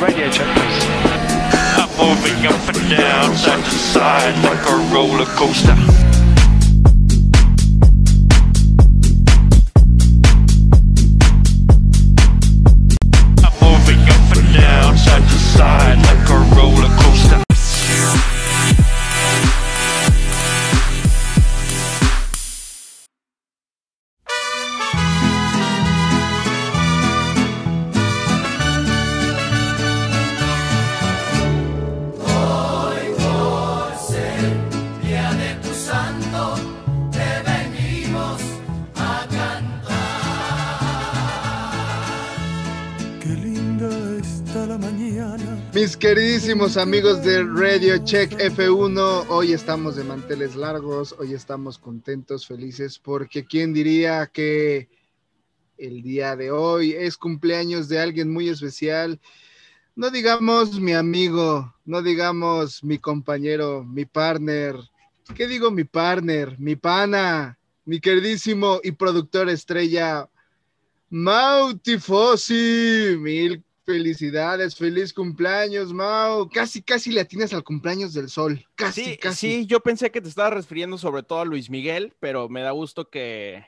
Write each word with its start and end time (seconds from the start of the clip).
Radio 0.00 0.30
check, 0.30 0.46
please. 0.56 0.84
I'm 1.76 1.88
moving 1.96 2.46
up 2.46 2.68
and 2.68 2.90
down, 2.90 3.36
side 3.36 3.64
to 3.64 3.70
side, 3.70 4.44
like 4.44 4.68
a 4.68 4.94
roller 4.94 5.24
coaster. 5.24 6.03
Queridísimos 46.14 46.76
amigos 46.76 47.24
de 47.24 47.42
Radio 47.42 47.98
Check 48.04 48.38
F1, 48.38 49.26
hoy 49.30 49.52
estamos 49.52 49.96
de 49.96 50.04
manteles 50.04 50.54
largos, 50.54 51.12
hoy 51.18 51.34
estamos 51.34 51.76
contentos, 51.76 52.46
felices, 52.46 53.00
porque 53.00 53.44
quién 53.44 53.74
diría 53.74 54.30
que 54.32 54.88
el 55.76 56.02
día 56.02 56.36
de 56.36 56.52
hoy 56.52 56.92
es 56.92 57.16
cumpleaños 57.16 57.88
de 57.88 57.98
alguien 57.98 58.32
muy 58.32 58.48
especial. 58.48 59.20
No 59.96 60.08
digamos 60.08 60.78
mi 60.78 60.92
amigo, 60.92 61.74
no 61.84 62.00
digamos 62.00 62.84
mi 62.84 62.98
compañero, 62.98 63.82
mi 63.82 64.04
partner. 64.04 64.76
¿Qué 65.34 65.48
digo 65.48 65.72
mi 65.72 65.82
partner? 65.82 66.56
Mi 66.60 66.76
pana, 66.76 67.58
mi 67.84 67.98
queridísimo 67.98 68.78
y 68.84 68.92
productor 68.92 69.50
estrella, 69.50 70.30
Mau 71.10 71.76
Tifosi. 71.76 73.16
Mil 73.18 73.64
felicidades, 73.84 74.76
feliz 74.76 75.12
cumpleaños, 75.12 75.92
Mau. 75.92 76.48
Casi, 76.48 76.82
casi 76.82 77.12
le 77.12 77.20
atinas 77.20 77.52
al 77.52 77.62
cumpleaños 77.64 78.14
del 78.14 78.28
sol. 78.28 78.64
Casi, 78.74 79.04
Sí, 79.04 79.16
casi. 79.16 79.50
sí, 79.60 79.66
yo 79.66 79.80
pensé 79.80 80.10
que 80.10 80.20
te 80.20 80.28
estabas 80.28 80.54
refiriendo 80.54 80.98
sobre 80.98 81.22
todo 81.22 81.40
a 81.40 81.44
Luis 81.44 81.70
Miguel, 81.70 82.12
pero 82.20 82.48
me 82.48 82.62
da 82.62 82.70
gusto 82.72 83.08
que, 83.10 83.64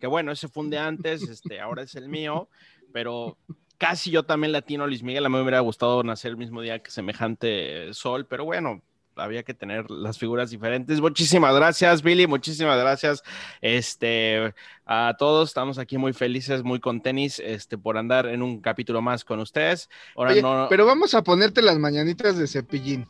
que 0.00 0.06
bueno, 0.06 0.32
ese 0.32 0.48
fue 0.48 0.62
un 0.64 0.70
de 0.70 0.78
antes, 0.78 1.22
este, 1.22 1.60
ahora 1.60 1.82
es 1.82 1.94
el 1.94 2.08
mío, 2.08 2.48
pero 2.92 3.36
casi 3.78 4.10
yo 4.10 4.24
también 4.24 4.52
latino 4.52 4.84
a 4.84 4.86
Luis 4.86 5.02
Miguel, 5.02 5.26
a 5.26 5.28
mí 5.28 5.36
me 5.36 5.42
hubiera 5.42 5.60
gustado 5.60 6.02
nacer 6.02 6.30
el 6.30 6.36
mismo 6.36 6.62
día 6.62 6.80
que 6.82 6.90
semejante 6.90 7.92
Sol, 7.94 8.26
pero 8.26 8.44
bueno, 8.44 8.82
había 9.18 9.42
que 9.42 9.54
tener 9.54 9.90
las 9.90 10.18
figuras 10.18 10.50
diferentes. 10.50 11.00
Muchísimas 11.00 11.54
gracias, 11.54 12.02
Billy, 12.02 12.26
muchísimas 12.26 12.78
gracias 12.78 13.22
este, 13.60 14.54
a 14.86 15.14
todos. 15.18 15.50
Estamos 15.50 15.78
aquí 15.78 15.98
muy 15.98 16.12
felices, 16.12 16.62
muy 16.62 16.80
con 16.80 17.00
tenis, 17.02 17.40
este, 17.44 17.78
por 17.78 17.98
andar 17.98 18.26
en 18.26 18.42
un 18.42 18.60
capítulo 18.60 19.02
más 19.02 19.24
con 19.24 19.40
ustedes. 19.40 19.88
Ahora 20.16 20.32
Oye, 20.32 20.42
no, 20.42 20.66
Pero 20.68 20.86
vamos 20.86 21.14
a 21.14 21.22
ponerte 21.22 21.62
las 21.62 21.78
mañanitas 21.78 22.38
de 22.38 22.46
cepillín. 22.46 23.06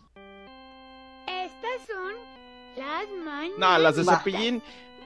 Estas 1.27 1.87
son 1.87 2.13
las 2.77 3.09
mañanas. 3.25 3.59
No, 3.59 3.79
las 3.79 3.97
de 3.97 4.05
Cepillín, 4.05 4.63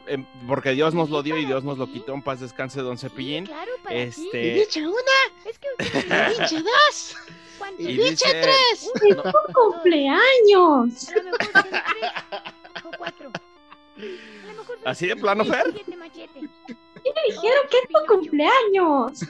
eh, 0.07 0.25
porque 0.47 0.71
Dios 0.73 0.95
nos 0.95 1.11
lo 1.11 1.23
dio 1.23 1.37
y 1.37 1.45
Dios 1.45 1.65
nos 1.65 1.79
lo 1.79 1.91
quitó. 1.91 2.15
En 2.15 2.23
paz 2.23 2.41
descanse, 2.41 2.81
don 2.81 2.99
Cepillín. 2.99 3.47
Claro, 3.47 3.71
para 3.83 3.97
Este- 3.97 4.67
ti. 4.71 4.81
una, 4.81 5.49
Es 5.51 5.59
que 5.59 5.69
y 5.79 6.43
dice 6.43 6.63
dos, 6.63 7.17
¿cuántos? 7.63 7.81
y 7.87 7.97
dice 7.97 8.27
tres. 8.43 8.91
No, 9.17 9.23
cumpleaños. 9.55 11.09
A 11.11 11.17
lo 11.17 11.23
mejor 11.25 11.53
son 11.53 11.63
tres 11.71 12.85
o 12.85 12.91
cuatro. 12.99 13.31
A 13.31 14.47
lo 14.47 14.53
mejor 14.59 14.77
son 14.79 14.79
¿Así 14.89 15.07
de 15.07 15.17
plano, 15.17 15.45
Fer? 15.45 15.67
machete. 15.99 16.41
Me 16.41 17.35
dijeron 17.35 17.65
que 17.71 17.77
es 17.79 17.89
tu 17.89 18.07
cumpleaños. 18.15 19.23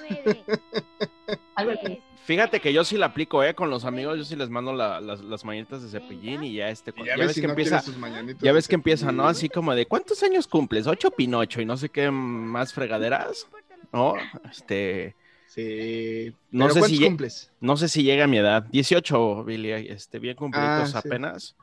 Nueve. 1.56 2.02
Fíjate 2.24 2.60
que 2.60 2.72
yo 2.72 2.84
sí 2.84 2.96
la 2.96 3.06
aplico, 3.06 3.42
¿eh? 3.42 3.52
Con 3.54 3.68
los 3.68 3.84
amigos, 3.84 4.16
yo 4.16 4.24
sí 4.24 4.36
les 4.36 4.48
mando 4.48 4.72
la- 4.72 5.00
las, 5.00 5.20
las 5.22 5.44
mañanitas 5.44 5.82
de 5.82 5.88
Cepillín 5.88 6.44
y 6.44 6.54
ya 6.54 6.68
este. 6.70 6.92
Y 6.96 7.04
Ya, 7.04 7.16
ves 7.16 7.26
ves 7.28 7.34
si 7.34 7.40
que 7.40 7.46
no 7.48 7.52
empieza. 7.52 7.70
quiere 7.78 7.84
sus 7.84 7.96
mañanitas 7.98 8.40
Ya 8.42 8.52
ves 8.52 8.68
que 8.68 8.74
empieza, 8.76 9.10
¿no? 9.10 9.26
Así 9.26 9.48
como 9.48 9.74
de 9.74 9.86
¿cuántos 9.86 10.22
años 10.22 10.46
cumples? 10.46 10.86
¿Ocho 10.86 11.10
Pinocho? 11.10 11.60
Y 11.60 11.64
no 11.64 11.76
sé 11.76 11.88
qué 11.88 12.10
más 12.10 12.72
fregaderas. 12.72 13.48
¿No? 13.92 14.14
Este. 14.50 15.16
Sí. 15.54 16.34
No 16.50 16.68
¿Pero 16.68 16.86
sé 16.86 16.88
si- 16.94 17.04
cumples? 17.04 17.50
No 17.60 17.76
sé 17.76 17.88
si 17.88 18.02
llega 18.02 18.24
a 18.24 18.26
mi 18.26 18.38
edad. 18.38 18.64
18, 18.72 19.44
Billy. 19.44 19.70
Este, 19.72 20.18
bien 20.18 20.34
cumplidos 20.36 20.94
Ah, 20.94 21.02
sí. 21.02 21.08
apenas. 21.08 21.56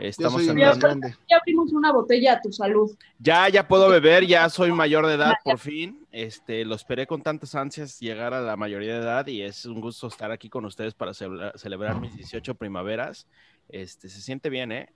Estamos 0.00 0.46
en 0.46 0.54
grande. 0.56 1.14
Ya 1.28 1.36
abrimos 1.38 1.72
una 1.72 1.92
botella 1.92 2.34
a 2.34 2.40
tu 2.40 2.52
salud. 2.52 2.90
Ya, 3.18 3.48
ya 3.48 3.66
puedo 3.66 3.88
beber, 3.88 4.24
ya 4.26 4.48
soy 4.48 4.70
mayor 4.72 5.06
de 5.06 5.14
edad 5.14 5.34
por 5.44 5.58
fin. 5.58 6.06
Este, 6.12 6.64
lo 6.64 6.74
esperé 6.76 7.06
con 7.06 7.22
tantas 7.22 7.54
ansias 7.54 7.98
llegar 7.98 8.32
a 8.32 8.40
la 8.40 8.56
mayoría 8.56 8.94
de 8.94 9.00
edad 9.00 9.26
y 9.26 9.42
es 9.42 9.64
un 9.66 9.80
gusto 9.80 10.06
estar 10.06 10.30
aquí 10.30 10.48
con 10.48 10.64
ustedes 10.64 10.94
para 10.94 11.12
celebra- 11.14 11.52
celebrar 11.56 12.00
mis 12.00 12.14
18 12.16 12.54
primaveras. 12.54 13.26
Este, 13.68 14.08
se 14.08 14.20
siente 14.20 14.48
bien, 14.50 14.72
¿eh? 14.72 14.88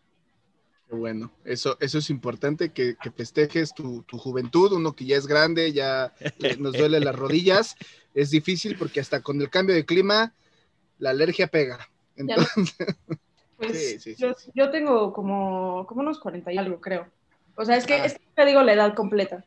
Bueno, 0.92 1.32
eso, 1.44 1.76
eso 1.80 1.98
es 1.98 2.10
importante, 2.10 2.70
que, 2.70 2.96
que 3.02 3.10
festejes 3.10 3.72
tu, 3.74 4.02
tu 4.02 4.18
juventud, 4.18 4.72
uno 4.72 4.92
que 4.92 5.06
ya 5.06 5.16
es 5.16 5.26
grande, 5.26 5.72
ya 5.72 6.12
nos 6.58 6.74
duele 6.74 7.00
las 7.00 7.16
rodillas, 7.16 7.76
es 8.14 8.30
difícil 8.30 8.76
porque 8.76 9.00
hasta 9.00 9.22
con 9.22 9.40
el 9.40 9.48
cambio 9.48 9.74
de 9.74 9.86
clima 9.86 10.34
la 10.98 11.10
alergia 11.10 11.46
pega. 11.46 11.88
Entonces, 12.16 12.74
Pues 13.56 13.72
Sí, 13.78 14.00
sí, 14.00 14.14
sí, 14.14 14.16
yo, 14.18 14.34
sí. 14.34 14.50
yo 14.54 14.70
tengo 14.70 15.12
como, 15.12 15.86
como 15.86 16.00
unos 16.00 16.18
40 16.18 16.52
y 16.52 16.58
algo, 16.58 16.80
creo. 16.80 17.06
O 17.54 17.64
sea, 17.64 17.76
es 17.76 17.86
que, 17.86 17.94
Ah. 17.94 18.06
es 18.06 18.14
que 18.14 18.20
te 18.34 18.44
digo 18.44 18.60
la 18.62 18.72
edad 18.72 18.94
completa. 18.94 19.44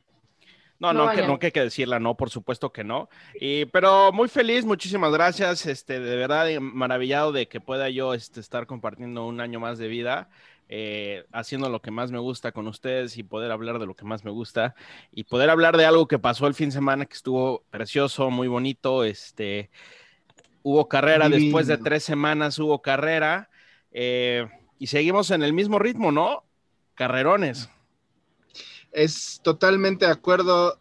No, 0.79 0.93
No 0.93 1.05
no, 1.05 1.11
que, 1.11 1.21
no 1.27 1.37
que 1.39 1.47
hay 1.47 1.51
que 1.51 1.61
decirla, 1.61 1.99
no, 1.99 2.15
por 2.15 2.29
supuesto 2.29 2.71
que 2.71 2.83
no. 2.83 3.09
Y, 3.39 3.65
pero 3.65 4.11
muy 4.13 4.27
feliz, 4.29 4.65
muchísimas 4.65 5.11
gracias, 5.11 5.65
este, 5.65 5.99
de 5.99 6.15
verdad 6.15 6.49
eh, 6.49 6.59
maravillado 6.59 7.31
de 7.33 7.47
que 7.47 7.59
pueda 7.61 7.89
yo 7.89 8.13
este, 8.13 8.39
estar 8.39 8.67
compartiendo 8.67 9.25
un 9.25 9.41
año 9.41 9.59
más 9.59 9.77
de 9.77 9.87
vida, 9.89 10.29
eh, 10.67 11.25
haciendo 11.31 11.69
lo 11.69 11.81
que 11.81 11.91
más 11.91 12.11
me 12.11 12.17
gusta 12.17 12.51
con 12.51 12.67
ustedes 12.67 13.17
y 13.17 13.23
poder 13.23 13.51
hablar 13.51 13.77
de 13.77 13.85
lo 13.85 13.95
que 13.95 14.05
más 14.05 14.25
me 14.25 14.31
gusta 14.31 14.73
y 15.11 15.25
poder 15.25 15.49
hablar 15.49 15.77
de 15.77 15.85
algo 15.85 16.07
que 16.07 16.17
pasó 16.17 16.47
el 16.47 16.55
fin 16.55 16.69
de 16.69 16.73
semana 16.73 17.05
que 17.05 17.13
estuvo 17.13 17.63
precioso, 17.69 18.31
muy 18.31 18.47
bonito, 18.47 19.03
este, 19.03 19.69
hubo 20.63 20.87
carrera 20.87 21.29
Divino. 21.29 21.43
después 21.43 21.67
de 21.67 21.77
tres 21.77 22.03
semanas, 22.03 22.57
hubo 22.57 22.81
carrera 22.81 23.49
eh, 23.91 24.47
y 24.79 24.87
seguimos 24.87 25.29
en 25.31 25.43
el 25.43 25.53
mismo 25.53 25.77
ritmo, 25.77 26.11
¿no? 26.11 26.43
Carrerones. 26.95 27.69
es 28.91 29.41
totalmente 29.43 30.05
de 30.05 30.11
acuerdo 30.11 30.79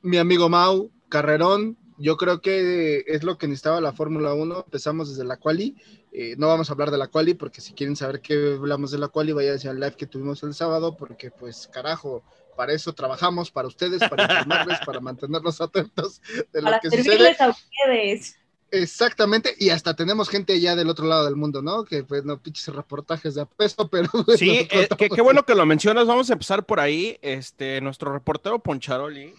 mi 0.00 0.18
amigo 0.18 0.48
Mau, 0.48 0.90
Carrerón, 1.08 1.78
yo 1.96 2.16
creo 2.16 2.40
que 2.40 3.04
es 3.06 3.22
lo 3.22 3.38
que 3.38 3.46
necesitaba 3.46 3.80
la 3.80 3.92
Fórmula 3.92 4.34
1, 4.34 4.64
empezamos 4.66 5.08
desde 5.10 5.24
la 5.24 5.36
quali, 5.36 5.76
eh, 6.12 6.34
no 6.38 6.48
vamos 6.48 6.68
a 6.68 6.72
hablar 6.72 6.90
de 6.90 6.98
la 6.98 7.08
quali 7.08 7.34
porque 7.34 7.60
si 7.60 7.72
quieren 7.72 7.96
saber 7.96 8.20
qué 8.20 8.54
hablamos 8.56 8.90
de 8.90 8.98
la 8.98 9.08
quali, 9.08 9.32
vayan 9.32 9.58
al 9.68 9.80
live 9.80 9.96
que 9.96 10.06
tuvimos 10.06 10.42
el 10.42 10.54
sábado 10.54 10.96
porque 10.96 11.30
pues 11.30 11.68
carajo, 11.72 12.22
para 12.56 12.72
eso 12.72 12.92
trabajamos, 12.92 13.50
para 13.50 13.68
ustedes, 13.68 14.00
para 14.08 14.24
informarles, 14.32 14.78
para 14.84 15.00
mantenerlos 15.00 15.60
atentos 15.60 16.20
de 16.52 16.62
lo 16.62 16.68
Para 16.68 16.80
que 16.80 16.90
sucede. 16.90 17.04
servirles 17.04 17.40
a 17.40 17.48
ustedes. 17.50 18.36
Exactamente, 18.70 19.54
y 19.58 19.70
hasta 19.70 19.94
tenemos 19.94 20.28
gente 20.28 20.58
ya 20.58 20.74
del 20.74 20.88
otro 20.88 21.06
lado 21.06 21.26
del 21.26 21.36
mundo, 21.36 21.62
¿no? 21.62 21.84
Que 21.84 22.02
pues 22.02 22.24
no 22.24 22.42
pinches 22.42 22.74
reportajes 22.74 23.36
de 23.36 23.42
a 23.42 23.44
peso, 23.44 23.88
pero 23.90 24.10
Sí, 24.36 24.66
eh, 24.70 24.88
qué 24.98 25.22
bueno 25.22 25.44
que 25.44 25.54
lo 25.54 25.64
mencionas. 25.64 26.06
Vamos 26.06 26.28
a 26.30 26.32
empezar 26.32 26.66
por 26.66 26.80
ahí. 26.80 27.16
Este, 27.22 27.80
nuestro 27.80 28.12
reportero 28.12 28.58
Poncharoli 28.58 29.32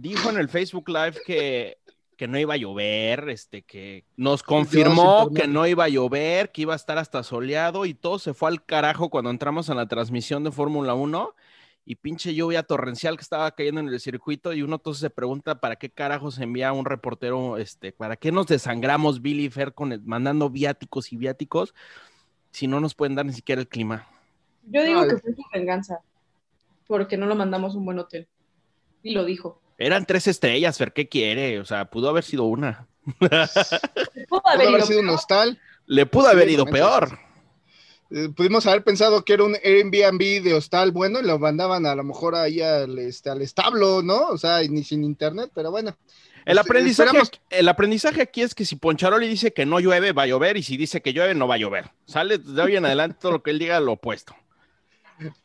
dijo 0.00 0.30
en 0.30 0.38
el 0.38 0.48
Facebook 0.48 0.88
Live 0.88 1.16
que, 1.26 1.78
que 2.16 2.26
no 2.26 2.38
iba 2.38 2.54
a 2.54 2.56
llover, 2.56 3.28
este, 3.28 3.62
que 3.62 4.04
nos 4.16 4.42
confirmó 4.42 5.30
que 5.34 5.46
no 5.46 5.66
iba 5.66 5.84
a 5.84 5.88
llover, 5.88 6.50
que 6.50 6.62
iba 6.62 6.72
a 6.72 6.76
estar 6.76 6.96
hasta 6.98 7.22
soleado 7.22 7.84
y 7.84 7.94
todo 7.94 8.18
se 8.18 8.32
fue 8.34 8.48
al 8.48 8.64
carajo 8.64 9.10
cuando 9.10 9.30
entramos 9.30 9.68
en 9.68 9.76
la 9.76 9.86
transmisión 9.86 10.44
de 10.44 10.50
Fórmula 10.50 10.94
1 10.94 11.34
y 11.84 11.96
pinche 11.96 12.32
lluvia 12.34 12.62
torrencial 12.62 13.16
que 13.16 13.22
estaba 13.22 13.50
cayendo 13.50 13.80
en 13.80 13.88
el 13.88 14.00
circuito 14.00 14.52
y 14.52 14.62
uno 14.62 14.76
entonces 14.76 15.00
se 15.00 15.10
pregunta 15.10 15.60
para 15.60 15.76
qué 15.76 15.90
carajos 15.90 16.38
envía 16.38 16.72
un 16.72 16.84
reportero, 16.86 17.56
este, 17.58 17.92
para 17.92 18.16
qué 18.16 18.32
nos 18.32 18.46
desangramos 18.46 19.20
Billy 19.20 19.50
Fer 19.50 19.74
con 19.74 19.92
el- 19.92 20.02
mandando 20.02 20.48
viáticos 20.48 21.12
y 21.12 21.16
viáticos 21.16 21.74
si 22.50 22.66
no 22.66 22.80
nos 22.80 22.94
pueden 22.94 23.14
dar 23.14 23.26
ni 23.26 23.32
siquiera 23.32 23.60
el 23.60 23.68
clima. 23.68 24.06
Yo 24.64 24.82
digo 24.84 25.00
Ay. 25.00 25.08
que 25.08 25.18
fue 25.18 25.34
su 25.34 25.42
venganza. 25.52 26.00
Porque 26.86 27.16
no 27.16 27.26
lo 27.26 27.34
mandamos 27.34 27.74
a 27.74 27.78
un 27.78 27.84
buen 27.86 27.98
hotel. 27.98 28.28
Y 29.02 29.12
lo 29.12 29.24
dijo. 29.24 29.58
Eran 29.78 30.06
tres 30.06 30.26
estrellas, 30.26 30.78
Fer, 30.78 30.92
¿qué 30.92 31.08
quiere? 31.08 31.58
O 31.58 31.64
sea, 31.64 31.86
pudo 31.86 32.08
haber 32.08 32.24
sido 32.24 32.44
una. 32.44 32.86
Pudo 33.18 33.28
Pudo 34.28 34.42
haber 34.48 34.68
haber 34.68 34.78
ido 34.80 34.86
sido 34.86 35.00
un 35.00 35.08
hostal. 35.10 35.58
Le 35.86 36.06
pudo 36.06 36.28
haber 36.28 36.48
ido 36.50 36.64
peor. 36.66 37.18
Eh, 38.10 38.28
pudimos 38.36 38.66
haber 38.66 38.84
pensado 38.84 39.24
que 39.24 39.32
era 39.32 39.44
un 39.44 39.56
Airbnb 39.64 40.42
de 40.44 40.54
hostal 40.54 40.92
bueno 40.92 41.20
y 41.20 41.24
lo 41.24 41.38
mandaban 41.38 41.86
a 41.86 41.94
lo 41.94 42.04
mejor 42.04 42.34
ahí 42.34 42.60
al, 42.60 42.98
este, 42.98 43.30
al 43.30 43.40
establo, 43.42 44.02
¿no? 44.02 44.28
O 44.28 44.38
sea, 44.38 44.60
ni 44.62 44.84
sin 44.84 45.02
internet, 45.02 45.50
pero 45.54 45.70
bueno. 45.70 45.96
El 46.44 46.58
Este, 46.58 46.60
aprendizaje, 46.70 47.08
esperamos- 47.18 47.40
el 47.50 47.68
aprendizaje 47.68 48.20
aquí 48.22 48.42
es 48.42 48.54
que 48.54 48.64
si 48.64 48.76
Poncharoli 48.76 49.28
dice 49.28 49.52
que 49.52 49.64
no 49.64 49.80
llueve, 49.80 50.12
va 50.12 50.24
a 50.24 50.26
llover, 50.26 50.56
y 50.56 50.62
si 50.62 50.76
dice 50.76 51.00
que 51.00 51.12
llueve, 51.12 51.34
no 51.34 51.46
va 51.48 51.54
a 51.54 51.58
llover. 51.58 51.90
Sale 52.04 52.38
de 52.38 52.60
hoy 52.62 52.76
en 52.76 52.84
adelante 52.84 53.16
todo 53.20 53.32
lo 53.32 53.42
que 53.42 53.50
él 53.50 53.58
diga 53.58 53.80
lo 53.80 53.92
opuesto. 53.92 54.34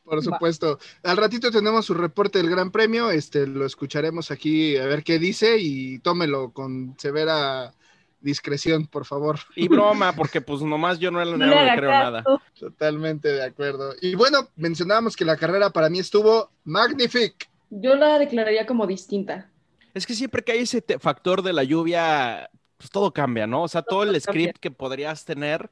Por 0.04 0.24
supuesto. 0.24 0.80
Al 1.04 1.18
ratito 1.18 1.52
tenemos 1.52 1.86
su 1.86 1.94
reporte 1.94 2.40
del 2.40 2.50
Gran 2.50 2.72
Premio, 2.72 3.12
este 3.12 3.48
lo 3.48 3.66
escucharemos 3.66 4.32
aquí 4.32 4.78
a 4.78 4.86
ver 4.86 5.04
qué 5.04 5.20
dice 5.20 5.58
y 5.60 6.00
tómelo 6.00 6.52
con 6.52 6.96
severa 6.98 7.74
discreción, 8.20 8.88
por 8.88 9.06
favor. 9.06 9.40
Y 9.56 9.68
broma, 9.68 10.14
porque 10.14 10.42
pues 10.42 10.62
nomás 10.62 11.00
yo 11.00 11.12
no, 11.12 11.24
no 11.24 11.38
No 11.38 11.64
le 11.64 11.76
creo 11.76 11.90
nada. 11.90 12.24
Totalmente 12.60 13.30
de 13.30 13.44
acuerdo. 13.44 13.94
Y 14.02 14.16
bueno, 14.16 14.50
mencionábamos 14.56 15.16
que 15.16 15.26
la 15.26 15.38
carrera 15.38 15.70
para 15.70 15.90
mí 15.90 16.00
estuvo 16.00 16.52
magnífica. 16.64 17.48
Yo 17.70 17.96
la 17.96 18.18
declararía 18.20 18.66
como 18.66 18.88
distinta. 18.88 19.50
Es 19.94 20.06
que 20.06 20.14
siempre 20.14 20.44
que 20.44 20.52
hay 20.52 20.60
ese 20.60 20.84
factor 21.00 21.42
de 21.42 21.54
la 21.54 21.64
lluvia, 21.64 22.50
pues 22.78 22.90
todo 22.92 23.12
cambia, 23.12 23.48
¿no? 23.48 23.64
O 23.64 23.68
sea, 23.68 23.82
todo 23.82 24.04
el 24.04 24.10
cambia. 24.10 24.22
script 24.22 24.58
que 24.60 24.72
podrías 24.72 25.26
tener 25.26 25.70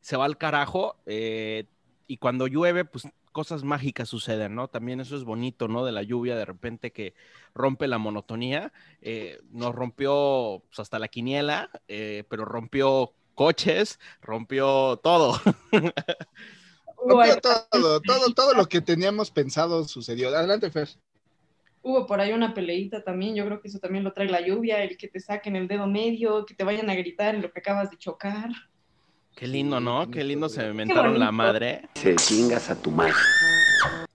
se 0.00 0.16
va 0.16 0.24
al 0.24 0.38
carajo. 0.38 0.96
eh, 1.06 1.64
y 2.08 2.18
cuando 2.18 2.46
llueve, 2.46 2.84
pues 2.84 3.08
cosas 3.36 3.64
mágicas 3.64 4.08
suceden, 4.08 4.54
¿no? 4.54 4.68
También 4.68 4.98
eso 4.98 5.14
es 5.14 5.24
bonito, 5.24 5.68
¿no? 5.68 5.84
De 5.84 5.92
la 5.92 6.02
lluvia, 6.02 6.36
de 6.36 6.46
repente 6.46 6.90
que 6.90 7.12
rompe 7.54 7.86
la 7.86 7.98
monotonía. 7.98 8.72
eh, 9.02 9.40
nos 9.50 9.74
rompió 9.74 10.62
pues, 10.66 10.80
hasta 10.80 10.98
la 10.98 11.08
quiniela, 11.08 11.68
eh, 11.86 12.24
pero 12.30 12.46
rompió 12.46 13.12
coches, 13.34 14.00
rompió 14.22 14.96
todo. 15.02 15.38
Rompió 17.08 17.36
todo, 17.42 18.00
todo, 18.00 18.32
todo 18.34 18.54
lo 18.54 18.66
que 18.68 18.80
teníamos 18.90 19.30
pensado 19.30 19.84
sucedió. 19.84 20.30
Adelante, 20.30 20.70
Fer. 20.70 20.88
hubo 21.82 22.06
por 22.06 22.20
ahí 22.20 22.32
una 22.32 22.54
peleita 22.54 23.04
también. 23.04 23.34
Yo 23.36 23.44
creo 23.44 23.60
que 23.60 23.68
eso 23.68 23.78
también 23.78 24.02
lo 24.04 24.12
trae 24.14 24.28
la 24.30 24.40
lluvia, 24.40 24.82
el 24.82 24.96
que 24.96 25.08
te 25.08 25.20
saquen 25.20 25.56
el 25.56 25.68
dedo 25.68 25.86
medio, 25.86 26.46
que 26.46 26.54
te 26.54 26.64
vayan 26.64 26.88
a 26.90 26.94
gritar 26.94 27.34
en 27.34 27.42
lo 27.42 27.52
que 27.52 27.60
acabas 27.60 27.90
de 27.90 27.98
chocar. 27.98 28.48
Qué 29.36 29.46
lindo, 29.46 29.80
¿no? 29.80 30.10
Qué 30.10 30.24
lindo 30.24 30.48
se 30.48 30.66
inventaron 30.66 31.18
la 31.18 31.30
madre. 31.30 31.82
Se 31.94 32.16
chingas 32.16 32.70
a 32.70 32.80
tu 32.80 32.90
madre. 32.90 33.12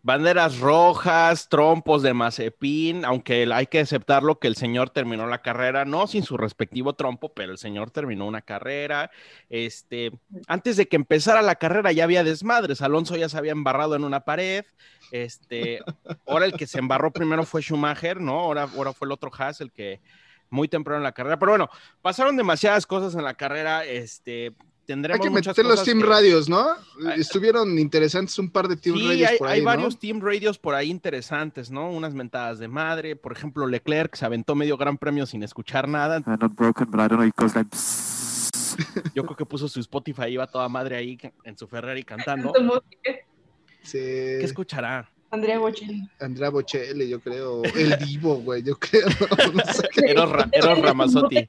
Banderas 0.02 0.58
rojas, 0.58 1.48
trompos 1.48 2.02
de 2.02 2.12
Mazepin, 2.16 3.06
aunque 3.06 3.48
hay 3.54 3.68
que 3.68 3.82
aceptarlo 3.82 4.40
que 4.40 4.48
el 4.48 4.56
señor 4.56 4.90
terminó 4.90 5.28
la 5.28 5.44
carrera, 5.44 5.86
no 5.86 6.08
sin 6.08 6.24
su 6.24 6.38
respectivo 6.38 6.94
trompo, 6.94 7.32
pero 7.36 7.52
el 7.52 7.60
señor 7.60 7.92
terminó 7.92 8.26
una 8.26 8.42
carrera. 8.42 9.12
Este, 9.48 10.12
antes 10.48 10.76
de 10.76 10.88
que 10.88 10.96
empezara 10.96 11.44
la 11.44 11.54
carrera 11.54 11.92
ya 11.92 12.06
había 12.06 12.24
desmadres, 12.24 12.82
Alonso 12.82 13.16
ya 13.16 13.30
se 13.30 13.38
había 13.38 13.52
embarrado 13.52 13.96
en 13.96 14.04
una 14.04 14.22
pared. 14.22 14.66
Este, 15.12 15.84
ahora 16.26 16.46
el 16.46 16.54
que 16.54 16.66
se 16.66 16.80
embarró 16.80 17.12
primero 17.12 17.44
fue 17.44 17.62
Schumacher, 17.62 18.20
¿no? 18.20 18.40
Ahora, 18.40 18.68
ahora 18.76 18.92
fue 18.92 19.06
el 19.06 19.12
otro 19.12 19.30
Haas 19.38 19.62
el 19.62 19.72
que 19.72 20.02
muy 20.50 20.68
temprano 20.68 20.98
en 20.98 21.04
la 21.04 21.12
carrera. 21.12 21.38
Pero 21.38 21.52
bueno, 21.52 21.70
pasaron 22.02 22.36
demasiadas 22.36 22.88
cosas 22.88 23.14
en 23.14 23.24
la 23.24 23.36
carrera. 23.36 23.86
Este, 23.86 24.56
Hay 24.92 24.96
tendremos 24.96 25.24
que 25.26 25.30
muchas 25.30 25.48
meter 25.58 25.66
los 25.66 25.74
cosas 25.74 25.86
team 25.86 26.00
que- 26.02 26.06
radios, 26.06 26.50
¿no? 26.50 26.70
Ay. 27.08 27.20
Estuvieron 27.22 27.78
interesantes 27.80 28.38
un 28.40 28.50
par 28.50 28.68
de 28.68 28.76
team 28.78 28.98
Sí, 28.98 29.08
radios 29.08 29.30
hay, 29.30 29.38
por 29.38 29.48
hay 29.48 29.54
ahí, 29.54 29.60
¿no? 29.62 29.66
varios 29.66 30.00
team 30.00 30.22
radios 30.22 30.58
por 30.58 30.76
ahí 30.76 30.90
interesantes, 30.90 31.70
¿no? 31.72 31.90
Unas 31.92 32.14
mentadas 32.14 32.60
de 32.60 32.68
madre. 32.68 33.16
Por 33.16 33.32
ejemplo, 33.32 33.68
Leclerc 33.68 34.16
se 34.16 34.26
aventó 34.26 34.56
medio 34.56 34.78
gran 34.78 34.98
premio 34.98 35.26
sin 35.26 35.44
escuchar 35.44 35.88
nada. 35.88 36.18
I'm 36.26 36.38
not 36.40 36.54
broken, 36.56 36.88
like. 36.92 37.70
Yo 39.14 39.24
creo 39.26 39.36
que 39.36 39.46
puso 39.46 39.68
su 39.68 39.80
Spotify, 39.82 40.28
iba 40.30 40.48
toda 40.48 40.68
madre 40.70 40.96
ahí 40.96 41.18
en 41.44 41.58
su 41.58 41.68
Ferrari 41.68 42.04
cantando. 42.04 42.54
¿Qué 43.92 44.44
escuchará? 44.44 45.11
Andrea 45.32 45.60
Bocelli. 45.60 46.08
Andrea 46.20 46.50
Bocelli, 46.50 47.08
yo 47.08 47.20
creo. 47.22 47.64
El 47.64 47.98
Divo, 48.00 48.36
güey, 48.36 48.64
yo 48.64 48.78
creo. 48.78 49.08
No 49.54 49.64
sé. 49.74 49.88
Eros, 50.08 50.30
Ra- 50.30 50.50
Eros 50.52 50.80
Ramazzotti. 50.82 51.48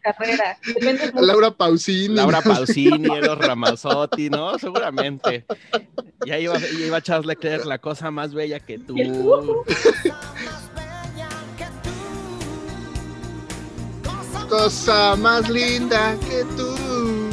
Laura 1.14 1.50
Pausini. 1.50 2.14
Laura 2.14 2.40
Pausini, 2.44 3.08
Eros 3.17 3.38
Ramazzotti, 3.38 4.31
¿no? 4.31 4.56
Seguramente. 4.58 5.44
Y 6.25 6.31
ahí 6.31 6.44
iba, 6.44 6.56
y 6.58 6.84
iba 6.84 7.00
Charles 7.02 7.26
Leclerc, 7.26 7.64
la 7.64 7.79
cosa 7.79 8.11
más 8.12 8.32
bella 8.32 8.61
que 8.61 8.79
tú. 8.79 8.94
Cosa 14.49 15.17
más 15.17 15.49
linda 15.49 16.14
que 16.29 16.44
tú. 16.56 16.75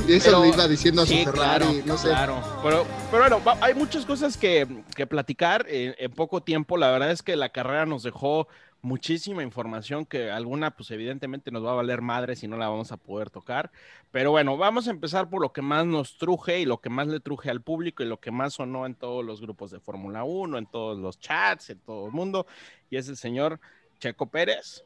Y 0.09 0.13
eso 0.13 0.25
Pero- 0.31 0.41
le 0.41 0.49
iba 0.49 0.67
diciendo 0.67 1.03
a 1.03 1.05
su 1.05 1.13
Sí, 1.13 1.23
Ferrari, 1.23 1.65
claro, 1.65 1.81
no 1.85 1.97
sé. 1.97 2.07
claro. 2.09 2.41
Pero, 2.63 2.85
pero 3.11 3.21
bueno, 3.39 3.57
hay 3.61 3.75
muchas 3.75 4.05
cosas 4.05 4.37
que, 4.37 4.67
que 4.95 5.05
platicar 5.05 5.65
en 5.69 6.11
poco 6.11 6.41
tiempo. 6.41 6.77
La 6.77 6.89
verdad 6.91 7.11
es 7.11 7.21
que 7.21 7.35
la 7.35 7.49
carrera 7.49 7.85
nos 7.85 8.01
dejó 8.01 8.47
muchísima 8.81 9.43
información 9.43 10.05
que 10.07 10.31
alguna, 10.31 10.71
pues 10.71 10.89
evidentemente 10.89 11.51
nos 11.51 11.63
va 11.63 11.71
a 11.71 11.75
valer 11.75 12.01
madre 12.01 12.35
si 12.35 12.47
no 12.47 12.57
la 12.57 12.69
vamos 12.69 12.91
a 12.91 12.97
poder 12.97 13.29
tocar. 13.29 13.71
Pero 14.11 14.31
bueno, 14.31 14.57
vamos 14.57 14.87
a 14.87 14.91
empezar 14.91 15.29
por 15.29 15.41
lo 15.41 15.53
que 15.53 15.61
más 15.61 15.85
nos 15.85 16.17
truje 16.17 16.59
y 16.59 16.65
lo 16.65 16.79
que 16.79 16.89
más 16.89 17.07
le 17.07 17.19
truje 17.19 17.51
al 17.51 17.61
público 17.61 18.01
y 18.01 18.07
lo 18.07 18.19
que 18.19 18.31
más 18.31 18.53
sonó 18.55 18.87
en 18.87 18.95
todos 18.95 19.23
los 19.23 19.41
grupos 19.41 19.69
de 19.69 19.79
Fórmula 19.79 20.23
1, 20.23 20.57
en 20.57 20.65
todos 20.65 20.97
los 20.97 21.19
chats, 21.19 21.69
en 21.69 21.79
todo 21.81 22.07
el 22.07 22.13
mundo. 22.13 22.47
Y 22.89 22.97
es 22.97 23.07
el 23.09 23.17
señor 23.17 23.59
Checo 23.99 24.25
Pérez, 24.27 24.83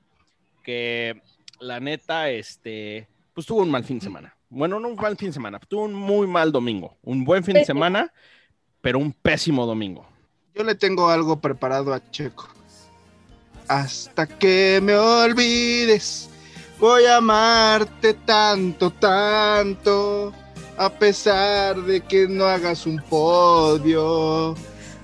que 0.64 1.22
la 1.62 1.80
neta, 1.80 2.30
este, 2.30 3.08
pues 3.34 3.46
tuvo 3.48 3.62
un 3.62 3.72
mal 3.72 3.86
fin 3.86 4.00
de 4.00 4.04
semana. 4.06 4.36
Bueno, 4.56 4.80
no 4.80 4.88
un 4.90 4.96
mal 4.96 5.18
fin 5.18 5.30
de 5.30 5.34
semana, 5.34 5.60
tuvo 5.68 5.86
un 5.86 5.96
muy 5.96 6.28
mal 6.28 6.52
domingo. 6.52 6.96
Un 7.02 7.26
buen 7.26 7.44
fin 7.44 7.56
de 7.56 7.66
semana, 7.66 8.14
pero 8.82 9.00
un 9.00 9.12
pésimo 9.12 9.66
domingo. 9.66 10.06
Yo 10.54 10.64
le 10.64 10.76
tengo 10.76 11.10
algo 11.10 11.42
preparado 11.42 11.92
a 11.92 12.12
Checo. 12.12 12.48
Hasta 13.68 14.28
que 14.28 14.80
me 14.84 14.94
olvides, 14.94 16.30
voy 16.80 17.06
a 17.06 17.18
amarte 17.18 18.14
tanto, 18.14 18.92
tanto, 18.92 20.32
a 20.78 20.88
pesar 20.88 21.82
de 21.82 22.02
que 22.02 22.28
no 22.28 22.46
hagas 22.46 22.86
un 22.86 23.02
podio, 23.10 24.54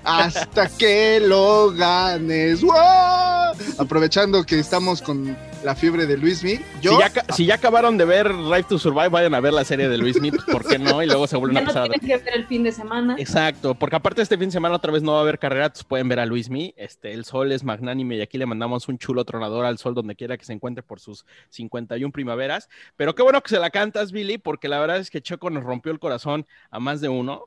hasta 0.03 0.69
que 0.77 1.19
lo 1.21 1.71
ganes. 1.71 2.61
¡Wow! 2.61 3.38
Aprovechando 3.79 4.43
que 4.43 4.59
estamos 4.59 5.01
con 5.01 5.37
la 5.63 5.73
fiebre 5.73 6.05
de 6.05 6.17
Luismi, 6.17 6.59
yo 6.81 6.91
Si, 6.91 6.99
ya, 6.99 7.09
ca- 7.09 7.25
si 7.33 7.45
ya 7.45 7.55
acabaron 7.55 7.97
de 7.97 8.03
ver 8.03 8.27
Drive 8.27 8.63
to 8.63 8.77
Survive, 8.77 9.07
vayan 9.07 9.33
a 9.33 9.39
ver 9.39 9.53
la 9.53 9.63
serie 9.63 9.87
de 9.87 9.97
Luis 9.97 10.17
Smith, 10.17 10.35
¿por 10.51 10.67
qué 10.67 10.77
no? 10.77 11.01
Y 11.01 11.05
luego 11.05 11.27
se 11.27 11.37
vuelven 11.37 11.55
Ya 11.55 11.59
a 11.61 11.63
no 11.63 11.67
pasar. 11.67 11.89
tienen 11.89 12.05
que 12.19 12.25
ver 12.25 12.33
el 12.35 12.45
fin 12.45 12.63
de 12.63 12.73
semana. 12.73 13.15
Exacto, 13.17 13.75
porque 13.75 13.95
aparte 13.95 14.21
este 14.21 14.37
fin 14.37 14.47
de 14.49 14.51
semana 14.51 14.75
otra 14.75 14.91
vez 14.91 15.01
no 15.01 15.13
va 15.13 15.19
a 15.19 15.21
haber 15.21 15.39
carrera, 15.39 15.67
entonces 15.67 15.85
pueden 15.85 16.09
ver 16.09 16.19
a 16.19 16.25
Luismi. 16.25 16.73
Este, 16.75 17.13
el 17.13 17.23
sol 17.23 17.53
es 17.53 17.63
magnánime 17.63 18.17
y 18.17 18.21
aquí 18.21 18.37
le 18.37 18.45
mandamos 18.45 18.89
un 18.89 18.97
chulo 18.97 19.23
tronador 19.23 19.63
al 19.65 19.77
sol 19.77 19.93
donde 19.93 20.13
quiera 20.15 20.37
que 20.37 20.43
se 20.43 20.51
encuentre 20.51 20.83
por 20.83 20.99
sus 20.99 21.25
51 21.49 22.11
primaveras. 22.11 22.67
Pero 22.97 23.15
qué 23.15 23.23
bueno 23.23 23.41
que 23.41 23.49
se 23.49 23.59
la 23.59 23.69
cantas, 23.69 24.11
Billy, 24.11 24.37
porque 24.37 24.67
la 24.67 24.79
verdad 24.81 24.97
es 24.97 25.09
que 25.09 25.21
Checo 25.21 25.49
nos 25.49 25.63
rompió 25.63 25.93
el 25.93 25.99
corazón 25.99 26.45
a 26.69 26.81
más 26.81 26.99
de 26.99 27.07
uno. 27.07 27.45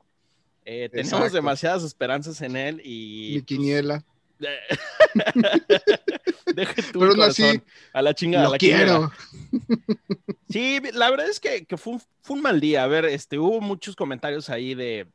Eh, 0.65 0.89
tenemos 0.91 1.31
demasiadas 1.31 1.83
esperanzas 1.83 2.41
en 2.41 2.55
él 2.55 2.81
y 2.83 3.33
mi 3.35 3.41
quiniela, 3.43 4.03
deje 6.55 6.83
tu 6.91 6.99
pero 6.99 7.23
así 7.23 7.61
a 7.93 8.01
la 8.01 8.13
chingada. 8.13 8.45
lo 8.45 8.51
la 8.51 8.57
quiero. 8.57 9.11
Sí, 10.49 10.79
la 10.93 11.09
verdad 11.09 11.29
es 11.29 11.39
que, 11.39 11.65
que 11.65 11.77
fue, 11.77 11.93
un, 11.93 12.01
fue 12.21 12.35
un 12.35 12.43
mal 12.43 12.59
día. 12.59 12.83
A 12.83 12.87
ver, 12.87 13.05
este, 13.05 13.39
hubo 13.39 13.59
muchos 13.59 13.95
comentarios 13.95 14.51
ahí 14.51 14.75
de, 14.75 15.07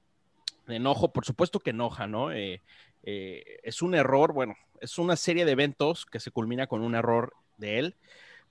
de 0.66 0.76
enojo. 0.76 1.12
Por 1.12 1.24
supuesto 1.24 1.60
que 1.60 1.70
enoja, 1.70 2.08
¿no? 2.08 2.32
Eh, 2.32 2.60
eh, 3.04 3.60
es 3.62 3.80
un 3.80 3.94
error, 3.94 4.32
bueno, 4.32 4.56
es 4.80 4.98
una 4.98 5.14
serie 5.14 5.44
de 5.44 5.52
eventos 5.52 6.06
que 6.06 6.18
se 6.18 6.32
culmina 6.32 6.66
con 6.66 6.82
un 6.82 6.96
error 6.96 7.34
de 7.56 7.78
él. 7.78 7.94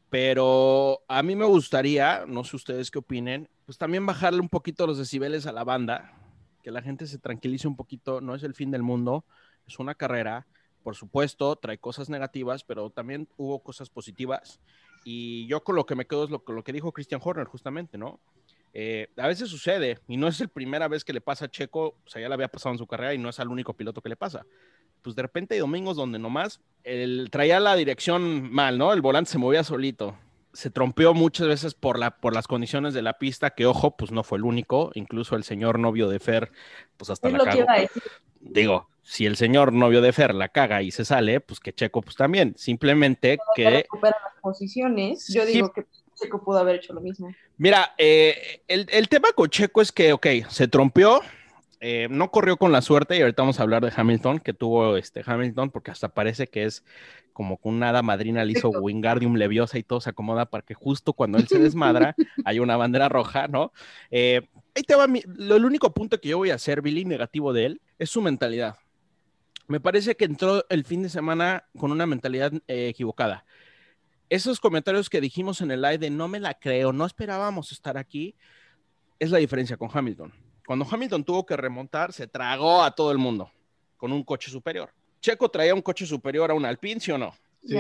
Pero 0.10 1.02
a 1.10 1.22
mí 1.24 1.36
me 1.36 1.46
gustaría, 1.46 2.26
no 2.26 2.46
sé 2.46 2.56
ustedes 2.56 2.90
qué 2.90 3.00
opinen, 3.00 3.50
pues 3.66 3.78
también 3.78 4.06
bajarle 4.06 4.40
un 4.40 4.50
poquito 4.50 4.88
los 4.88 4.98
decibeles 4.98 5.46
a 5.46 5.52
la 5.52 5.66
banda, 5.66 6.14
que 6.64 6.72
la 6.72 6.82
gente 6.82 7.08
se 7.08 7.18
tranquilice 7.18 7.68
un 7.68 7.76
poquito, 7.76 8.22
no 8.22 8.34
es 8.34 8.44
el 8.44 8.54
fin 8.54 8.72
del 8.72 8.84
mundo, 8.84 9.26
es 9.68 9.80
una 9.80 9.96
carrera, 9.96 10.48
por 10.88 10.96
supuesto, 10.96 11.58
trae 11.58 11.78
cosas 11.78 12.10
negativas, 12.10 12.64
pero 12.64 12.90
también 12.90 13.28
hubo 13.36 13.60
cosas 13.60 13.90
positivas. 13.90 14.62
Y 15.04 15.46
yo 15.48 15.62
con 15.62 15.76
lo 15.76 15.86
que 15.86 15.96
me 15.96 16.08
quedo 16.08 16.24
es 16.24 16.30
lo, 16.30 16.42
lo 16.48 16.64
que 16.64 16.72
dijo 16.72 16.94
Christian 16.94 17.20
Horner, 17.22 17.46
justamente, 17.46 17.98
¿no? 17.98 18.22
Eh, 18.74 19.10
a 19.18 19.28
veces 19.28 19.50
sucede, 19.50 20.00
y 20.08 20.16
no 20.16 20.30
es 20.30 20.40
la 20.40 20.48
primera 20.48 20.88
vez 20.88 21.04
que 21.04 21.12
le 21.12 21.20
pasa 21.20 21.44
a 21.44 21.48
Checo, 21.50 21.98
o 22.06 22.10
sea, 22.10 22.22
ya 22.22 22.30
le 22.30 22.36
había 22.36 22.48
pasado 22.48 22.72
en 22.74 22.78
su 22.78 22.88
carrera 22.88 23.14
y 23.14 23.18
no 23.18 23.28
es 23.28 23.38
al 23.42 23.50
único 23.50 23.74
piloto 23.74 24.02
que 24.02 24.08
le 24.08 24.16
pasa. 24.16 24.46
Pues 25.02 25.14
de 25.14 25.24
repente 25.24 25.56
hay 25.56 25.60
domingos 25.60 25.98
donde 25.98 26.20
nomás 26.20 26.62
él 26.86 27.28
traía 27.34 27.60
la 27.60 27.76
dirección 27.76 28.50
mal, 28.50 28.78
¿no? 28.78 28.94
El 28.94 29.02
volante 29.02 29.32
se 29.32 29.40
movía 29.40 29.66
solito. 29.66 30.16
Se 30.54 30.70
trompeó 30.70 31.14
muchas 31.14 31.48
veces 31.48 31.74
por, 31.74 32.00
la, 32.00 32.12
por 32.12 32.34
las 32.34 32.48
condiciones 32.48 32.94
de 32.94 33.02
la 33.02 33.18
pista, 33.18 33.50
que 33.50 33.66
ojo, 33.66 33.98
pues 33.98 34.14
no 34.14 34.24
fue 34.24 34.38
el 34.38 34.46
único. 34.46 34.92
Incluso 34.94 35.36
el 35.36 35.44
señor 35.44 35.80
novio 35.80 36.08
de 36.08 36.22
Fer, 36.22 36.50
pues 36.96 37.10
hasta 37.10 37.28
Es 37.28 37.34
la 37.34 37.40
lo 37.40 37.52
que 37.52 37.58
iba 37.58 37.74
a 37.74 37.82
decir. 37.82 38.04
Digo, 38.42 38.90
si 39.04 39.26
el 39.26 39.38
señor 39.38 39.72
novio 39.74 40.02
de 40.02 40.12
Fer 40.14 40.34
la 40.36 40.50
caga 40.50 40.82
y 40.82 40.92
se 40.92 41.06
sale, 41.06 41.40
pues 41.40 41.60
que 41.60 41.74
Checo 41.74 42.02
pues 42.02 42.16
también. 42.16 42.54
Simplemente 42.58 43.38
Que 43.56 43.64
que, 43.64 43.70
recupera 43.70 44.18
las 44.24 44.42
posiciones. 44.42 45.28
Yo 45.34 45.46
Sí. 45.46 45.54
digo 45.54 45.72
que 45.72 45.86
Checo 46.16 46.44
pudo 46.44 46.58
haber 46.60 46.76
hecho 46.78 46.94
lo 46.94 47.02
mismo. 47.02 47.34
mira, 47.58 47.94
eh, 47.98 48.62
el, 48.68 48.88
el 48.92 49.08
tema 49.08 49.30
con 49.36 49.50
Checo 49.50 49.82
es 49.82 49.92
que, 49.92 50.14
ok, 50.14 50.28
se 50.50 50.68
trompeó 50.68 51.22
Eh, 51.80 52.08
no 52.10 52.32
corrió 52.32 52.58
con 52.58 52.72
la 52.72 52.82
suerte 52.82 53.18
y 53.18 53.22
ahorita 53.22 53.44
vamos 53.44 53.60
a 53.60 53.64
hablar 53.64 53.84
de 53.86 53.94
Hamilton, 53.96 54.40
que 54.40 54.54
tuvo 54.54 54.98
este 54.98 55.22
Hamilton, 55.26 55.70
porque 55.70 55.92
hasta 55.92 56.10
parece 56.10 56.48
que 56.48 56.64
es 56.64 56.84
como 57.34 57.58
que 57.62 57.68
una 57.70 57.90
hada 57.90 58.02
madrina 58.02 58.44
le 58.44 58.54
hizo 58.54 58.70
Wingardium 58.70 59.36
Leviosa 59.36 59.78
y 59.78 59.84
todo 59.84 60.02
se 60.02 60.10
acomoda 60.10 60.48
para 60.48 60.64
que 60.66 60.74
justo 60.74 61.14
cuando 61.14 61.38
él 61.38 61.48
se 61.48 61.60
desmadra 61.60 62.16
hay 62.46 62.58
una 62.60 62.78
bandera 62.78 63.10
roja, 63.10 63.48
¿no? 63.48 63.74
Eh, 64.10 64.42
ahí 64.76 64.82
te 64.82 64.96
va 64.96 65.06
mi- 65.08 65.22
lo, 65.28 65.56
el 65.56 65.66
único 65.66 65.94
punto 65.94 66.20
que 66.20 66.30
yo 66.30 66.38
voy 66.40 66.50
a 66.50 66.56
hacer, 66.56 66.82
Billy, 66.82 67.06
negativo 67.06 67.54
de 67.54 67.66
él, 67.68 67.82
es 68.00 68.10
su 68.10 68.24
mentalidad. 68.24 68.78
Me 69.68 69.80
parece 69.80 70.16
que 70.16 70.26
entró 70.26 70.66
el 70.70 70.84
fin 70.84 71.04
de 71.04 71.10
semana 71.10 71.66
con 71.78 71.92
una 71.92 72.08
mentalidad 72.08 72.54
eh, 72.68 72.88
equivocada. 72.88 73.46
Esos 74.30 74.60
comentarios 74.60 75.10
que 75.10 75.22
dijimos 75.22 75.62
en 75.62 75.72
el 75.72 75.82
live 75.82 76.00
de 76.00 76.10
no 76.10 76.28
me 76.28 76.40
la 76.40 76.56
creo, 76.56 76.92
no 76.92 77.06
esperábamos 77.06 77.72
estar 77.72 77.98
aquí, 77.98 78.36
es 79.20 79.30
la 79.30 79.38
diferencia 79.38 79.78
con 79.78 79.90
Hamilton. 79.94 80.34
Cuando 80.68 80.86
Hamilton 80.92 81.24
tuvo 81.24 81.46
que 81.46 81.56
remontar, 81.56 82.12
se 82.12 82.28
tragó 82.28 82.84
a 82.84 82.92
todo 82.92 83.14
el 83.14 83.18
mundo 83.18 83.50
con 83.96 84.12
un 84.12 84.22
coche 84.22 84.52
superior. 84.52 84.90
Checo 85.22 85.48
traía 85.48 85.74
un 85.74 85.82
coche 85.82 86.06
superior 86.06 86.52
a 86.52 86.54
un 86.54 86.66
Alpine, 86.66 87.00
¿sí 87.00 87.10
o 87.10 87.18
no? 87.18 87.34
Sí. 87.66 87.78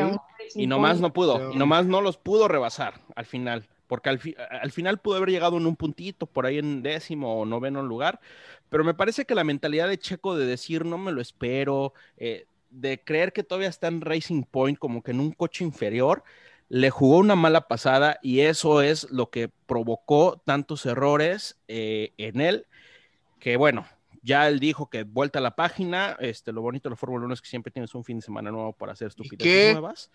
Y 0.55 0.67
nomás 0.67 1.01
no 1.01 1.11
pudo, 1.11 1.49
Sí. 1.49 1.55
y 1.55 1.59
nomás 1.59 1.85
no 1.85 1.99
los 1.99 2.15
pudo 2.15 2.47
rebasar 2.47 2.93
al 3.13 3.25
final, 3.25 3.67
porque 3.87 4.07
al, 4.07 4.19
fi- 4.19 4.35
al 4.61 4.71
final 4.71 4.99
pudo 4.99 5.17
haber 5.17 5.31
llegado 5.31 5.57
en 5.57 5.67
un 5.67 5.75
puntito, 5.75 6.27
por 6.27 6.45
ahí 6.45 6.59
en 6.59 6.81
décimo 6.81 7.41
o 7.41 7.45
noveno 7.45 7.83
lugar, 7.83 8.21
pero 8.69 8.85
me 8.85 8.93
parece 8.93 9.25
que 9.25 9.35
la 9.35 9.43
mentalidad 9.43 9.89
de 9.89 9.99
Checo 9.99 10.37
de 10.37 10.45
decir 10.45 10.85
no 10.85 10.97
me 10.97 11.11
lo 11.11 11.19
espero, 11.19 11.93
eh, 12.15 12.45
de 12.69 13.03
creer 13.03 13.33
que 13.33 13.43
todavía 13.43 13.67
está 13.67 13.89
en 13.89 13.99
Racing 13.99 14.43
Point 14.43 14.79
como 14.79 15.03
que 15.03 15.11
en 15.11 15.19
un 15.19 15.31
coche 15.33 15.65
inferior, 15.65 16.23
le 16.69 16.89
jugó 16.89 17.17
una 17.17 17.35
mala 17.35 17.67
pasada 17.67 18.17
y 18.21 18.41
eso 18.41 18.81
es 18.81 19.09
lo 19.11 19.29
que 19.29 19.49
provocó 19.67 20.41
tantos 20.45 20.85
errores 20.85 21.57
eh, 21.67 22.13
en 22.17 22.39
él, 22.41 22.65
que 23.39 23.57
bueno, 23.57 23.87
ya 24.21 24.47
él 24.47 24.59
dijo 24.59 24.89
que 24.89 25.03
vuelta 25.03 25.39
a 25.39 25.41
la 25.41 25.55
página, 25.55 26.17
este, 26.19 26.51
lo 26.51 26.61
bonito 26.61 26.89
de 26.89 26.91
la 26.91 26.97
Fórmula 26.97 27.25
1 27.25 27.33
es 27.33 27.41
que 27.41 27.47
siempre 27.47 27.71
tienes 27.71 27.93
un 27.95 28.03
fin 28.03 28.17
de 28.19 28.25
semana 28.25 28.51
nuevo 28.51 28.73
para 28.73 28.93
hacer 28.93 29.07
estupideces 29.07 29.73
nuevas. 29.73 30.11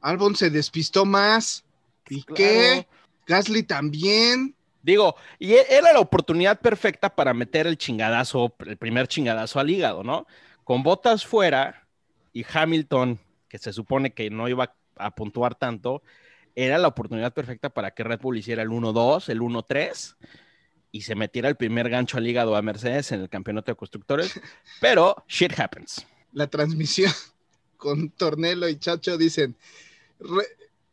Albon 0.00 0.34
se 0.34 0.50
despistó 0.50 1.04
más. 1.04 1.64
¿Y 2.08 2.22
Claro. 2.22 2.34
qué? 2.34 2.86
Gasly 3.26 3.62
también. 3.62 4.54
Digo, 4.82 5.14
y 5.38 5.52
e- 5.52 5.66
era 5.70 5.92
la 5.92 6.00
oportunidad 6.00 6.60
perfecta 6.60 7.14
para 7.14 7.32
meter 7.34 7.66
el 7.66 7.78
chingadazo, 7.78 8.54
el 8.66 8.76
primer 8.76 9.06
chingadazo 9.06 9.60
al 9.60 9.70
hígado, 9.70 10.02
¿no? 10.02 10.26
Con 10.64 10.82
botas 10.82 11.24
fuera 11.24 11.86
y 12.32 12.44
Hamilton, 12.52 13.20
que 13.48 13.58
se 13.58 13.72
supone 13.72 14.12
que 14.12 14.30
no 14.30 14.48
iba 14.48 14.74
a 14.96 15.14
puntuar 15.14 15.54
tanto, 15.54 16.02
era 16.54 16.78
la 16.78 16.88
oportunidad 16.88 17.32
perfecta 17.32 17.70
para 17.70 17.92
que 17.92 18.02
Red 18.02 18.20
Bull 18.20 18.38
hiciera 18.38 18.62
el 18.62 18.70
1-2, 18.70 19.28
el 19.28 19.40
1-3 19.40 20.16
y 20.92 21.00
se 21.02 21.14
metiera 21.14 21.48
el 21.48 21.56
primer 21.56 21.88
gancho 21.88 22.18
al 22.18 22.26
hígado 22.26 22.54
a 22.54 22.62
Mercedes 22.62 23.10
en 23.12 23.22
el 23.22 23.28
campeonato 23.30 23.72
de 23.72 23.76
constructores. 23.76 24.38
Pero 24.80 25.16
shit 25.26 25.58
happens. 25.58 26.06
La 26.32 26.46
transmisión 26.48 27.10
con 27.78 28.10
Tornelo 28.10 28.68
y 28.68 28.78
Chacho 28.78 29.16
dicen: 29.18 29.56
"Re- 30.20 30.46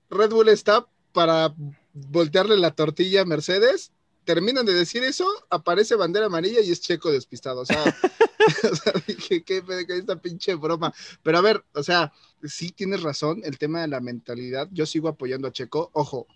Red 0.09 0.31
Bull 0.31 0.49
está 0.49 0.87
para 1.11 1.53
voltearle 1.93 2.57
la 2.57 2.71
tortilla 2.71 3.21
a 3.21 3.25
Mercedes. 3.25 3.91
Terminan 4.23 4.65
de 4.65 4.73
decir 4.73 5.03
eso, 5.03 5.27
aparece 5.49 5.95
bandera 5.95 6.27
amarilla 6.27 6.61
y 6.61 6.71
es 6.71 6.81
Checo 6.81 7.11
despistado. 7.11 7.61
O 7.61 7.65
sea, 7.65 7.83
o 8.71 8.75
sea, 8.75 8.93
dije, 9.07 9.43
¿qué 9.43 9.63
esta 9.89 10.15
pinche 10.21 10.53
broma? 10.55 10.93
Pero 11.23 11.39
a 11.39 11.41
ver, 11.41 11.63
o 11.73 11.81
sea, 11.83 12.13
sí 12.43 12.69
tienes 12.71 13.01
razón, 13.01 13.41
el 13.43 13.57
tema 13.57 13.81
de 13.81 13.87
la 13.87 13.99
mentalidad. 14.01 14.67
Yo 14.71 14.85
sigo 14.85 15.07
apoyando 15.09 15.47
a 15.47 15.51
Checo. 15.51 15.89
Ojo, 15.93 16.27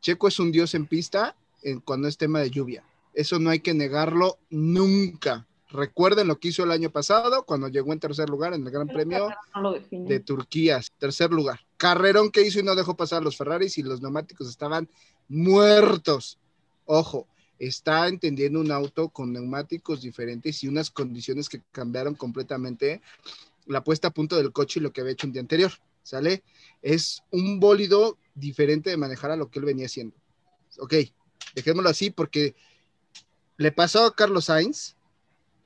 Checo 0.00 0.26
es 0.28 0.38
un 0.40 0.50
dios 0.50 0.74
en 0.74 0.86
pista 0.86 1.36
en- 1.62 1.80
cuando 1.80 2.08
es 2.08 2.16
tema 2.18 2.40
de 2.40 2.50
lluvia. 2.50 2.82
Eso 3.16 3.38
no 3.38 3.48
hay 3.48 3.60
que 3.60 3.72
negarlo 3.72 4.38
nunca. 4.50 5.46
Recuerden 5.70 6.28
lo 6.28 6.38
que 6.38 6.48
hizo 6.48 6.64
el 6.64 6.70
año 6.70 6.90
pasado 6.90 7.44
cuando 7.44 7.68
llegó 7.68 7.94
en 7.94 7.98
tercer 7.98 8.28
lugar 8.28 8.52
en 8.52 8.64
el 8.64 8.70
Gran 8.70 8.86
Premio 8.86 9.30
No 9.54 9.74
de 9.90 10.20
Turquía, 10.20 10.82
tercer 10.98 11.30
lugar. 11.30 11.60
Carrerón 11.78 12.30
que 12.30 12.42
hizo 12.42 12.60
y 12.60 12.62
no 12.62 12.74
dejó 12.74 12.94
pasar 12.94 13.22
los 13.22 13.38
Ferraris 13.38 13.78
y 13.78 13.82
los 13.82 14.02
neumáticos 14.02 14.50
estaban 14.50 14.90
muertos. 15.28 16.38
Ojo, 16.84 17.26
está 17.58 18.06
entendiendo 18.06 18.60
un 18.60 18.70
auto 18.70 19.08
con 19.08 19.32
neumáticos 19.32 20.02
diferentes 20.02 20.62
y 20.62 20.68
unas 20.68 20.90
condiciones 20.90 21.48
que 21.48 21.62
cambiaron 21.72 22.16
completamente 22.16 23.00
la 23.64 23.82
puesta 23.82 24.08
a 24.08 24.12
punto 24.12 24.36
del 24.36 24.52
coche 24.52 24.78
y 24.78 24.82
lo 24.82 24.92
que 24.92 25.00
había 25.00 25.14
hecho 25.14 25.26
un 25.26 25.32
día 25.32 25.40
anterior. 25.40 25.72
¿Sale? 26.02 26.44
Es 26.82 27.22
un 27.30 27.60
bólido 27.60 28.18
diferente 28.34 28.90
de 28.90 28.98
manejar 28.98 29.30
a 29.30 29.36
lo 29.36 29.50
que 29.50 29.58
él 29.58 29.64
venía 29.64 29.86
haciendo. 29.86 30.14
Ok, 30.78 30.94
dejémoslo 31.54 31.88
así 31.88 32.10
porque 32.10 32.54
le 33.56 33.72
pasó 33.72 34.04
a 34.04 34.14
Carlos 34.14 34.46
Sainz, 34.46 34.94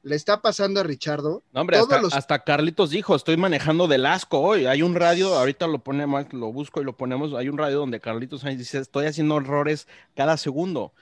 le 0.02 0.16
está 0.16 0.40
pasando 0.40 0.80
a 0.80 0.82
Richardo. 0.82 1.42
No, 1.52 1.60
hombre, 1.60 1.76
hasta, 1.76 2.00
los- 2.00 2.14
hasta 2.14 2.42
Carlitos 2.42 2.90
dijo, 2.90 3.14
estoy 3.14 3.36
manejando 3.36 3.86
del 3.86 4.06
asco 4.06 4.40
hoy. 4.40 4.66
Hay 4.66 4.82
un 4.82 4.94
radio, 4.94 5.34
ahorita 5.34 5.66
lo 5.66 5.78
ponemos, 5.80 6.32
lo 6.32 6.52
busco 6.52 6.80
y 6.80 6.84
lo 6.84 6.96
ponemos. 6.96 7.34
Hay 7.34 7.48
un 7.48 7.58
radio 7.58 7.78
donde 7.78 8.00
Carlitos 8.00 8.40
Sainz 8.40 8.58
dice, 8.58 8.78
estoy 8.78 9.06
haciendo 9.06 9.36
errores 9.38 9.86
cada 10.16 10.36
segundo. 10.36 10.92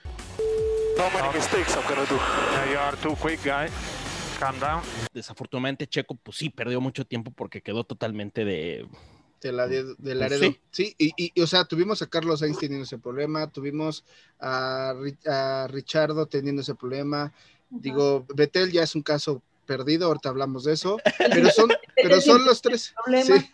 Desafortunadamente, 5.13 5.87
Checo, 5.87 6.15
pues 6.15 6.37
sí, 6.37 6.49
perdió 6.49 6.81
mucho 6.81 7.05
tiempo 7.05 7.31
porque 7.31 7.61
quedó 7.61 7.83
totalmente 7.85 8.43
de... 8.45 8.85
De 9.41 9.51
la 9.53 9.67
de, 9.67 9.83
de 9.83 9.95
Pues 9.95 10.15
Laredo. 10.17 10.41
sí. 10.51 10.59
Sí, 10.71 10.95
y, 10.97 11.07
y- 11.15 11.31
y, 11.33 11.41
o 11.41 11.47
sea, 11.47 11.63
tuvimos 11.65 12.01
a 12.01 12.07
Carlos 12.07 12.41
Sainz 12.41 12.59
teniendo 12.59 12.83
ese 12.83 12.97
problema, 12.97 13.49
tuvimos 13.49 14.03
a, 14.39 14.93
a 15.27 15.67
Richardo 15.69 16.25
teniendo 16.27 16.61
ese 16.61 16.75
problema. 16.75 17.31
Digo, 17.69 18.25
Betel 18.35 18.71
ya 18.71 18.83
es 18.83 18.95
un 18.95 19.01
caso 19.03 19.41
perdido, 19.65 20.07
ahorita 20.07 20.29
hablamos 20.29 20.63
de 20.65 20.73
eso, 20.73 20.97
pero 21.31 21.49
son, 21.51 21.69
pero 21.95 22.19
son 22.19 22.43
los 22.43 22.61
tres. 22.61 22.93
problema. 23.03 23.39
Sí, 23.39 23.49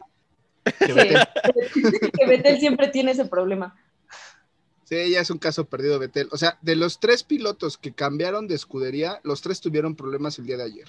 que 2.17 2.25
Vettel 2.25 2.59
siempre 2.59 2.87
tiene 2.87 3.11
ese 3.11 3.25
problema. 3.25 3.75
sí, 4.85 5.09
ya 5.11 5.19
es 5.21 5.29
un 5.29 5.37
caso 5.37 5.65
perdido, 5.65 5.99
Betel. 5.99 6.29
O 6.31 6.37
sea, 6.37 6.57
de 6.61 6.75
los 6.75 6.99
tres 6.99 7.23
pilotos 7.23 7.77
que 7.77 7.93
cambiaron 7.93 8.47
de 8.47 8.55
escudería, 8.55 9.19
los 9.23 9.41
tres 9.41 9.61
tuvieron 9.61 9.95
problemas 9.95 10.39
el 10.39 10.45
día 10.45 10.57
de 10.57 10.63
ayer. 10.63 10.87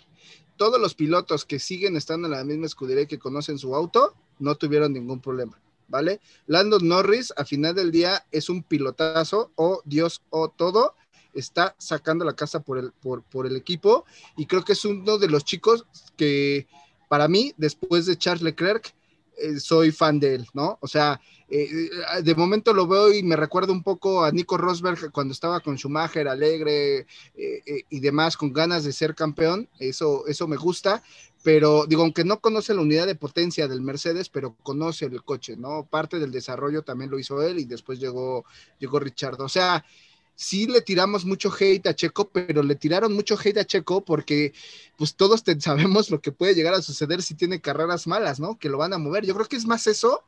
Todos 0.56 0.80
los 0.80 0.94
pilotos 0.94 1.44
que 1.44 1.58
siguen 1.58 1.96
estando 1.96 2.28
en 2.28 2.32
la 2.32 2.44
misma 2.44 2.66
escudería 2.66 3.02
y 3.02 3.06
que 3.06 3.18
conocen 3.18 3.58
su 3.58 3.74
auto, 3.74 4.14
no 4.38 4.54
tuvieron 4.54 4.92
ningún 4.92 5.20
problema. 5.20 5.58
¿Vale? 5.88 6.20
Landon 6.48 6.88
Norris, 6.88 7.32
a 7.36 7.44
final 7.44 7.74
del 7.76 7.92
día, 7.92 8.26
es 8.32 8.48
un 8.48 8.64
pilotazo, 8.64 9.52
o 9.54 9.82
Dios, 9.84 10.20
o 10.30 10.48
todo, 10.48 10.96
está 11.32 11.76
sacando 11.78 12.24
la 12.24 12.34
casa 12.34 12.58
por 12.60 12.78
el, 12.78 12.90
por, 12.90 13.22
por 13.22 13.46
el 13.46 13.54
equipo, 13.54 14.04
y 14.36 14.46
creo 14.46 14.64
que 14.64 14.72
es 14.72 14.84
uno 14.84 15.16
de 15.16 15.28
los 15.28 15.44
chicos 15.44 15.86
que, 16.16 16.66
para 17.08 17.28
mí, 17.28 17.52
después 17.56 18.06
de 18.06 18.18
Charles 18.18 18.42
Leclerc, 18.42 18.92
eh, 19.38 19.60
soy 19.60 19.92
fan 19.92 20.18
de 20.18 20.34
él, 20.34 20.46
¿no? 20.54 20.78
O 20.80 20.88
sea, 20.88 21.20
eh, 21.48 21.68
eh, 21.70 22.22
de 22.22 22.34
momento 22.34 22.72
lo 22.72 22.86
veo 22.86 23.12
y 23.12 23.22
me 23.22 23.36
recuerda 23.36 23.70
un 23.70 23.82
poco 23.82 24.24
a 24.24 24.32
Nico 24.32 24.56
Rosberg 24.56 25.12
cuando 25.12 25.32
estaba 25.32 25.60
con 25.60 25.76
Schumacher, 25.76 26.26
alegre 26.26 27.00
eh, 27.00 27.06
eh, 27.36 27.82
y 27.90 28.00
demás, 28.00 28.36
con 28.36 28.52
ganas 28.52 28.82
de 28.82 28.92
ser 28.92 29.14
campeón, 29.14 29.68
eso, 29.78 30.26
eso 30.26 30.48
me 30.48 30.56
gusta, 30.56 31.02
pero 31.46 31.86
digo, 31.86 32.02
aunque 32.02 32.24
no 32.24 32.40
conoce 32.40 32.74
la 32.74 32.80
unidad 32.80 33.06
de 33.06 33.14
potencia 33.14 33.68
del 33.68 33.80
Mercedes, 33.80 34.28
pero 34.28 34.56
conoce 34.64 35.04
el 35.04 35.22
coche, 35.22 35.56
¿no? 35.56 35.86
Parte 35.88 36.18
del 36.18 36.32
desarrollo 36.32 36.82
también 36.82 37.08
lo 37.08 37.20
hizo 37.20 37.40
él 37.40 37.60
y 37.60 37.64
después 37.66 38.00
llegó, 38.00 38.44
llegó 38.80 38.98
Richard. 38.98 39.40
O 39.40 39.48
sea, 39.48 39.84
sí 40.34 40.66
le 40.66 40.80
tiramos 40.80 41.24
mucho 41.24 41.52
hate 41.56 41.86
a 41.86 41.94
Checo, 41.94 42.30
pero 42.30 42.64
le 42.64 42.74
tiraron 42.74 43.12
mucho 43.12 43.38
hate 43.38 43.58
a 43.58 43.64
Checo 43.64 44.04
porque 44.04 44.54
pues 44.96 45.14
todos 45.14 45.44
te- 45.44 45.60
sabemos 45.60 46.10
lo 46.10 46.20
que 46.20 46.32
puede 46.32 46.56
llegar 46.56 46.74
a 46.74 46.82
suceder 46.82 47.22
si 47.22 47.34
tiene 47.34 47.60
carreras 47.60 48.08
malas, 48.08 48.40
¿no? 48.40 48.58
Que 48.58 48.68
lo 48.68 48.78
van 48.78 48.92
a 48.92 48.98
mover. 48.98 49.24
Yo 49.24 49.32
creo 49.36 49.46
que 49.46 49.54
es 49.54 49.66
más 49.66 49.86
eso 49.86 50.24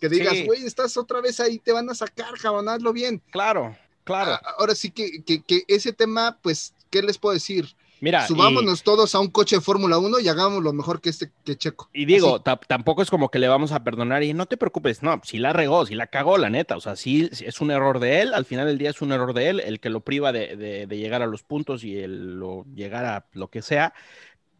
que 0.00 0.08
digas, 0.08 0.34
Sí. 0.34 0.46
güey, 0.46 0.66
estás 0.66 0.96
otra 0.96 1.20
vez 1.20 1.38
ahí, 1.38 1.60
te 1.60 1.70
van 1.70 1.88
a 1.90 1.94
sacar, 1.94 2.34
cabrón, 2.42 2.68
hazlo 2.68 2.92
bien. 2.92 3.22
Claro, 3.30 3.76
claro. 4.02 4.36
Ahora 4.58 4.74
sí 4.74 4.90
que, 4.90 5.22
que, 5.22 5.42
que 5.44 5.62
ese 5.68 5.92
tema, 5.92 6.36
pues, 6.42 6.74
¿qué 6.90 7.02
les 7.02 7.18
puedo 7.18 7.34
decir? 7.34 7.68
Mira, 8.00 8.24
y- 8.24 8.28
Subámonos 8.28 8.82
todos 8.82 9.14
a 9.14 9.20
un 9.20 9.28
coche 9.28 9.56
de 9.56 9.62
Fórmula 9.62 9.98
1 9.98 10.20
y 10.20 10.28
hagamos 10.28 10.62
lo 10.62 10.72
mejor 10.72 11.00
que 11.00 11.08
este 11.10 11.30
que 11.44 11.56
Checo. 11.56 11.88
Y 11.92 12.04
digo, 12.04 12.40
tampoco 12.42 13.02
es 13.02 13.10
como 13.10 13.30
que 13.30 13.38
le 13.38 13.48
vamos 13.48 13.72
a 13.72 13.82
perdonar 13.82 14.22
y 14.22 14.34
no 14.34 14.46
te 14.46 14.56
preocupes, 14.56 15.02
no, 15.02 15.20
si 15.24 15.38
la 15.38 15.52
regó, 15.52 15.86
si 15.86 15.94
la 15.94 16.06
cagó, 16.06 16.36
la 16.38 16.50
neta, 16.50 16.76
o 16.76 16.80
sea, 16.80 16.96
sí 16.96 17.28
sí 17.32 17.44
es 17.46 17.60
un 17.60 17.70
error 17.70 17.98
de 17.98 18.20
él, 18.20 18.34
al 18.34 18.44
final 18.44 18.66
del 18.66 18.78
día 18.78 18.90
es 18.90 19.00
un 19.00 19.12
error 19.12 19.32
de 19.32 19.48
él, 19.48 19.60
el 19.60 19.80
que 19.80 19.90
lo 19.90 20.00
priva 20.00 20.32
de, 20.32 20.56
de- 20.56 20.86
de 20.86 20.98
llegar 20.98 21.22
a 21.22 21.26
los 21.26 21.42
puntos 21.42 21.84
y 21.84 21.98
el 21.98 22.38
lo, 22.38 22.64
llegar 22.74 23.04
a 23.06 23.26
lo 23.32 23.48
que 23.48 23.62
sea, 23.62 23.94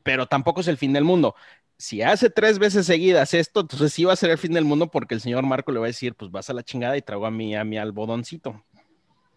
pero 0.02 0.26
tampoco 0.26 0.60
es 0.60 0.68
el 0.68 0.78
fin 0.78 0.92
del 0.92 1.04
mundo. 1.04 1.34
Si 1.78 2.00
hace 2.00 2.30
tres 2.30 2.58
veces 2.58 2.86
seguidas 2.86 3.34
esto, 3.34 3.60
entonces 3.60 3.92
sí 3.92 4.04
va 4.04 4.14
a 4.14 4.16
ser 4.16 4.30
el 4.30 4.38
fin 4.38 4.52
del 4.54 4.64
mundo 4.64 4.88
porque 4.90 5.14
el 5.14 5.20
señor 5.20 5.44
Marco 5.44 5.72
le 5.72 5.78
va 5.80 5.86
a 5.86 5.88
decir, 5.88 6.14
pues 6.14 6.30
vas 6.30 6.48
a 6.48 6.54
la 6.54 6.62
chingada 6.62 6.96
y 6.96 7.02
traigo 7.02 7.26
a 7.26 7.30
mi, 7.30 7.54
a 7.54 7.64
mi 7.64 7.76
albodoncito. 7.76 8.62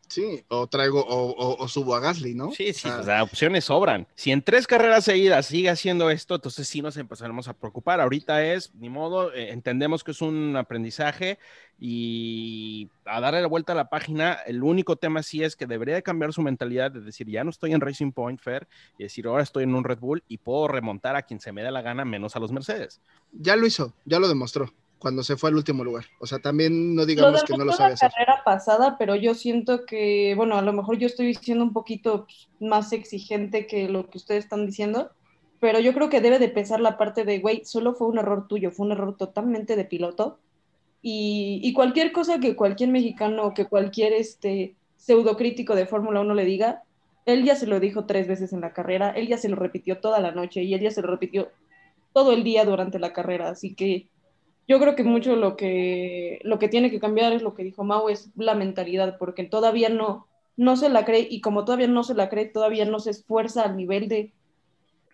Sí, 0.09 0.43
o 0.47 0.65
traigo, 0.67 1.05
o, 1.05 1.29
o- 1.31 1.63
o 1.63 1.67
subo 1.67 1.93
a 1.95 1.99
Gasly, 1.99 2.33
¿no? 2.33 2.51
Sí, 2.51 2.73
sí, 2.73 2.89
Ah, 2.91 2.97
o 2.99 3.03
sea, 3.03 3.23
opciones 3.23 3.65
sobran. 3.65 4.07
Si 4.15 4.31
en 4.31 4.41
tres 4.41 4.65
carreras 4.65 5.05
seguidas 5.05 5.45
sigue 5.45 5.69
haciendo 5.69 6.09
esto, 6.09 6.35
entonces 6.35 6.67
sí 6.67 6.81
nos 6.81 6.97
empezaremos 6.97 7.47
a 7.47 7.53
preocupar. 7.53 8.01
Ahorita 8.01 8.43
es, 8.43 8.73
ni 8.73 8.89
modo, 8.89 9.31
eh, 9.33 9.51
entendemos 9.51 10.03
que 10.03 10.11
es 10.11 10.21
un 10.21 10.55
aprendizaje 10.57 11.37
y 11.79 12.89
a 13.05 13.19
darle 13.21 13.41
la 13.41 13.47
vuelta 13.47 13.73
a 13.73 13.75
la 13.75 13.89
página, 13.89 14.33
el 14.33 14.63
único 14.63 14.95
tema 14.95 15.23
sí 15.23 15.43
es 15.43 15.55
que 15.55 15.65
debería 15.67 15.95
de 15.95 16.03
cambiar 16.03 16.33
su 16.33 16.41
mentalidad 16.41 16.91
de 16.91 17.01
decir, 17.01 17.27
ya 17.29 17.43
no 17.43 17.49
estoy 17.51 17.73
en 17.73 17.81
Racing 17.81 18.11
Point 18.11 18.41
Fair, 18.41 18.67
y 18.97 19.03
decir, 19.03 19.27
ahora 19.27 19.43
estoy 19.43 19.63
en 19.63 19.75
un 19.75 19.83
Red 19.83 19.99
Bull 19.99 20.23
y 20.27 20.37
puedo 20.39 20.67
remontar 20.67 21.15
a 21.15 21.21
quien 21.21 21.39
se 21.39 21.51
me 21.51 21.63
dé 21.63 21.71
la 21.71 21.81
gana, 21.81 22.03
menos 22.03 22.35
a 22.35 22.39
los 22.39 22.51
Mercedes. 22.51 22.99
Ya 23.31 23.55
lo 23.55 23.65
hizo, 23.65 23.93
ya 24.05 24.19
lo 24.19 24.27
demostró 24.27 24.73
cuando 24.99 25.23
se 25.23 25.37
fue 25.37 25.49
al 25.49 25.55
último 25.55 25.83
lugar. 25.83 26.05
O 26.19 26.27
sea, 26.27 26.39
también 26.39 26.95
no 26.95 27.05
Lo 27.05 27.05
digamos 27.05 27.43
que 27.43 27.55
no 27.55 27.65
lo 27.65 27.73
sabe 27.73 27.89
la 27.89 27.93
hacer. 27.95 28.11
carrera 28.11 28.41
pasada, 28.45 28.97
pero 28.99 29.15
yo 29.15 29.33
siento 29.33 29.85
que, 29.85 30.33
bueno, 30.35 30.57
a 30.57 30.61
lo 30.61 30.73
mejor 30.73 30.97
yo 30.97 31.07
estoy 31.07 31.33
siendo 31.33 31.63
un 31.63 31.73
poquito 31.73 32.25
pues, 32.25 32.49
más 32.59 32.91
exigente 32.93 33.65
que 33.65 33.89
lo 33.89 34.09
que 34.09 34.17
ustedes 34.17 34.43
están 34.43 34.65
diciendo, 34.65 35.11
pero 35.59 35.79
yo 35.79 35.93
creo 35.93 36.09
que 36.09 36.21
debe 36.21 36.39
de 36.39 36.49
pesar 36.49 36.79
la 36.81 36.97
parte 36.97 37.25
de, 37.25 37.39
güey, 37.39 37.63
solo 37.65 37.93
fue 37.95 38.07
un 38.07 38.19
error 38.19 38.47
tuyo, 38.47 38.71
fue 38.71 38.85
un 38.85 38.91
error 38.93 39.17
totalmente 39.17 39.75
de 39.75 39.85
piloto. 39.85 40.39
Y, 41.01 41.61
y 41.63 41.73
cualquier 41.73 42.11
cosa 42.11 42.39
que 42.39 42.55
cualquier 42.57 42.89
mexicano 42.89 43.43
o 43.45 43.53
que 43.53 43.65
cualquier 43.65 44.13
este, 44.13 44.75
pseudocrítico 44.97 45.75
de 45.75 45.85
Fórmula 45.87 46.21
1 46.21 46.33
le 46.33 46.45
diga, 46.45 46.83
él 47.25 47.45
ya 47.45 47.55
se 47.55 47.67
lo 47.67 47.79
dijo 47.79 48.05
tres 48.05 48.27
veces 48.27 48.53
en 48.53 48.61
la 48.61 48.73
carrera, 48.73 49.11
él 49.11 49.27
ya 49.27 49.37
se 49.37 49.49
lo 49.49 49.55
repitió 49.55 49.99
toda 49.99 50.19
la 50.19 50.31
noche 50.31 50.63
y 50.63 50.73
él 50.73 50.81
ya 50.81 50.91
se 50.91 51.01
lo 51.01 51.07
repitió 51.07 51.49
todo 52.13 52.33
el 52.33 52.43
día 52.43 52.65
durante 52.65 52.99
la 52.99 53.13
carrera. 53.13 53.49
Así 53.49 53.75
que 53.75 54.09
yo 54.69 54.79
creo 54.79 54.95
que 54.95 55.03
mucho 55.03 55.35
lo 55.35 55.57
que, 55.57 56.39
lo 56.43 56.59
que 56.59 56.69
tiene 56.69 56.91
que 56.91 56.99
cambiar 56.99 57.33
es 57.33 57.41
lo 57.41 57.55
que 57.55 57.63
dijo 57.63 57.83
Mau, 57.83 58.07
es 58.07 58.29
la 58.35 58.53
mentalidad, 58.53 59.17
porque 59.17 59.43
todavía 59.43 59.89
no, 59.89 60.27
no 60.57 60.77
se 60.77 60.89
la 60.89 61.05
cree 61.05 61.27
y 61.27 61.41
como 61.41 61.65
todavía 61.65 61.88
no 61.88 62.03
se 62.03 62.13
la 62.13 62.29
cree, 62.29 62.45
todavía 62.45 62.85
no 62.85 62.99
se 62.99 63.09
esfuerza 63.09 63.63
al 63.63 63.75
nivel 63.75 64.07
de, 64.07 64.31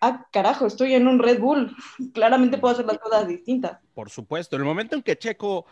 ah, 0.02 0.26
carajo, 0.30 0.66
estoy 0.66 0.92
en 0.92 1.08
un 1.08 1.18
Red 1.18 1.40
Bull, 1.40 1.74
claramente 2.12 2.58
puedo 2.58 2.74
hacer 2.74 2.84
las 2.84 2.98
cosas 2.98 3.26
distintas. 3.26 3.78
Por 3.94 4.10
supuesto, 4.10 4.56
el 4.56 4.64
momento 4.64 4.94
en 4.94 5.02
que 5.02 5.16
Checo 5.16 5.64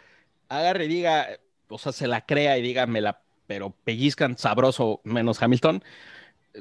agarre 0.48 0.86
y 0.86 0.88
diga, 0.88 1.26
o 1.68 1.76
sea, 1.76 1.92
se 1.92 2.08
la 2.08 2.24
crea 2.24 2.56
y 2.56 2.62
diga, 2.62 2.86
me 2.86 3.02
la, 3.02 3.20
pero 3.46 3.74
pellizcan 3.84 4.38
sabroso 4.38 5.02
menos 5.04 5.42
Hamilton. 5.42 5.84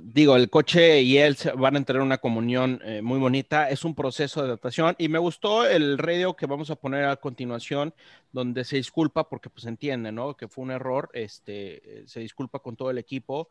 Digo, 0.02 0.36
el 0.36 0.50
coche 0.50 1.02
y 1.02 1.20
él 1.20 1.38
van 1.56 1.78
a 1.78 1.84
tener 1.84 2.02
una 2.02 2.18
comunión 2.18 2.82
eh, 2.84 3.04
muy 3.04 3.20
bonita. 3.20 3.70
Es 3.70 3.86
un 3.86 3.94
proceso 3.94 4.42
de 4.42 4.48
adaptación 4.48 4.96
y 4.98 5.08
me 5.08 5.20
gustó 5.20 5.68
el 5.68 6.00
radio 6.00 6.36
que 6.36 6.48
vamos 6.48 6.72
a 6.72 6.76
poner 6.76 7.06
a 7.06 7.18
continuación, 7.18 7.94
donde 8.32 8.64
se 8.64 8.78
disculpa 8.78 9.30
porque 9.30 9.52
pues 9.52 9.66
entiende, 9.66 10.12
¿no? 10.12 10.36
Que 10.36 10.48
fue 10.48 10.64
un 10.64 10.72
error. 10.72 11.12
Este, 11.14 12.00
eh, 12.00 12.04
se 12.08 12.22
disculpa 12.22 12.58
con 12.58 12.76
todo 12.76 12.90
el 12.90 12.98
equipo. 12.98 13.50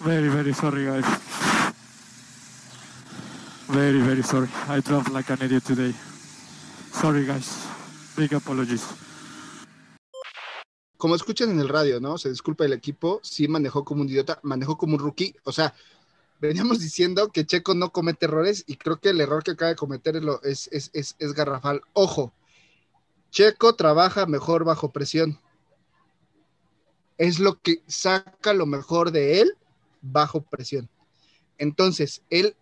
Very, 0.00 0.28
very 0.28 0.54
sorry, 0.54 0.86
guys. 0.86 1.04
Very, 3.68 4.00
very 4.00 4.22
sorry. 4.22 4.48
I 4.68 4.80
drove 4.80 5.08
like 5.12 5.30
an 5.30 5.42
idiot 5.42 5.64
today. 5.64 5.92
Sorry, 6.92 7.26
guys. 7.26 7.66
Big 8.16 8.32
apologies. 8.32 9.07
Como 10.98 11.14
escuchan 11.14 11.50
en 11.50 11.60
el 11.60 11.68
radio, 11.68 12.00
¿no? 12.00 12.18
Se 12.18 12.28
disculpa 12.28 12.66
el 12.66 12.74
equipo, 12.74 13.20
sí 13.22 13.48
manejó 13.48 13.84
como 13.84 14.02
un 14.02 14.08
idiota, 14.08 14.38
manejó 14.42 14.76
como 14.76 14.94
un 14.94 15.00
rookie. 15.00 15.34
O 15.44 15.52
sea, 15.52 15.72
veníamos 16.40 16.80
diciendo 16.80 17.30
que 17.32 17.46
Checo 17.46 17.72
no 17.72 17.90
comete 17.90 18.26
errores 18.26 18.64
y 18.66 18.76
creo 18.76 19.00
que 19.00 19.08
el 19.10 19.20
error 19.20 19.42
que 19.42 19.52
acaba 19.52 19.70
de 19.70 19.76
cometer 19.76 20.20
es, 20.42 20.68
es 20.92 21.32
garrafal. 21.32 21.80
Ojo, 21.94 22.34
Checo 23.30 23.74
trabaja 23.74 24.26
mejor 24.26 24.64
bajo 24.64 24.90
presión. 24.90 25.40
Es 27.16 27.38
lo 27.38 27.60
que 27.60 27.82
saca 27.86 28.52
lo 28.52 28.66
mejor 28.66 29.10
de 29.10 29.40
él 29.40 29.56
bajo 30.00 30.42
presión. 30.42 30.88
Entonces, 31.58 32.22
él 32.30 32.56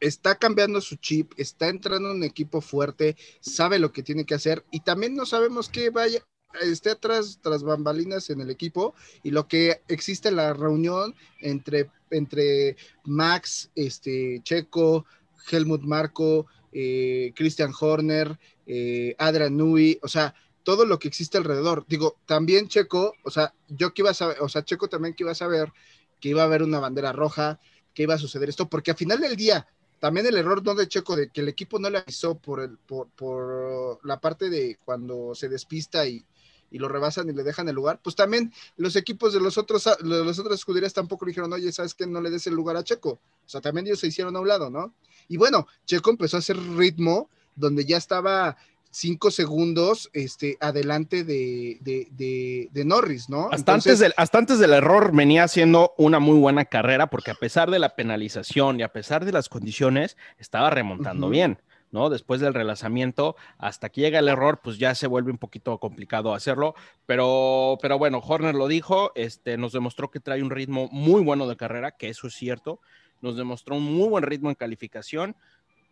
está 0.00 0.36
cambiando 0.36 0.80
su 0.80 0.96
chip, 0.96 1.32
está 1.36 1.68
entrando 1.68 2.10
en 2.10 2.16
un 2.16 2.24
equipo 2.24 2.60
fuerte, 2.60 3.16
sabe 3.40 3.78
lo 3.78 3.92
que 3.92 4.02
tiene 4.02 4.24
que 4.24 4.34
hacer 4.34 4.64
y 4.70 4.80
también 4.80 5.14
no 5.14 5.26
sabemos 5.26 5.68
qué 5.68 5.90
vaya, 5.90 6.24
esté 6.60 6.90
atrás 6.90 7.38
tras 7.42 7.62
bambalinas 7.62 8.30
en 8.30 8.40
el 8.40 8.50
equipo 8.50 8.94
y 9.22 9.30
lo 9.30 9.46
que 9.48 9.82
existe 9.88 10.30
la 10.30 10.52
reunión 10.52 11.14
entre, 11.40 11.90
entre 12.10 12.76
Max, 13.04 13.70
este, 13.74 14.40
Checo, 14.42 15.06
Helmut 15.50 15.82
Marco, 15.82 16.46
eh, 16.72 17.32
Christian 17.34 17.72
Horner, 17.78 18.38
eh, 18.66 19.14
Adrian 19.18 19.56
Nui, 19.56 19.98
o 20.02 20.08
sea, 20.08 20.34
todo 20.62 20.84
lo 20.84 20.98
que 20.98 21.08
existe 21.08 21.38
alrededor. 21.38 21.84
Digo, 21.88 22.16
también 22.26 22.68
Checo, 22.68 23.14
o 23.24 23.30
sea, 23.30 23.54
yo 23.68 23.92
que 23.94 24.02
iba 24.02 24.10
a 24.10 24.14
saber, 24.14 24.38
o 24.40 24.48
sea, 24.48 24.64
Checo 24.64 24.88
también 24.88 25.14
que 25.14 25.24
iba 25.24 25.32
a 25.32 25.36
saber 25.36 25.72
que 26.20 26.28
iba 26.28 26.42
a 26.42 26.44
haber 26.44 26.62
una 26.62 26.80
bandera 26.80 27.12
roja, 27.12 27.58
que 27.94 28.02
iba 28.02 28.14
a 28.14 28.18
suceder 28.18 28.48
esto, 28.48 28.68
porque 28.68 28.90
al 28.90 28.96
final 28.96 29.20
del 29.20 29.36
día, 29.36 29.66
también 30.00 30.26
el 30.26 30.36
error 30.36 30.62
no 30.62 30.74
de 30.74 30.86
Checo, 30.86 31.16
de 31.16 31.30
que 31.30 31.40
el 31.40 31.48
equipo 31.48 31.78
no 31.78 31.88
le 31.88 31.98
avisó 31.98 32.36
por, 32.36 32.60
el, 32.60 32.76
por, 32.76 33.08
por 33.08 34.06
la 34.06 34.20
parte 34.20 34.50
de 34.50 34.78
cuando 34.84 35.34
se 35.34 35.48
despista 35.48 36.06
y, 36.06 36.24
y 36.70 36.78
lo 36.78 36.88
rebasan 36.88 37.28
y 37.28 37.32
le 37.32 37.42
dejan 37.42 37.68
el 37.68 37.74
lugar, 37.74 38.00
pues 38.02 38.16
también 38.16 38.52
los 38.76 38.96
equipos 38.96 39.32
de 39.32 39.40
los 39.40 39.58
otros, 39.58 39.84
de 39.84 40.24
las 40.24 40.38
otras 40.38 40.54
escuderías 40.58 40.92
tampoco 40.92 41.24
le 41.24 41.30
dijeron, 41.30 41.52
oye, 41.52 41.70
¿sabes 41.72 41.94
qué? 41.94 42.06
No 42.06 42.20
le 42.20 42.30
des 42.30 42.46
el 42.46 42.54
lugar 42.54 42.76
a 42.76 42.84
Checo. 42.84 43.10
O 43.10 43.48
sea, 43.48 43.60
también 43.60 43.86
ellos 43.86 44.00
se 44.00 44.06
hicieron 44.06 44.36
a 44.36 44.40
un 44.40 44.48
lado, 44.48 44.70
¿no? 44.70 44.94
Y 45.28 45.36
bueno, 45.36 45.66
Checo 45.86 46.10
empezó 46.10 46.36
a 46.36 46.40
hacer 46.40 46.56
ritmo 46.76 47.28
donde 47.56 47.84
ya 47.84 47.96
estaba 47.96 48.56
cinco 48.90 49.30
segundos 49.30 50.10
este, 50.12 50.56
adelante 50.60 51.24
de, 51.24 51.78
de, 51.80 52.08
de, 52.10 52.68
de 52.72 52.84
Norris, 52.84 53.28
¿no? 53.28 53.48
Hasta, 53.50 53.74
antes 53.74 53.98
del, 54.00 54.12
hasta 54.16 54.38
antes 54.38 54.58
del 54.58 54.72
error 54.72 55.14
venía 55.14 55.44
haciendo 55.44 55.94
una 55.96 56.18
muy 56.18 56.38
buena 56.38 56.64
carrera 56.64 57.08
porque 57.08 57.30
a 57.30 57.34
pesar 57.34 57.70
de 57.70 57.78
la 57.78 57.94
penalización 57.94 58.80
y 58.80 58.82
a 58.82 58.92
pesar 58.92 59.24
de 59.24 59.32
las 59.32 59.48
condiciones, 59.48 60.16
estaba 60.38 60.70
remontando 60.70 61.28
bien. 61.28 61.58
¿No? 61.90 62.10
Después 62.10 62.40
del 62.40 62.54
relanzamiento, 62.54 63.36
hasta 63.58 63.88
que 63.88 64.00
llega 64.00 64.18
el 64.18 64.28
error, 64.28 64.60
pues 64.62 64.78
ya 64.78 64.94
se 64.94 65.06
vuelve 65.06 65.30
un 65.30 65.38
poquito 65.38 65.78
complicado 65.78 66.34
hacerlo, 66.34 66.74
pero, 67.06 67.78
pero 67.80 67.98
bueno, 67.98 68.18
Horner 68.18 68.54
lo 68.54 68.68
dijo, 68.68 69.12
este, 69.14 69.56
nos 69.56 69.72
demostró 69.72 70.10
que 70.10 70.20
trae 70.20 70.42
un 70.42 70.50
ritmo 70.50 70.88
muy 70.92 71.22
bueno 71.22 71.48
de 71.48 71.56
carrera, 71.56 71.92
que 71.92 72.08
eso 72.08 72.26
es 72.26 72.34
cierto, 72.34 72.80
nos 73.20 73.36
demostró 73.36 73.76
un 73.76 73.84
muy 73.84 74.08
buen 74.08 74.24
ritmo 74.24 74.48
en 74.48 74.54
calificación, 74.54 75.36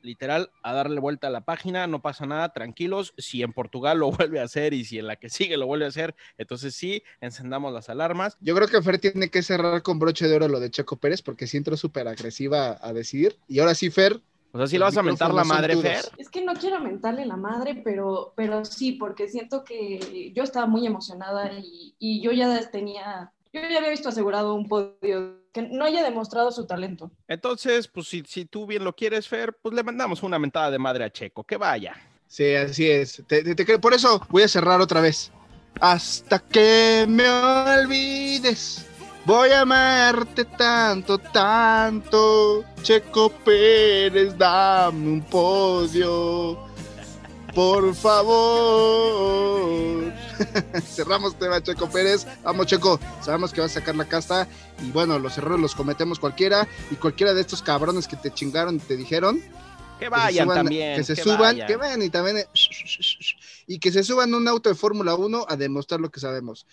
literal, 0.02 0.50
a 0.62 0.72
darle 0.72 1.00
vuelta 1.00 1.26
a 1.26 1.30
la 1.30 1.42
página, 1.42 1.86
no 1.86 2.00
pasa 2.00 2.26
nada, 2.26 2.52
tranquilos, 2.52 3.14
si 3.18 3.42
en 3.42 3.52
Portugal 3.52 3.98
lo 3.98 4.10
vuelve 4.12 4.40
a 4.40 4.44
hacer 4.44 4.74
y 4.74 4.84
si 4.84 4.98
en 4.98 5.06
la 5.06 5.16
que 5.16 5.28
sigue 5.28 5.56
lo 5.56 5.66
vuelve 5.66 5.84
a 5.84 5.88
hacer, 5.88 6.14
entonces 6.36 6.74
sí, 6.74 7.02
encendamos 7.20 7.72
las 7.72 7.88
alarmas. 7.88 8.36
Yo 8.40 8.54
creo 8.54 8.68
que 8.68 8.82
Fer 8.82 8.98
tiene 8.98 9.28
que 9.28 9.42
cerrar 9.42 9.82
con 9.82 9.98
broche 9.98 10.28
de 10.28 10.36
oro 10.36 10.48
lo 10.48 10.60
de 10.60 10.70
Checo 10.70 10.96
Pérez 10.96 11.22
porque 11.22 11.46
sí 11.46 11.56
entró 11.56 11.76
súper 11.76 12.08
agresiva 12.08 12.78
a 12.80 12.92
decir, 12.92 13.38
y 13.48 13.58
ahora 13.58 13.74
sí, 13.74 13.90
Fer, 13.90 14.20
O 14.58 14.60
sea, 14.62 14.66
si 14.66 14.76
Los 14.76 14.80
le 14.92 14.96
vas 14.96 14.96
a 14.96 15.02
mentar 15.04 15.32
la 15.32 15.44
madre. 15.44 15.76
Fer. 15.76 16.04
Es 16.16 16.28
que 16.28 16.44
no 16.44 16.54
quiero 16.54 16.80
mentarle 16.80 17.24
la 17.26 17.36
madre, 17.36 17.80
pero, 17.84 18.32
pero 18.34 18.64
sí, 18.64 18.92
porque 18.92 19.28
siento 19.28 19.62
que 19.62 20.32
yo 20.34 20.42
estaba 20.42 20.66
muy 20.66 20.84
emocionada 20.84 21.52
y, 21.52 21.94
y 22.00 22.20
yo 22.20 22.32
ya 22.32 22.68
tenía, 22.68 23.32
yo 23.52 23.60
ya 23.60 23.76
había 23.78 23.90
visto 23.90 24.08
asegurado 24.08 24.54
un 24.54 24.66
podio 24.68 25.38
que 25.52 25.62
no 25.62 25.84
haya 25.84 26.02
demostrado 26.02 26.50
su 26.50 26.66
talento. 26.66 27.12
Entonces, 27.28 27.86
pues 27.86 28.08
si, 28.08 28.24
si 28.26 28.46
tú 28.46 28.66
bien 28.66 28.82
lo 28.82 28.96
quieres, 28.96 29.28
Fer, 29.28 29.56
pues 29.62 29.74
le 29.76 29.84
mandamos 29.84 30.24
una 30.24 30.40
mentada 30.40 30.72
de 30.72 30.78
madre 30.80 31.04
a 31.04 31.10
Checo, 31.12 31.44
que 31.44 31.56
vaya. 31.56 31.94
Sí, 32.26 32.52
así 32.54 32.90
es. 32.90 33.22
Te- 33.28 33.44
te- 33.44 33.54
te 33.54 33.64
creo. 33.64 33.80
por 33.80 33.94
eso 33.94 34.20
voy 34.28 34.42
a 34.42 34.48
cerrar 34.48 34.80
otra 34.80 35.00
vez. 35.00 35.30
Hasta 35.80 36.40
que 36.40 37.06
me 37.08 37.28
olvides, 37.30 38.87
voy 39.28 39.50
a 39.50 39.60
amarte 39.60 40.44
tanto, 40.46 41.18
tanto. 41.18 42.64
Checo 42.82 43.28
Pérez, 43.30 44.36
dame 44.38 45.06
un 45.06 45.20
podio, 45.22 46.58
por 47.54 47.94
favor. 47.94 49.18
Cerramos 50.82 51.38
tema 51.38 51.62
Checo 51.62 51.90
Pérez. 51.90 52.26
Vamos, 52.42 52.66
Checo. 52.66 52.98
Sabemos 53.20 53.52
que 53.52 53.60
vas 53.60 53.72
a 53.72 53.74
sacar 53.80 53.96
la 53.96 54.06
casta. 54.06 54.48
Y 54.82 54.90
bueno, 54.92 55.18
los 55.18 55.36
errores 55.36 55.60
los 55.60 55.74
cometemos 55.74 56.18
cualquiera. 56.18 56.66
Y 56.90 56.94
cualquiera 56.94 57.34
de 57.34 57.42
estos 57.42 57.60
cabrones 57.62 58.08
que 58.08 58.16
te 58.16 58.30
chingaron 58.32 58.76
y 58.76 58.78
te 58.78 58.96
dijeron, 58.96 59.40
Que 59.98 60.06
que 60.06 60.08
vayan 60.08 60.32
se 60.32 60.42
suban, 60.44 60.56
también. 60.56 60.96
que 60.96 61.04
se 61.04 61.14
que 61.16 61.22
suban, 61.22 61.38
vayan. 61.38 61.66
que 61.66 61.76
vayan 61.76 62.02
y 62.02 62.08
también 62.08 62.38
eh, 62.38 62.46
y 63.68 63.78
que 63.78 63.92
se 63.92 64.02
suban 64.02 64.32
a 64.34 64.36
un 64.38 64.48
auto 64.48 64.68
de 64.70 64.74
Fórmula 64.74 65.14
1 65.14 65.44
a 65.48 65.56
demostrar 65.56 66.00
lo 66.00 66.10
que 66.10 66.18
sabemos. 66.18 66.66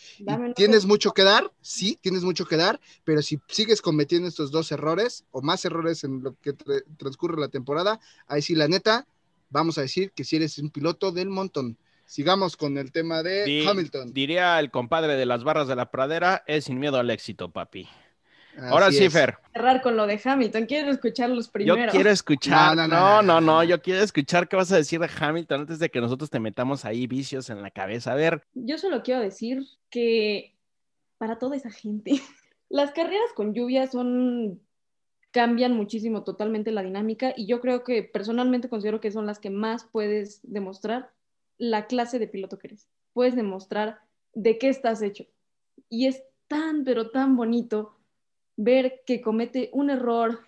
Tienes 0.55 0.85
mucho 0.85 1.11
que 1.11 1.23
dar, 1.23 1.51
sí, 1.61 1.99
tienes 2.01 2.23
mucho 2.23 2.45
que 2.45 2.55
dar, 2.55 2.79
pero 3.03 3.21
si 3.21 3.37
sigues 3.49 3.81
cometiendo 3.81 4.27
estos 4.27 4.49
dos 4.49 4.71
errores 4.71 5.25
o 5.31 5.41
más 5.43 5.63
errores 5.65 6.03
en 6.05 6.23
lo 6.23 6.35
que 6.41 6.55
tra- 6.55 6.83
transcurre 6.97 7.39
la 7.39 7.49
temporada, 7.49 7.99
ahí 8.27 8.41
sí 8.41 8.55
la 8.55 8.67
neta, 8.69 9.05
vamos 9.49 9.77
a 9.77 9.81
decir 9.81 10.11
que 10.13 10.23
si 10.23 10.37
eres 10.37 10.57
un 10.57 10.71
piloto 10.71 11.11
del 11.11 11.29
montón. 11.29 11.77
Sigamos 12.07 12.55
con 12.55 12.77
el 12.77 12.91
tema 12.91 13.23
de 13.23 13.43
Di- 13.45 13.67
Hamilton. 13.67 14.13
Diría 14.13 14.59
el 14.59 14.71
compadre 14.71 15.15
de 15.15 15.25
las 15.25 15.43
barras 15.43 15.67
de 15.67 15.75
la 15.75 15.91
pradera, 15.91 16.43
es 16.47 16.65
sin 16.65 16.79
miedo 16.79 16.97
al 16.97 17.09
éxito, 17.09 17.49
papi. 17.51 17.87
Ahora 18.59 18.91
sí, 18.91 19.05
es. 19.05 19.13
Fer. 19.13 19.37
Cerrar 19.53 19.81
con 19.81 19.97
lo 19.97 20.07
de 20.07 20.19
Hamilton. 20.23 20.65
Quiero 20.65 20.91
escuchar 20.91 21.29
los 21.29 21.51
Yo 21.53 21.75
quiero 21.91 22.09
escuchar. 22.09 22.75
No, 22.75 22.87
No 22.87 22.87
no, 22.87 22.95
no 22.95 22.97
no, 22.97 23.21
no, 23.21 23.41
no, 23.41 23.53
no. 23.53 23.63
Yo 23.63 23.81
quiero 23.81 24.01
escuchar 24.01 24.47
qué 24.47 24.55
vas 24.55 24.71
a 24.71 24.77
decir 24.77 24.99
de 24.99 25.09
Hamilton 25.19 25.61
antes 25.61 25.79
de 25.79 25.89
que 25.89 26.01
nosotros 26.01 26.29
te 26.29 26.39
metamos 26.39 26.85
ahí 26.85 27.07
vicios 27.07 27.49
en 27.49 27.61
la 27.61 27.71
cabeza. 27.71 28.13
A 28.13 28.15
ver, 28.15 28.43
Yo 28.53 28.77
solo 28.77 29.03
quiero 29.03 29.21
decir 29.21 29.65
que 29.89 30.55
para 31.17 31.37
toda 31.39 31.55
esa 31.55 31.71
gente, 31.71 32.11
las 32.69 32.91
carreras 32.91 33.31
con 33.35 33.53
lluvia 33.53 33.87
son 33.87 34.61
cambian 35.31 35.73
muchísimo 35.73 36.23
totalmente 36.23 36.71
la 36.71 36.81
dinámica 36.81 37.33
y 37.35 37.45
yo 37.45 37.59
creo 37.59 37.83
que 37.83 38.03
personalmente 38.03 38.69
considero 38.69 39.01
que 39.01 39.11
son 39.11 39.25
las 39.25 39.37
que 39.37 39.49
más 39.49 39.83
puedes 39.83 40.39
demostrar 40.43 41.11
la 41.57 41.87
clase 41.87 42.19
de 42.19 42.27
piloto 42.29 42.57
que 42.57 42.67
eres. 42.67 42.87
Puedes 43.11 43.35
demostrar 43.35 43.99
de 44.33 44.57
qué 44.57 44.69
estás 44.69 45.01
hecho. 45.01 45.25
Y 45.89 46.07
es 46.07 46.23
tan, 46.47 46.85
pero 46.85 47.09
tan 47.11 47.35
bonito 47.35 47.94
ver 48.57 49.01
que 49.05 49.21
comete 49.21 49.69
un 49.73 49.89
error 49.89 50.39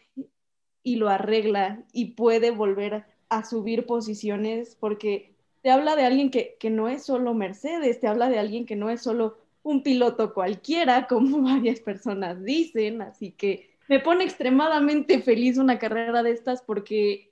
y 0.83 0.95
lo 0.95 1.09
arregla 1.09 1.83
y 1.91 2.11
puede 2.11 2.51
volver 2.51 3.05
a 3.29 3.43
subir 3.43 3.85
posiciones 3.85 4.77
porque 4.79 5.33
te 5.61 5.69
habla 5.69 5.95
de 5.95 6.05
alguien 6.05 6.31
que, 6.31 6.55
que 6.59 6.69
no 6.69 6.87
es 6.87 7.03
solo 7.03 7.33
Mercedes, 7.33 7.99
te 7.99 8.07
habla 8.07 8.29
de 8.29 8.39
alguien 8.39 8.65
que 8.65 8.75
no 8.75 8.89
es 8.89 9.01
solo 9.01 9.37
un 9.63 9.83
piloto 9.83 10.33
cualquiera, 10.33 11.07
como 11.09 11.41
varias 11.41 11.79
personas 11.81 12.43
dicen, 12.43 13.01
así 13.01 13.31
que 13.31 13.75
me 13.89 13.99
pone 13.99 14.23
extremadamente 14.23 15.21
feliz 15.21 15.57
una 15.57 15.79
carrera 15.79 16.23
de 16.23 16.31
estas 16.31 16.61
porque 16.61 17.31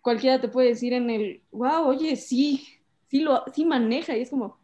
cualquiera 0.00 0.40
te 0.40 0.48
puede 0.48 0.68
decir 0.68 0.92
en 0.92 1.10
el, 1.10 1.42
wow, 1.52 1.86
oye, 1.86 2.16
sí, 2.16 2.66
sí, 3.08 3.20
lo, 3.20 3.44
sí 3.54 3.64
maneja, 3.64 4.16
y 4.16 4.22
es 4.22 4.30
como, 4.30 4.56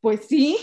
pues 0.00 0.26
sí, 0.26 0.56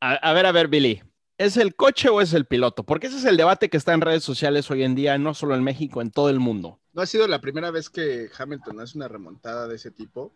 a, 0.00 0.14
a 0.14 0.32
ver, 0.32 0.46
a 0.46 0.52
ver, 0.52 0.68
Billy. 0.68 1.02
¿Es 1.38 1.58
el 1.58 1.74
coche 1.74 2.08
o 2.08 2.22
es 2.22 2.32
el 2.32 2.46
piloto? 2.46 2.82
Porque 2.82 3.08
ese 3.08 3.18
es 3.18 3.24
el 3.26 3.36
debate 3.36 3.68
que 3.68 3.76
está 3.76 3.92
en 3.92 4.00
redes 4.00 4.24
sociales 4.24 4.70
hoy 4.70 4.82
en 4.84 4.94
día, 4.94 5.18
no 5.18 5.34
solo 5.34 5.54
en 5.54 5.62
México, 5.62 6.00
en 6.00 6.10
todo 6.10 6.30
el 6.30 6.40
mundo. 6.40 6.78
No 6.94 7.02
ha 7.02 7.06
sido 7.06 7.28
la 7.28 7.42
primera 7.42 7.70
vez 7.70 7.90
que 7.90 8.30
Hamilton 8.38 8.80
hace 8.80 8.96
una 8.96 9.06
remontada 9.06 9.68
de 9.68 9.76
ese 9.76 9.90
tipo. 9.90 10.32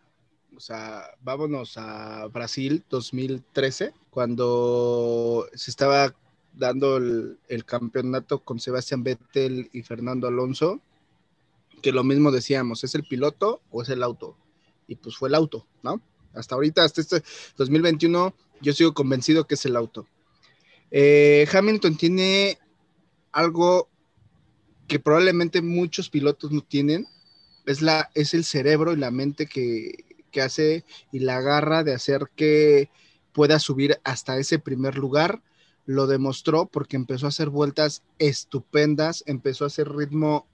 O 0.54 0.60
sea, 0.60 1.04
vámonos 1.22 1.78
a 1.78 2.26
Brasil 2.26 2.84
2013, 2.90 3.94
cuando 4.10 5.46
se 5.54 5.70
estaba 5.70 6.14
dando 6.52 6.98
el, 6.98 7.64
campeonato 7.64 8.40
con 8.40 8.60
Sebastián 8.60 9.02
Vettel 9.02 9.70
y 9.72 9.82
Fernando 9.82 10.28
Alonso, 10.28 10.80
que 11.80 11.92
lo 11.92 12.04
mismo 12.04 12.30
decíamos, 12.30 12.84
¿es 12.84 12.94
el 12.94 13.04
piloto 13.04 13.62
o 13.70 13.80
es 13.80 13.88
el 13.88 14.02
auto? 14.02 14.36
Y 14.86 14.96
pues 14.96 15.16
fue 15.16 15.30
el 15.30 15.34
auto, 15.34 15.66
¿no? 15.82 16.02
Hasta 16.34 16.56
ahorita, 16.56 16.84
hasta 16.84 17.00
este 17.00 17.22
2021, 17.56 18.34
yo 18.60 18.72
sigo 18.74 18.92
convencido 18.92 19.46
que 19.46 19.54
es 19.54 19.64
el 19.64 19.76
auto. 19.76 20.06
Eh, 20.90 21.46
Hamilton 21.52 21.96
tiene 21.96 22.58
algo 23.32 23.88
que 24.88 24.98
probablemente 24.98 25.62
muchos 25.62 26.10
pilotos 26.10 26.50
no 26.50 26.62
tienen, 26.62 27.06
es, 27.66 27.80
la, 27.82 28.10
es 28.14 28.34
el 28.34 28.44
cerebro 28.44 28.92
y 28.92 28.96
la 28.96 29.10
mente 29.10 29.46
que, 29.46 30.04
que 30.30 30.42
hace 30.42 30.84
y 31.12 31.20
la 31.20 31.40
garra 31.40 31.84
de 31.84 31.94
hacer 31.94 32.30
que 32.34 32.90
pueda 33.32 33.58
subir 33.58 34.00
hasta 34.04 34.38
ese 34.38 34.58
primer 34.58 34.96
lugar. 34.96 35.42
Lo 35.86 36.06
demostró 36.06 36.66
porque 36.66 36.96
empezó 36.96 37.26
a 37.26 37.30
hacer 37.30 37.50
vueltas 37.50 38.02
estupendas, 38.18 39.22
empezó 39.26 39.64
a 39.64 39.68
hacer 39.68 39.88
ritmo 39.88 40.46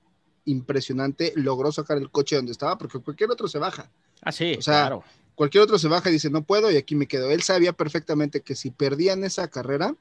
impresionante, 0.44 1.33
logró 1.35 1.72
sacar 1.72 1.99
el 1.99 2.11
coche 2.11 2.37
donde 2.37 2.53
estaba, 2.53 2.79
porque 2.79 3.01
cualquier 3.01 3.31
otro 3.31 3.49
se 3.49 3.59
baja. 3.59 3.90
Ah, 4.22 4.33
sí, 4.33 4.55
O 4.59 4.62
sea, 4.62 4.83
claro. 4.83 5.05
Cualquier 5.35 5.62
otro 5.64 5.79
se 5.79 5.88
baja 5.88 6.09
y 6.09 6.14
dice, 6.14 6.31
no 6.31 6.44
puedo 6.44 6.70
y 6.70 6.77
aquí 6.77 6.94
me 6.94 7.07
quedo. 7.07 7.31
Él 7.31 7.42
sabía 7.42 7.75
perfectamente 7.75 8.40
que 8.40 8.55
si 8.55 8.70
perdían 8.70 9.22
esa 9.22 9.49
carrera, 9.49 9.94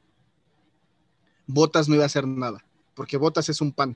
Botas 1.47 1.87
no 1.87 1.95
iba 1.95 2.03
a 2.03 2.07
hacer 2.07 2.27
nada, 2.27 2.63
porque 2.93 3.17
Botas 3.17 3.49
es 3.49 3.61
un 3.61 3.71
pan. 3.71 3.95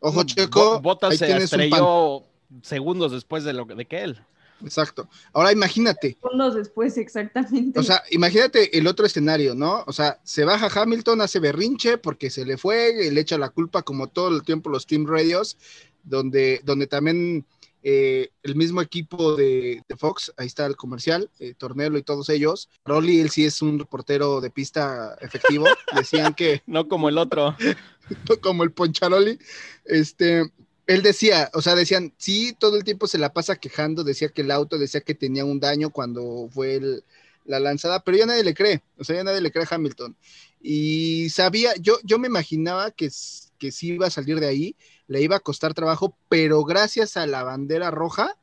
Ojo, 0.00 0.24
Checo, 0.24 0.74
Bo- 0.74 0.80
Bottas 0.80 1.12
ahí 1.12 1.18
se 1.18 1.26
tienes 1.26 1.52
un 1.52 1.58
pan. 1.58 1.62
estrelló 1.62 2.22
segundos 2.62 3.12
después 3.12 3.44
de, 3.44 3.52
lo, 3.52 3.64
de 3.64 3.84
que 3.86 4.02
él. 4.02 4.20
Exacto. 4.64 5.08
Ahora 5.32 5.50
imagínate, 5.50 6.16
unos 6.32 6.54
después 6.54 6.96
exactamente. 6.96 7.80
o 7.80 7.82
sea, 7.82 8.02
imagínate 8.12 8.76
el 8.78 8.86
otro 8.86 9.04
escenario, 9.06 9.54
¿no? 9.56 9.82
O 9.86 9.92
sea, 9.92 10.20
se 10.22 10.44
baja 10.44 10.68
Hamilton, 10.80 11.20
hace 11.20 11.40
berrinche 11.40 11.98
porque 11.98 12.30
se 12.30 12.44
le 12.44 12.56
fue, 12.56 13.06
y 13.06 13.10
le 13.10 13.20
echa 13.20 13.38
la 13.38 13.48
culpa 13.48 13.82
como 13.82 14.06
todo 14.06 14.28
el 14.28 14.44
tiempo 14.44 14.70
los 14.70 14.86
Team 14.86 15.04
Radios, 15.06 15.56
donde, 16.04 16.60
donde 16.64 16.86
también 16.86 17.44
eh, 17.82 18.30
el 18.42 18.54
mismo 18.56 18.80
equipo 18.80 19.36
de, 19.36 19.82
de 19.88 19.96
Fox, 19.96 20.32
ahí 20.36 20.46
está 20.46 20.66
el 20.66 20.76
comercial, 20.76 21.30
eh, 21.40 21.54
Tornelo 21.56 21.98
y 21.98 22.02
todos 22.02 22.28
ellos. 22.28 22.68
Rolly, 22.84 23.20
él 23.20 23.30
sí 23.30 23.44
es 23.44 23.60
un 23.62 23.78
reportero 23.78 24.40
de 24.40 24.50
pista 24.50 25.16
efectivo, 25.20 25.66
decían 25.96 26.34
que 26.34 26.62
No 26.66 26.88
como 26.88 27.08
el 27.08 27.18
otro. 27.18 27.56
como 28.42 28.62
el 28.64 28.72
Poncharoli, 28.72 29.38
este, 29.84 30.50
él 30.86 31.02
decía, 31.02 31.50
o 31.54 31.62
sea, 31.62 31.74
decían, 31.74 32.12
sí, 32.18 32.54
todo 32.58 32.76
el 32.76 32.84
tiempo 32.84 33.06
se 33.06 33.18
la 33.18 33.32
pasa 33.32 33.56
quejando, 33.56 34.04
decía 34.04 34.28
que 34.28 34.42
el 34.42 34.50
auto 34.50 34.78
decía 34.78 35.00
que 35.00 35.14
tenía 35.14 35.44
un 35.44 35.60
daño 35.60 35.90
cuando 35.90 36.48
fue 36.52 36.76
el- 36.76 37.04
la 37.44 37.58
lanzada, 37.58 38.00
pero 38.04 38.16
ya 38.18 38.26
nadie 38.26 38.44
le 38.44 38.54
cree, 38.54 38.82
o 38.98 39.04
sea, 39.04 39.16
ya 39.16 39.24
nadie 39.24 39.40
le 39.40 39.50
cree 39.50 39.64
a 39.68 39.74
Hamilton. 39.74 40.16
Y 40.60 41.28
sabía, 41.30 41.74
yo, 41.76 41.98
yo 42.04 42.18
me 42.18 42.28
imaginaba 42.28 42.90
que, 42.92 43.10
que 43.58 43.72
sí 43.72 43.88
iba 43.94 44.06
a 44.06 44.10
salir 44.10 44.38
de 44.38 44.46
ahí, 44.46 44.76
le 45.12 45.20
iba 45.20 45.36
a 45.36 45.40
costar 45.40 45.74
trabajo, 45.74 46.16
pero 46.30 46.64
gracias 46.64 47.18
a 47.18 47.26
la 47.26 47.42
bandera 47.42 47.90
roja, 47.90 48.38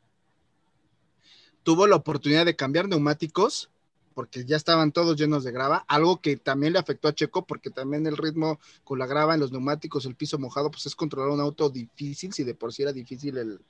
tuvo 1.64 1.88
la 1.88 1.96
oportunidad 1.96 2.46
de 2.46 2.56
cambiar 2.56 2.88
neumáticos, 2.88 3.72
porque 4.14 4.46
ya 4.46 4.56
estaban 4.56 4.92
todos 4.92 5.18
llenos 5.18 5.44
de 5.44 5.52
grava, 5.52 5.84
algo 5.88 6.22
que 6.22 6.38
también 6.38 6.74
le 6.74 6.80
afectó 6.80 7.08
a 7.08 7.16
Checo, 7.16 7.48
porque 7.48 7.72
también 7.72 8.06
el 8.06 8.18
ritmo 8.18 8.60
con 8.84 9.00
la 9.00 9.08
grava 9.08 9.34
en 9.34 9.40
los 9.40 9.52
neumáticos, 9.52 10.06
el 10.06 10.14
piso 10.14 10.38
mojado, 10.38 10.70
pues 10.70 10.86
es 10.86 10.96
controlar 10.96 11.32
un 11.32 11.40
auto 11.40 11.72
difícil, 11.72 12.34
si 12.34 12.44
de 12.44 12.54
por 12.54 12.72
sí 12.72 12.84
era 12.84 12.94
difícil 12.94 13.40
el, 13.40 13.62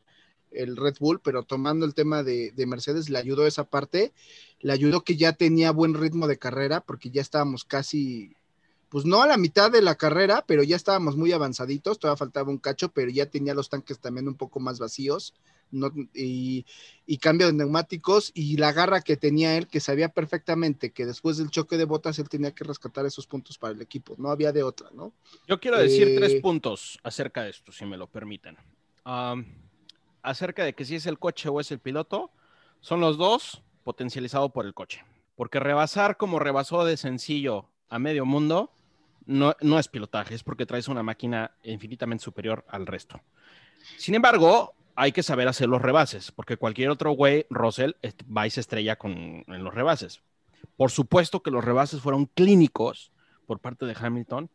el 0.51 0.75
Red 0.75 0.95
Bull, 0.99 1.21
pero 1.21 1.43
tomando 1.43 1.85
el 1.85 1.93
tema 1.93 2.21
de, 2.21 2.51
de 2.51 2.65
Mercedes, 2.65 3.09
le 3.09 3.17
ayudó 3.17 3.47
esa 3.47 3.63
parte, 3.63 4.11
le 4.59 4.73
ayudó 4.73 5.05
que 5.05 5.15
ya 5.15 5.31
tenía 5.31 5.71
buen 5.71 5.93
ritmo 5.93 6.27
de 6.27 6.37
carrera, 6.37 6.81
porque 6.81 7.11
ya 7.11 7.21
estábamos 7.21 7.63
casi, 7.63 8.35
pues 8.89 9.05
no 9.05 9.21
a 9.21 9.27
la 9.27 9.37
mitad 9.37 9.71
de 9.71 9.81
la 9.81 9.95
carrera, 9.95 10.43
pero 10.47 10.63
ya 10.63 10.75
estábamos 10.75 11.15
muy 11.15 11.31
avanzaditos, 11.31 11.99
todavía 11.99 12.17
faltaba 12.17 12.49
un 12.49 12.57
cacho, 12.57 12.89
pero 12.89 13.09
ya 13.11 13.27
tenía 13.27 13.53
los 13.53 13.69
tanques 13.69 13.99
también 13.99 14.27
un 14.27 14.35
poco 14.35 14.59
más 14.59 14.79
vacíos. 14.79 15.33
No, 15.71 15.91
y, 16.15 16.65
y 17.05 17.19
cambio 17.19 17.45
de 17.45 17.53
neumáticos 17.53 18.31
y 18.33 18.57
la 18.57 18.73
garra 18.73 19.01
que 19.01 19.17
tenía 19.17 19.55
él, 19.55 19.67
que 19.67 19.79
sabía 19.79 20.09
perfectamente 20.09 20.89
que 20.91 21.05
después 21.05 21.37
del 21.37 21.51
choque 21.51 21.77
de 21.77 21.85
botas 21.85 22.17
él 22.17 22.27
tenía 22.27 22.55
que 22.55 22.63
rescatar 22.63 23.05
esos 23.05 23.27
puntos 23.27 23.59
para 23.59 23.73
el 23.73 23.79
equipo, 23.79 24.15
no 24.17 24.31
había 24.31 24.51
de 24.51 24.63
otra, 24.63 24.89
¿no? 24.93 25.13
Yo 25.47 25.59
quiero 25.59 25.77
decir 25.77 26.07
Eh, 26.07 26.15
tres 26.17 26.41
puntos 26.41 26.97
acerca 27.03 27.43
de 27.43 27.51
esto, 27.51 27.71
si 27.71 27.85
me 27.85 27.97
lo 27.97 28.07
permiten. 28.07 28.57
Acerca 30.23 30.63
de 30.63 30.73
que 30.73 30.85
si 30.85 30.95
es 30.95 31.05
el 31.05 31.19
coche 31.19 31.49
o 31.49 31.59
es 31.59 31.69
el 31.69 31.77
piloto, 31.77 32.31
son 32.81 32.99
los 32.99 33.19
dos 33.19 33.61
potencializados 33.83 34.51
por 34.51 34.65
el 34.65 34.73
coche. 34.73 35.05
Porque 35.35 35.59
rebasar 35.59 36.17
como 36.17 36.39
rebasó 36.39 36.83
de 36.83 36.97
sencillo 36.97 37.69
a 37.89 37.99
medio 37.99 38.25
mundo 38.25 38.71
no, 39.29 39.55
no 39.61 39.77
es 39.77 39.87
pilotaje, 39.87 40.33
es 40.33 40.43
porque 40.43 40.65
traes 40.65 40.87
una 40.87 41.03
máquina 41.03 41.51
infinitamente 41.63 42.23
superior 42.23 42.65
al 42.67 42.87
resto. 42.87 43.21
Sin 43.95 44.15
embargo, 44.15 44.73
hay 44.95 45.11
que 45.11 45.21
saber 45.21 45.47
hacer 45.47 45.69
los 45.69 45.81
rebases, 45.81 46.31
porque 46.31 46.57
cualquier 46.57 46.89
otro 46.89 47.11
güey, 47.11 47.45
Russell, 47.51 47.91
va 48.35 48.47
y 48.47 48.49
se 48.49 48.59
estrella 48.59 48.95
con, 48.97 49.45
en 49.47 49.63
los 49.63 49.73
rebases. 49.73 50.21
Por 50.75 50.89
supuesto 50.89 51.43
que 51.43 51.51
los 51.51 51.63
rebases 51.63 52.01
fueron 52.01 52.25
clínicos 52.25 53.11
por 53.45 53.59
parte 53.59 53.85
de 53.85 53.95
Hamilton, 53.97 54.49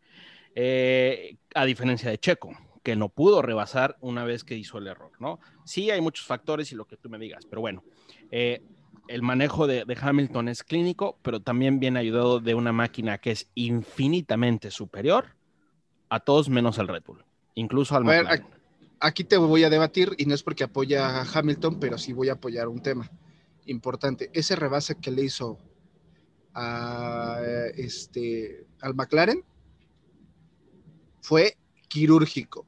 eh, 0.56 1.36
a 1.54 1.64
diferencia 1.64 2.10
de 2.10 2.18
Checo, 2.18 2.50
que 2.82 2.96
no 2.96 3.08
pudo 3.08 3.42
rebasar 3.42 3.96
una 4.00 4.24
vez 4.24 4.42
que 4.42 4.56
hizo 4.56 4.78
el 4.78 4.88
error, 4.88 5.12
¿no? 5.20 5.38
Sí, 5.64 5.90
hay 5.90 6.00
muchos 6.00 6.26
factores 6.26 6.72
y 6.72 6.74
lo 6.74 6.84
que 6.84 6.96
tú 6.96 7.08
me 7.08 7.18
digas, 7.18 7.46
pero 7.48 7.60
bueno, 7.60 7.84
eh, 8.32 8.60
el 9.08 9.22
manejo 9.22 9.66
de, 9.66 9.84
de 9.84 9.98
Hamilton 10.00 10.48
es 10.48 10.62
clínico, 10.62 11.18
pero 11.22 11.40
también 11.40 11.80
viene 11.80 11.98
ayudado 11.98 12.40
de 12.40 12.54
una 12.54 12.72
máquina 12.72 13.18
que 13.18 13.32
es 13.32 13.48
infinitamente 13.54 14.70
superior 14.70 15.36
a 16.08 16.20
todos 16.20 16.48
menos 16.48 16.78
al 16.78 16.88
Red 16.88 17.02
Bull, 17.06 17.24
incluso 17.54 17.96
al 17.96 18.04
A 18.04 18.06
ver, 18.06 18.24
McLaren. 18.24 18.46
Aquí 19.00 19.24
te 19.24 19.36
voy 19.36 19.64
a 19.64 19.70
debatir 19.70 20.14
y 20.16 20.26
no 20.26 20.34
es 20.34 20.42
porque 20.42 20.64
apoya 20.64 21.20
a 21.20 21.26
Hamilton, 21.30 21.78
pero 21.78 21.98
sí 21.98 22.12
voy 22.12 22.28
a 22.28 22.34
apoyar 22.34 22.68
un 22.68 22.80
tema 22.80 23.10
importante. 23.66 24.30
Ese 24.32 24.56
rebase 24.56 24.94
que 24.96 25.10
le 25.10 25.24
hizo 25.24 25.58
a 26.54 27.40
este 27.76 28.66
al 28.80 28.94
McLaren 28.94 29.44
fue 31.20 31.56
quirúrgico, 31.88 32.66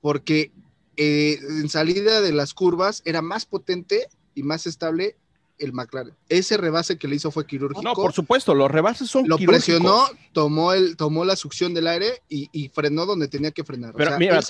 porque 0.00 0.52
eh, 0.96 1.38
en 1.40 1.68
salida 1.68 2.20
de 2.20 2.32
las 2.32 2.52
curvas 2.52 3.02
era 3.04 3.22
más 3.22 3.46
potente 3.46 4.08
y 4.34 4.42
más 4.42 4.66
estable 4.66 5.16
el 5.58 5.72
McLaren. 5.72 6.14
Ese 6.28 6.56
rebase 6.56 6.98
que 6.98 7.08
le 7.08 7.16
hizo 7.16 7.30
fue 7.30 7.46
quirúrgico. 7.46 7.82
No, 7.82 7.94
por 7.94 8.12
supuesto, 8.12 8.54
los 8.54 8.70
rebases 8.70 9.08
son 9.08 9.26
lo 9.28 9.36
quirúrgicos. 9.38 9.66
presionó, 9.66 10.04
tomó, 10.32 10.72
el, 10.72 10.96
tomó 10.96 11.24
la 11.24 11.36
succión 11.36 11.74
del 11.74 11.86
aire 11.86 12.22
y, 12.28 12.48
y 12.52 12.68
frenó 12.68 13.06
donde 13.06 13.28
tenía 13.28 13.50
que 13.50 13.64
frenar. 13.64 13.90
O 13.94 13.96
Pero 13.96 14.10
sea, 14.10 14.18
mira, 14.18 14.40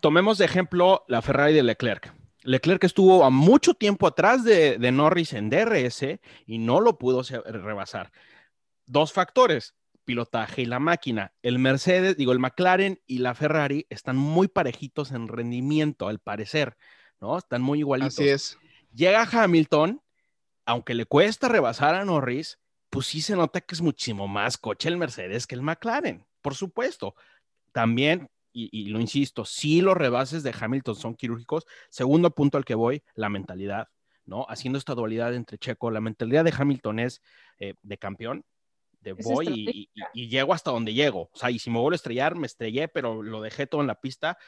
Tomemos 0.00 0.38
de 0.38 0.44
ejemplo 0.44 1.04
la 1.08 1.22
Ferrari 1.22 1.52
de 1.54 1.62
Leclerc. 1.62 2.14
Leclerc 2.42 2.84
estuvo 2.84 3.24
a 3.24 3.30
mucho 3.30 3.74
tiempo 3.74 4.06
atrás 4.06 4.44
de, 4.44 4.78
de 4.78 4.92
Norris 4.92 5.32
en 5.32 5.50
DRS 5.50 6.02
y 6.46 6.58
no 6.58 6.80
lo 6.80 6.96
pudo 6.98 7.22
rebasar. 7.44 8.12
Dos 8.86 9.12
factores. 9.12 9.74
pilotaje 10.04 10.62
y 10.62 10.66
la 10.66 10.78
máquina. 10.78 11.32
El 11.42 11.58
Mercedes, 11.58 12.16
digo, 12.16 12.32
el 12.32 12.38
McLaren 12.38 13.00
y 13.06 13.18
la 13.18 13.34
Ferrari 13.34 13.86
están 13.90 14.16
muy 14.16 14.48
parejitos 14.48 15.10
en 15.10 15.28
rendimiento, 15.28 16.08
al 16.08 16.20
parecer, 16.20 16.76
¿no? 17.20 17.36
Están 17.36 17.60
muy 17.60 17.80
igualitos. 17.80 18.14
Así 18.14 18.28
es. 18.28 18.58
Llega 18.94 19.28
Hamilton, 19.30 20.00
aunque 20.68 20.94
le 20.94 21.06
cuesta 21.06 21.48
rebasar 21.48 21.94
a 21.94 22.04
Norris, 22.04 22.58
pues 22.90 23.06
sí 23.06 23.22
se 23.22 23.36
nota 23.36 23.60
que 23.62 23.74
es 23.74 23.80
muchísimo 23.82 24.28
más 24.28 24.58
coche 24.58 24.88
el 24.90 24.98
Mercedes 24.98 25.46
que 25.46 25.54
el 25.54 25.62
McLaren, 25.62 26.26
por 26.42 26.54
supuesto. 26.54 27.14
También, 27.72 28.28
y, 28.52 28.68
y 28.72 28.88
lo 28.88 29.00
insisto, 29.00 29.44
sí 29.44 29.80
los 29.80 29.96
rebases 29.96 30.42
de 30.42 30.54
Hamilton 30.58 30.94
son 30.96 31.14
quirúrgicos. 31.14 31.66
Segundo 31.90 32.30
punto 32.32 32.58
al 32.58 32.64
que 32.66 32.74
voy, 32.74 33.02
la 33.14 33.28
mentalidad, 33.30 33.88
¿no? 34.26 34.46
Haciendo 34.48 34.78
esta 34.78 34.94
dualidad 34.94 35.34
entre 35.34 35.58
Checo, 35.58 35.90
la 35.90 36.00
mentalidad 36.00 36.44
de 36.44 36.54
Hamilton 36.56 36.98
es 37.00 37.22
eh, 37.58 37.74
de 37.82 37.98
campeón, 37.98 38.44
de 39.00 39.12
Es 39.12 39.24
voy 39.24 39.46
y, 39.48 39.90
y- 39.94 40.24
y 40.24 40.28
llego 40.28 40.52
hasta 40.52 40.70
donde 40.70 40.92
llego. 40.94 41.30
O 41.32 41.36
sea, 41.36 41.50
y 41.50 41.58
si 41.58 41.70
me 41.70 41.78
vuelvo 41.78 41.92
a 41.94 41.96
estrellar, 41.96 42.34
me 42.36 42.46
estrellé, 42.46 42.88
pero 42.88 43.22
lo 43.22 43.40
dejé 43.40 43.66
todo 43.66 43.80
en 43.80 43.86
la 43.86 44.00
pista. 44.00 44.38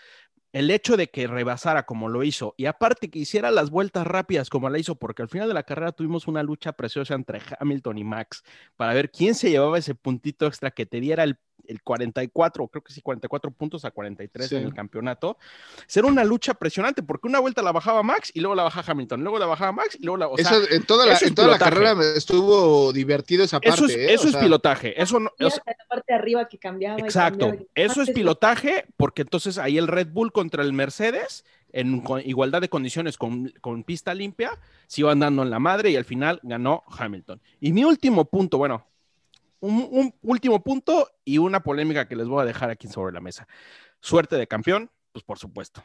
El 0.53 0.71
hecho 0.71 0.97
de 0.97 1.09
que 1.11 1.27
rebasara 1.27 1.87
como 1.87 2.09
lo 2.09 2.25
hizo 2.25 2.55
y 2.57 2.67
aparte 2.67 3.09
que 3.09 3.21
hiciera 3.21 3.51
las 3.51 3.71
vueltas 3.71 4.07
rápidas 4.07 4.51
como 4.51 4.69
la 4.69 4.79
hizo, 4.79 4.97
porque 4.97 5.23
al 5.23 5.29
final 5.29 5.47
de 5.47 5.55
la 5.55 5.63
carrera 5.63 5.93
tuvimos 5.93 6.27
una 6.27 6.43
lucha 6.43 6.73
preciosa 6.73 7.15
entre 7.15 7.41
Hamilton 7.61 7.99
y 7.99 8.05
Max 8.05 8.43
para 8.77 8.95
ver 8.95 9.11
quién 9.11 9.35
se 9.35 9.51
llevaba 9.51 9.79
ese 9.79 9.95
puntito 9.95 10.47
extra 10.47 10.73
que 10.73 10.87
te 10.87 11.01
diera 11.01 11.23
el, 11.23 11.39
el 11.68 11.83
44, 11.83 12.68
creo 12.68 12.83
que 12.83 12.92
sí, 12.92 13.01
44 13.03 13.51
puntos 13.51 13.85
a 13.85 13.90
43 13.90 14.49
Sí. 14.49 14.57
en 14.57 14.64
el 14.64 14.75
campeonato. 14.75 15.38
Ser 15.87 16.05
una 16.05 16.25
lucha 16.25 16.55
presionante 16.55 17.03
porque 17.03 17.29
una 17.29 17.38
vuelta 17.40 17.62
la 17.62 17.73
bajaba 17.73 18.03
Max 18.03 18.31
y 18.35 18.40
luego 18.40 18.55
la 18.55 18.62
bajaba 18.64 18.92
Hamilton, 18.92 19.23
luego 19.23 19.38
la 19.38 19.46
bajaba 19.46 19.73
Max 19.73 19.96
y 20.01 20.05
luego 20.05 20.16
la... 20.16 20.29
o 20.29 20.37
sea, 20.37 20.51
eso, 20.51 20.70
en 20.70 20.83
toda, 20.85 21.07
la, 21.07 21.12
eso 21.14 21.25
es 21.25 21.29
en 21.31 21.35
toda 21.35 21.49
la 21.49 21.59
carrera 21.59 21.94
estuvo 22.16 22.92
divertido 22.92 23.44
esa 23.44 23.61
parte. 23.61 23.75
eso 23.75 23.87
es, 23.87 23.96
¿eh? 23.96 24.14
eso 24.14 24.27
es 24.27 24.33
sea, 24.33 24.40
pilotaje, 24.40 25.01
eso 25.01 25.20
no... 25.20 25.31
Y 25.38 25.44
o 25.44 25.49
hasta 25.49 25.62
la 25.70 25.85
parte 25.88 26.12
de 26.12 26.18
arriba 26.18 26.49
que 26.49 26.59
cambiaba. 26.59 26.99
y 26.99 27.03
Exacto, 27.03 27.46
cambiaba. 27.46 27.66
eso 27.75 28.03
es 28.03 28.11
pilotaje 28.11 28.87
porque 28.96 29.23
entonces 29.23 29.59
ahí 29.59 29.79
el 29.79 29.88
Red 29.88 30.09
Bull 30.12 30.33
contra 30.33 30.62
el 30.62 30.73
Mercedes 30.73 31.44
en 31.73 32.03
igualdad 32.25 32.61
de 32.61 32.68
condiciones 32.68 33.16
con, 33.16 33.53
con 33.61 33.85
pista 33.85 34.14
limpia 34.14 34.59
se 34.87 35.03
iban 35.03 35.20
dando 35.20 35.42
en 35.42 35.51
la 35.51 35.59
madre 35.59 35.90
y 35.90 35.96
al 35.96 36.05
final 36.05 36.40
ganó 36.42 36.83
Hamilton. 36.99 37.40
Y 37.61 37.73
mi 37.73 37.85
último 37.85 38.25
punto, 38.25 38.59
bueno, 38.59 38.87
un, 39.61 40.14
último 40.23 40.62
punto 40.62 41.09
y 41.25 41.38
una 41.38 41.61
polémica 41.62 42.09
que 42.09 42.16
les 42.16 42.29
voy 42.29 42.42
a 42.42 42.46
dejar 42.46 42.70
aquí 42.70 42.88
sobre 42.88 43.12
la 43.12 43.20
mesa. 43.20 43.46
Suerte 44.01 44.37
de 44.37 44.46
campeón, 44.46 44.90
pues 45.12 45.25
por 45.25 45.38
supuesto. 45.38 45.85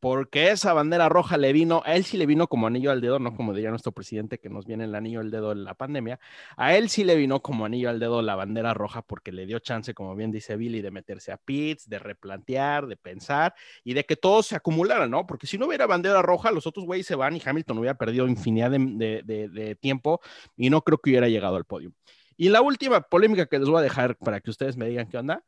Porque 0.00 0.50
esa 0.50 0.74
bandera 0.74 1.08
roja 1.08 1.38
le 1.38 1.54
vino, 1.54 1.82
a 1.86 1.94
él 1.94 2.04
sí 2.04 2.18
le 2.18 2.26
vino 2.26 2.46
como 2.46 2.66
anillo 2.66 2.90
al 2.90 3.00
dedo, 3.00 3.18
no 3.18 3.34
como 3.34 3.54
diría 3.54 3.70
nuestro 3.70 3.92
presidente 3.92 4.38
que 4.38 4.50
nos 4.50 4.66
viene 4.66 4.84
el 4.84 4.94
anillo 4.94 5.20
al 5.20 5.30
dedo 5.30 5.52
en 5.52 5.64
la 5.64 5.72
pandemia. 5.72 6.20
A 6.58 6.76
él 6.76 6.90
sí 6.90 7.04
le 7.04 7.16
vino 7.16 7.40
como 7.40 7.64
anillo 7.64 7.88
al 7.88 7.98
dedo 7.98 8.20
la 8.20 8.34
bandera 8.34 8.74
roja 8.74 9.00
porque 9.00 9.32
le 9.32 9.46
dio 9.46 9.60
chance, 9.60 9.94
como 9.94 10.14
bien 10.14 10.30
dice 10.30 10.56
Billy, 10.56 10.82
de 10.82 10.90
meterse 10.90 11.32
a 11.32 11.38
pits, 11.38 11.88
de 11.88 11.98
replantear, 11.98 12.86
de 12.86 12.98
pensar 12.98 13.54
y 13.82 13.94
de 13.94 14.04
que 14.04 14.16
todo 14.16 14.42
se 14.42 14.54
acumulara, 14.54 15.08
¿no? 15.08 15.26
Porque 15.26 15.46
si 15.46 15.56
no 15.56 15.68
hubiera 15.68 15.86
bandera 15.86 16.20
roja, 16.20 16.50
los 16.50 16.66
otros 16.66 16.84
güeyes 16.84 17.06
se 17.06 17.14
van 17.14 17.36
y 17.36 17.42
Hamilton 17.42 17.78
hubiera 17.78 17.96
perdido 17.96 18.28
infinidad 18.28 18.70
de- 18.72 19.22
de 19.24 19.74
tiempo 19.76 20.20
y 20.54 20.68
no 20.68 20.82
creo 20.82 20.98
que 20.98 21.10
hubiera 21.10 21.30
llegado 21.30 21.56
al 21.56 21.64
podio. 21.64 21.94
Y 22.36 22.48
la 22.48 22.62
última 22.62 23.00
polémica 23.00 23.46
que 23.46 23.58
les 23.58 23.68
voy 23.68 23.78
a 23.78 23.82
dejar 23.82 24.16
para 24.16 24.40
que 24.40 24.50
ustedes 24.50 24.76
me 24.76 24.88
digan 24.88 25.08
qué 25.08 25.18
onda, 25.18 25.44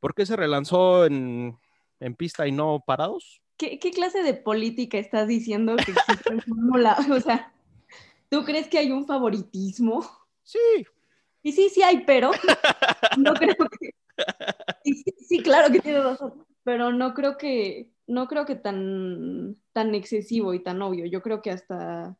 ¿por 0.00 0.14
qué 0.14 0.24
se 0.26 0.36
relanzó 0.36 1.04
en, 1.06 1.58
en 2.00 2.14
pista 2.14 2.46
y 2.46 2.52
no 2.52 2.82
parados? 2.86 3.42
¿Qué, 3.56 3.78
qué 3.78 3.90
clase 3.90 4.22
de 4.22 4.34
política 4.34 4.98
estás 4.98 5.26
diciendo 5.26 5.74
que 5.76 5.90
existe 5.90 6.32
en 6.32 6.40
Fórmula? 6.42 6.96
O 7.10 7.20
sea, 7.20 7.52
¿tú 8.30 8.44
crees 8.44 8.68
que 8.68 8.78
hay 8.78 8.92
un 8.92 9.06
favoritismo? 9.06 10.08
Sí, 10.44 10.58
Y 11.42 11.52
sí, 11.52 11.68
sí 11.68 11.82
hay, 11.82 12.04
pero 12.04 12.30
no 13.18 13.34
creo 13.34 13.56
que. 13.80 13.90
sí, 15.26 15.42
claro 15.42 15.72
que 15.72 15.80
tienes 15.80 16.04
razón, 16.04 16.46
pero 16.62 16.92
no 16.92 17.14
creo 17.14 17.36
que 17.36 17.90
no 18.06 18.26
creo 18.26 18.46
que 18.46 18.54
tan 18.54 19.56
tan 19.72 19.94
excesivo 19.94 20.54
y 20.54 20.62
tan 20.62 20.80
obvio. 20.80 21.04
Yo 21.06 21.20
creo 21.20 21.42
que 21.42 21.50
hasta 21.50 22.16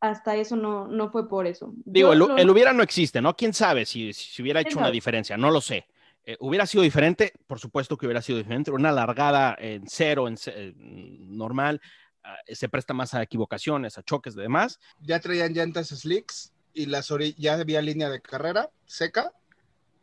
hasta 0.00 0.36
eso 0.36 0.56
no, 0.56 0.86
no 0.86 1.10
fue 1.10 1.28
por 1.28 1.46
eso. 1.46 1.72
Digo, 1.84 2.12
el, 2.12 2.22
el 2.36 2.50
hubiera 2.50 2.72
no 2.72 2.82
existe, 2.82 3.22
¿no? 3.22 3.36
¿Quién 3.36 3.54
sabe 3.54 3.86
si, 3.86 4.12
si 4.12 4.42
hubiera 4.42 4.60
hecho 4.60 4.78
una 4.78 4.90
diferencia? 4.90 5.36
No 5.36 5.50
lo 5.50 5.60
sé. 5.60 5.86
Eh, 6.26 6.36
¿Hubiera 6.40 6.66
sido 6.66 6.82
diferente? 6.82 7.34
Por 7.46 7.58
supuesto 7.58 7.96
que 7.96 8.06
hubiera 8.06 8.22
sido 8.22 8.38
diferente. 8.38 8.70
Una 8.70 8.92
largada 8.92 9.56
en 9.58 9.86
cero, 9.86 10.26
en 10.26 10.36
eh, 10.46 10.74
normal, 10.76 11.80
ah, 12.22 12.36
se 12.48 12.68
presta 12.68 12.94
más 12.94 13.14
a 13.14 13.22
equivocaciones, 13.22 13.98
a 13.98 14.02
choques 14.02 14.34
y 14.34 14.40
demás. 14.40 14.80
ya 15.00 15.20
traían 15.20 15.52
llantas 15.52 15.88
slicks 15.88 16.52
y 16.72 16.86
las 16.86 17.08
ya 17.36 17.54
había 17.54 17.82
línea 17.82 18.08
de 18.08 18.20
carrera 18.20 18.70
seca. 18.86 19.32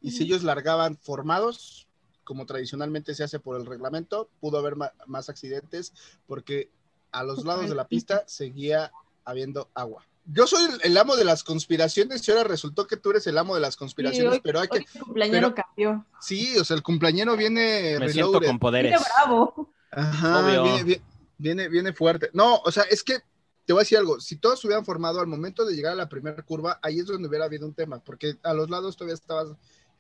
Y 0.02 0.12
si 0.12 0.24
ellos 0.24 0.44
largaban 0.44 0.98
formados, 0.98 1.88
como 2.24 2.46
tradicionalmente 2.46 3.14
se 3.14 3.24
hace 3.24 3.40
por 3.40 3.60
el 3.60 3.68
reglamento, 3.68 4.30
pudo 4.40 4.58
haber 4.58 4.76
más 5.06 5.30
accidentes 5.30 5.94
porque 6.26 6.72
a 7.12 7.24
los 7.24 7.46
lados 7.46 7.70
de 7.70 7.76
la 7.76 7.88
pista 7.88 8.24
seguía 8.26 8.92
habiendo 9.26 9.70
agua. 9.74 10.06
Yo 10.26 10.46
soy 10.48 10.64
el, 10.66 10.80
el 10.84 10.98
amo 10.98 11.16
de 11.16 11.26
las 11.26 11.44
conspiraciones 11.44 12.26
y 12.28 12.32
ahora 12.32 12.44
resultó 12.44 12.86
que 12.88 12.96
tú 12.98 13.10
eres 13.10 13.26
el 13.28 13.38
amo 13.38 13.56
de 13.56 13.62
las 13.62 13.76
conspiraciones, 13.76 14.34
hoy- 14.34 14.42
pero 14.44 14.60
hay 14.60 14.68
que, 14.68 14.78
el 14.78 14.86
cumpleañero 15.02 15.54
pero- 15.54 15.66
cambió. 15.68 16.06
sí, 16.22 16.58
o 16.58 16.64
sea, 16.64 16.76
el 16.76 16.84
cumpleañero 16.84 17.36
viene 17.36 17.98
Me 18.00 18.10
siento 18.10 18.40
con 18.40 18.60
poderes. 18.60 18.92
Viene 18.92 19.06
bravo. 19.16 19.74
Ajá, 19.92 20.46
viene, 20.46 20.84
viene, 20.84 21.02
viene, 21.38 21.68
viene 21.70 21.94
fuerte. 21.94 22.30
No, 22.34 22.58
o 22.58 22.72
sea, 22.72 22.84
es 22.84 23.04
que 23.04 23.20
te 23.66 23.74
voy 23.74 23.82
a 23.82 23.84
decir 23.84 23.98
algo. 23.98 24.20
Si 24.20 24.38
todos 24.38 24.60
se 24.60 24.68
hubieran 24.68 24.86
formado 24.86 25.20
al 25.20 25.28
momento 25.28 25.66
de 25.66 25.76
llegar 25.76 25.94
a 25.94 25.96
la 25.96 26.08
primera 26.10 26.42
curva, 26.44 26.80
ahí 26.84 27.00
es 27.00 27.08
donde 27.08 27.28
hubiera 27.28 27.46
habido 27.46 27.66
un 27.66 27.74
tema, 27.74 28.00
porque 28.04 28.36
a 28.44 28.54
los 28.54 28.70
lados 28.70 28.96
todavía 28.96 29.16
estaba, 29.16 29.44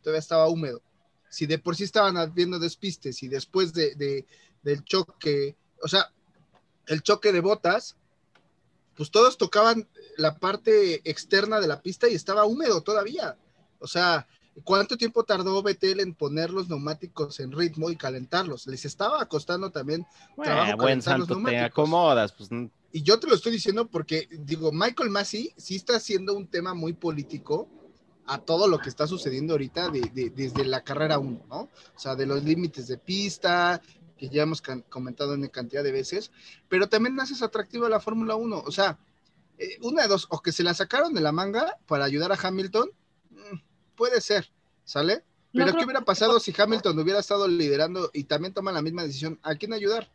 todavía 0.01 0.19
estaba 0.19 0.47
húmedo. 0.47 0.81
Si 1.29 1.45
de 1.45 1.57
por 1.59 1.75
sí 1.75 1.83
estaban 1.83 2.17
habiendo 2.17 2.59
despistes 2.59 3.23
y 3.23 3.27
después 3.27 3.73
de, 3.73 3.95
de- 3.95 4.25
del 4.61 4.83
choque, 4.83 5.55
o 5.81 5.87
sea, 5.87 6.11
el 6.87 7.01
choque 7.01 7.31
de 7.31 7.39
botas, 7.41 7.95
pues 9.01 9.09
todos 9.09 9.35
tocaban 9.35 9.87
la 10.15 10.37
parte 10.37 11.01
externa 11.09 11.59
de 11.59 11.65
la 11.67 11.81
pista 11.81 12.07
y 12.07 12.13
estaba 12.13 12.45
húmedo 12.45 12.81
todavía. 12.81 13.35
O 13.79 13.87
sea, 13.87 14.27
¿cuánto 14.63 14.95
tiempo 14.95 15.23
tardó 15.23 15.63
Betel 15.63 16.01
en 16.01 16.13
poner 16.13 16.51
los 16.51 16.69
neumáticos 16.69 17.39
en 17.39 17.51
ritmo 17.51 17.89
y 17.89 17.95
calentarlos? 17.95 18.67
Les 18.67 18.85
estaba 18.85 19.25
costando 19.25 19.71
también 19.71 20.05
trabajo 20.35 20.73
Eh, 20.73 20.75
buen 20.75 21.01
calentar 21.01 21.17
los 21.17 21.27
santo, 21.27 21.33
te 21.33 21.33
neumáticos. 21.51 21.65
acomodas. 21.71 22.31
Pues, 22.33 22.51
Y 22.91 23.01
yo 23.01 23.19
te 23.19 23.25
lo 23.25 23.33
estoy 23.33 23.53
diciendo 23.53 23.87
porque, 23.87 24.27
digo, 24.29 24.71
Michael 24.71 25.09
Massey 25.09 25.51
sí 25.57 25.77
está 25.77 25.95
haciendo 25.95 26.35
un 26.35 26.45
tema 26.45 26.75
muy 26.75 26.93
político 26.93 27.67
a 28.27 28.37
todo 28.37 28.67
lo 28.67 28.77
que 28.77 28.89
está 28.89 29.07
sucediendo 29.07 29.53
ahorita 29.55 29.89
de- 29.89 30.11
de- 30.13 30.29
desde 30.29 30.63
la 30.63 30.83
carrera 30.83 31.17
1, 31.17 31.43
¿no? 31.49 31.61
O 31.61 31.69
sea, 31.99 32.15
de 32.15 32.27
los 32.27 32.43
límites 32.43 32.87
de 32.87 32.99
pista, 32.99 33.81
que 34.21 34.29
ya 34.29 34.43
hemos 34.43 34.61
comentado 34.61 35.33
en 35.33 35.47
cantidad 35.47 35.83
de 35.83 35.91
veces, 35.91 36.29
pero 36.69 36.87
también 36.87 37.19
haces 37.19 37.41
atractivo 37.41 37.87
a 37.87 37.89
la 37.89 37.99
Fórmula 37.99 38.35
1. 38.35 38.59
O 38.59 38.71
sea, 38.71 38.99
eh, 39.57 39.79
una 39.81 40.03
de 40.03 40.09
dos, 40.09 40.27
o 40.29 40.43
que 40.43 40.51
se 40.51 40.61
la 40.61 40.75
sacaron 40.75 41.11
de 41.15 41.21
la 41.21 41.31
manga 41.31 41.79
para 41.87 42.05
ayudar 42.05 42.31
a 42.31 42.37
Hamilton, 42.39 42.91
mm, 43.31 43.57
puede 43.95 44.21
ser, 44.21 44.51
¿sale? 44.83 45.23
Pero 45.51 45.75
¿qué 45.75 45.85
hubiera 45.85 46.01
pasado 46.01 46.39
si 46.39 46.53
Hamilton 46.55 46.99
hubiera 46.99 47.19
estado 47.19 47.47
liderando 47.47 48.11
y 48.13 48.25
también 48.25 48.53
toma 48.53 48.71
la 48.71 48.83
misma 48.83 49.01
decisión? 49.01 49.39
¿A 49.41 49.55
quién 49.55 49.73
ayudar? 49.73 50.11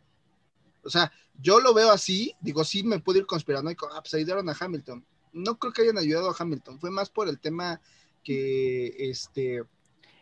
O 0.84 0.88
sea, 0.88 1.10
yo 1.42 1.58
lo 1.58 1.74
veo 1.74 1.90
así, 1.90 2.36
digo, 2.40 2.62
sí 2.62 2.84
me 2.84 3.00
puedo 3.00 3.18
ir 3.18 3.26
conspiranoico, 3.26 3.88
ah, 3.92 4.02
pues 4.02 4.14
ayudaron 4.14 4.48
a 4.48 4.56
Hamilton. 4.58 5.04
No 5.32 5.58
creo 5.58 5.72
que 5.72 5.82
hayan 5.82 5.98
ayudado 5.98 6.30
a 6.30 6.36
Hamilton, 6.38 6.78
fue 6.78 6.92
más 6.92 7.10
por 7.10 7.28
el 7.28 7.40
tema 7.40 7.80
que, 8.22 9.10
este, 9.10 9.64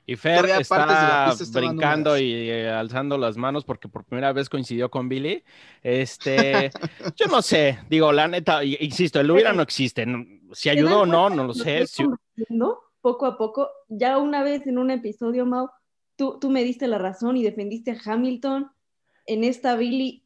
Y 0.06 0.16
Fer 0.16 0.44
está 0.60 1.32
brincando 1.52 2.18
y 2.18 2.32
eh, 2.50 2.70
alzando 2.70 3.16
las 3.16 3.36
manos 3.38 3.64
porque 3.64 3.88
por 3.88 4.04
primera 4.04 4.32
vez 4.34 4.50
coincidió 4.50 4.90
con 4.90 5.08
Billy. 5.08 5.42
Este, 5.82 6.70
yo 7.16 7.26
no 7.26 7.40
sé, 7.40 7.78
digo, 7.88 8.12
la 8.12 8.28
neta, 8.28 8.62
insisto, 8.64 9.20
el 9.20 9.30
hubiera 9.30 9.52
no 9.52 9.62
existe. 9.62 10.04
no- 10.04 10.24
Si 10.52 10.64
¿Te 10.64 10.70
ayudó 10.70 11.00
o 11.00 11.06
no, 11.06 11.30
no 11.30 11.44
lo 11.44 11.54
sé. 11.54 11.86
si- 11.86 12.04
poco 13.00 13.26
a 13.26 13.36
poco. 13.38 13.70
Ya 13.88 14.18
una 14.18 14.42
vez 14.42 14.66
en 14.66 14.78
un 14.78 14.90
episodio, 14.90 15.44
Mau, 15.46 15.68
tú, 16.16 16.38
tú 16.40 16.50
me 16.50 16.62
diste 16.64 16.86
la 16.86 16.98
razón 16.98 17.36
y 17.36 17.42
defendiste 17.42 17.90
a 17.92 17.98
Hamilton. 18.04 18.70
En 19.26 19.44
esta 19.44 19.74
Billy, 19.76 20.24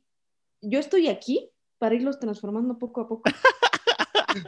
yo 0.60 0.78
estoy 0.80 1.08
aquí 1.08 1.50
para 1.78 1.94
irlos 1.94 2.18
transformando 2.18 2.78
poco 2.78 3.00
a 3.02 3.08
poco. 3.08 3.22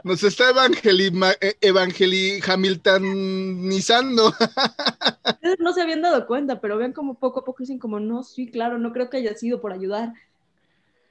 nos 0.04 0.22
está 0.22 0.50
evangeli, 0.50 1.12
eh, 1.40 1.54
evangeli 1.60 2.40
hamiltonizando. 2.46 4.28
Ustedes 4.28 5.58
no 5.58 5.72
se 5.72 5.82
habían 5.82 6.02
dado 6.02 6.26
cuenta, 6.26 6.60
pero 6.60 6.76
vean 6.76 6.92
como 6.92 7.14
poco 7.14 7.40
a 7.40 7.44
poco 7.44 7.58
dicen 7.60 7.78
como, 7.78 8.00
no, 8.00 8.22
sí, 8.22 8.50
claro, 8.50 8.78
no 8.78 8.92
creo 8.92 9.10
que 9.10 9.18
haya 9.18 9.34
sido 9.34 9.60
por 9.60 9.72
ayudar. 9.72 10.12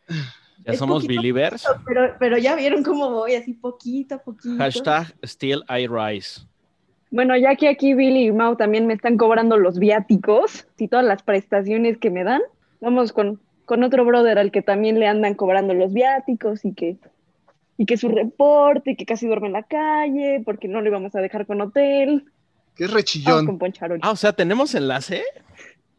ya 0.08 0.74
es 0.74 0.80
somos 0.80 1.04
poquito 1.04 1.22
believers. 1.22 1.66
Pero, 1.86 2.16
pero 2.20 2.38
ya 2.38 2.56
vieron 2.56 2.84
cómo 2.84 3.10
voy, 3.12 3.36
así 3.36 3.54
poquito 3.54 4.16
a 4.16 4.18
poquito. 4.20 4.58
Hashtag 4.58 5.14
still 5.24 5.64
I 5.70 5.88
rise. 5.88 6.42
Bueno, 7.12 7.36
ya 7.36 7.56
que 7.56 7.68
aquí 7.68 7.96
Billy 7.96 8.28
y 8.28 8.32
Mau 8.32 8.56
también 8.56 8.86
me 8.86 8.94
están 8.94 9.18
cobrando 9.18 9.58
los 9.58 9.80
viáticos 9.80 10.68
y 10.78 10.88
todas 10.88 11.06
las 11.06 11.24
prestaciones 11.24 11.98
que 11.98 12.12
me 12.12 12.24
dan, 12.24 12.42
vamos 12.82 13.14
con, 13.14 13.40
con 13.66 13.84
otro 13.84 14.06
brother 14.06 14.38
al 14.38 14.52
que 14.52 14.62
también 14.62 15.00
le 15.00 15.08
andan 15.08 15.34
cobrando 15.34 15.74
los 15.74 15.92
viáticos 15.92 16.66
y 16.66 16.74
que, 16.74 16.98
y 17.80 17.86
que 17.86 17.96
su 17.96 18.10
reporte, 18.10 18.92
y 18.92 18.96
que 18.98 19.06
casi 19.06 19.26
duerme 19.26 19.48
en 19.48 19.54
la 19.54 19.64
calle 19.64 20.42
porque 20.44 20.68
no 20.68 20.82
lo 20.82 20.88
íbamos 20.90 21.16
a 21.16 21.22
dejar 21.22 21.46
con 21.48 21.62
hotel. 21.62 22.26
que 22.76 22.84
es 22.84 22.92
rechillón. 22.92 23.46
con 23.46 23.58
Poncharoli. 23.58 24.02
Ah, 24.04 24.12
o 24.12 24.18
sea, 24.18 24.34
¿tenemos 24.34 24.76
enlace? 24.76 25.24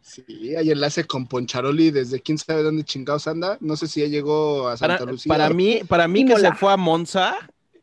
Sí, 0.03 0.55
hay 0.55 0.71
enlace 0.71 1.05
con 1.05 1.27
Poncharoli 1.27 1.91
desde 1.91 2.21
quién 2.21 2.37
sabe 2.37 2.63
dónde 2.63 2.85
chingados 2.85 3.27
anda. 3.27 3.57
No 3.61 3.77
sé 3.77 3.87
si 3.87 4.01
ya 4.03 4.09
llegó 4.09 4.69
a 4.69 4.77
Para, 4.77 4.99
Santa 4.99 5.11
Lucía. 5.11 5.31
para 5.31 5.49
mí, 5.49 5.81
para 5.89 6.07
mí 6.07 6.27
que 6.27 6.37
se 6.37 6.53
fue 6.53 6.71
a 6.71 6.77
Monza 6.77 7.35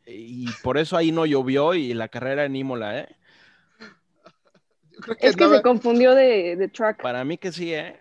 y 0.05 0.45
por 0.61 0.77
eso 0.77 0.95
ahí 0.95 1.11
no 1.11 1.25
llovió 1.25 1.73
y 1.73 1.95
la 1.95 2.07
carrera 2.07 2.45
en 2.45 2.55
Imola, 2.55 2.99
¿eh? 2.99 3.07
Yo 4.91 4.99
creo 5.01 5.17
que 5.17 5.27
Es 5.27 5.35
que 5.35 5.49
se 5.49 5.61
confundió 5.63 6.13
de, 6.13 6.55
de 6.55 6.67
track. 6.67 7.01
Para 7.01 7.23
mí 7.23 7.39
que 7.39 7.51
sí, 7.51 7.73
¿eh? 7.73 7.99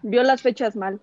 Vio 0.00 0.22
las 0.22 0.40
fechas 0.40 0.74
mal. 0.74 1.00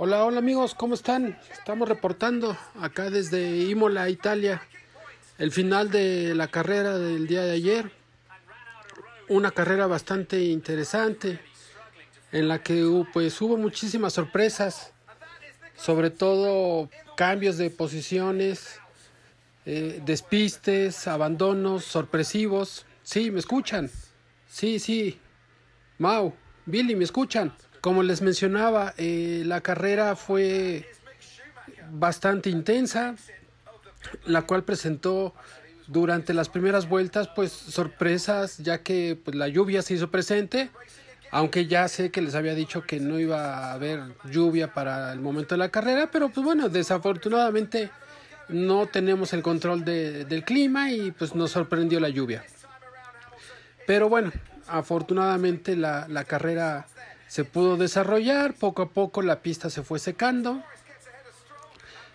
Hola, 0.00 0.24
hola 0.24 0.38
amigos, 0.38 0.76
¿cómo 0.76 0.94
están? 0.94 1.36
Estamos 1.50 1.88
reportando 1.88 2.56
acá 2.80 3.10
desde 3.10 3.64
Imola, 3.64 4.08
Italia, 4.08 4.62
el 5.38 5.50
final 5.50 5.90
de 5.90 6.36
la 6.36 6.46
carrera 6.46 6.96
del 6.96 7.26
día 7.26 7.42
de 7.42 7.50
ayer. 7.50 7.90
Una 9.28 9.50
carrera 9.50 9.88
bastante 9.88 10.40
interesante 10.40 11.40
en 12.30 12.46
la 12.46 12.62
que 12.62 12.88
pues 13.12 13.42
hubo 13.42 13.56
muchísimas 13.56 14.12
sorpresas, 14.12 14.92
sobre 15.74 16.10
todo 16.10 16.88
cambios 17.16 17.58
de 17.58 17.68
posiciones, 17.68 18.78
eh, 19.66 20.00
despistes, 20.06 21.08
abandonos 21.08 21.84
sorpresivos. 21.84 22.86
Sí, 23.02 23.32
me 23.32 23.40
escuchan. 23.40 23.90
Sí, 24.48 24.78
sí. 24.78 25.18
Mau, 25.98 26.34
Billy, 26.66 26.94
¿me 26.94 27.02
escuchan? 27.02 27.52
Como 27.88 28.02
les 28.02 28.20
mencionaba, 28.20 28.92
eh, 28.98 29.44
la 29.46 29.62
carrera 29.62 30.14
fue 30.14 30.86
bastante 31.90 32.50
intensa, 32.50 33.14
la 34.26 34.42
cual 34.42 34.62
presentó 34.62 35.34
durante 35.86 36.34
las 36.34 36.50
primeras 36.50 36.86
vueltas 36.86 37.28
pues 37.34 37.50
sorpresas, 37.50 38.58
ya 38.58 38.82
que 38.82 39.18
pues, 39.24 39.34
la 39.38 39.48
lluvia 39.48 39.80
se 39.80 39.94
hizo 39.94 40.10
presente, 40.10 40.68
aunque 41.30 41.64
ya 41.66 41.88
sé 41.88 42.10
que 42.10 42.20
les 42.20 42.34
había 42.34 42.54
dicho 42.54 42.82
que 42.82 43.00
no 43.00 43.18
iba 43.18 43.70
a 43.70 43.72
haber 43.72 44.02
lluvia 44.30 44.74
para 44.74 45.10
el 45.14 45.20
momento 45.20 45.54
de 45.54 45.60
la 45.60 45.70
carrera, 45.70 46.10
pero 46.10 46.28
pues 46.28 46.44
bueno, 46.44 46.68
desafortunadamente 46.68 47.88
no 48.50 48.84
tenemos 48.84 49.32
el 49.32 49.40
control 49.42 49.82
de- 49.86 50.26
del 50.26 50.44
clima 50.44 50.92
y 50.92 51.10
pues 51.12 51.34
nos 51.34 51.52
sorprendió 51.52 52.00
la 52.00 52.10
lluvia. 52.10 52.44
Pero 53.86 54.10
bueno, 54.10 54.30
afortunadamente 54.66 55.74
la, 55.74 56.06
la 56.06 56.24
carrera 56.24 56.86
se 57.28 57.44
pudo 57.44 57.76
desarrollar, 57.76 58.54
poco 58.54 58.82
a 58.82 58.88
poco 58.88 59.22
la 59.22 59.40
pista 59.40 59.70
se 59.70 59.82
fue 59.82 59.98
secando, 59.98 60.62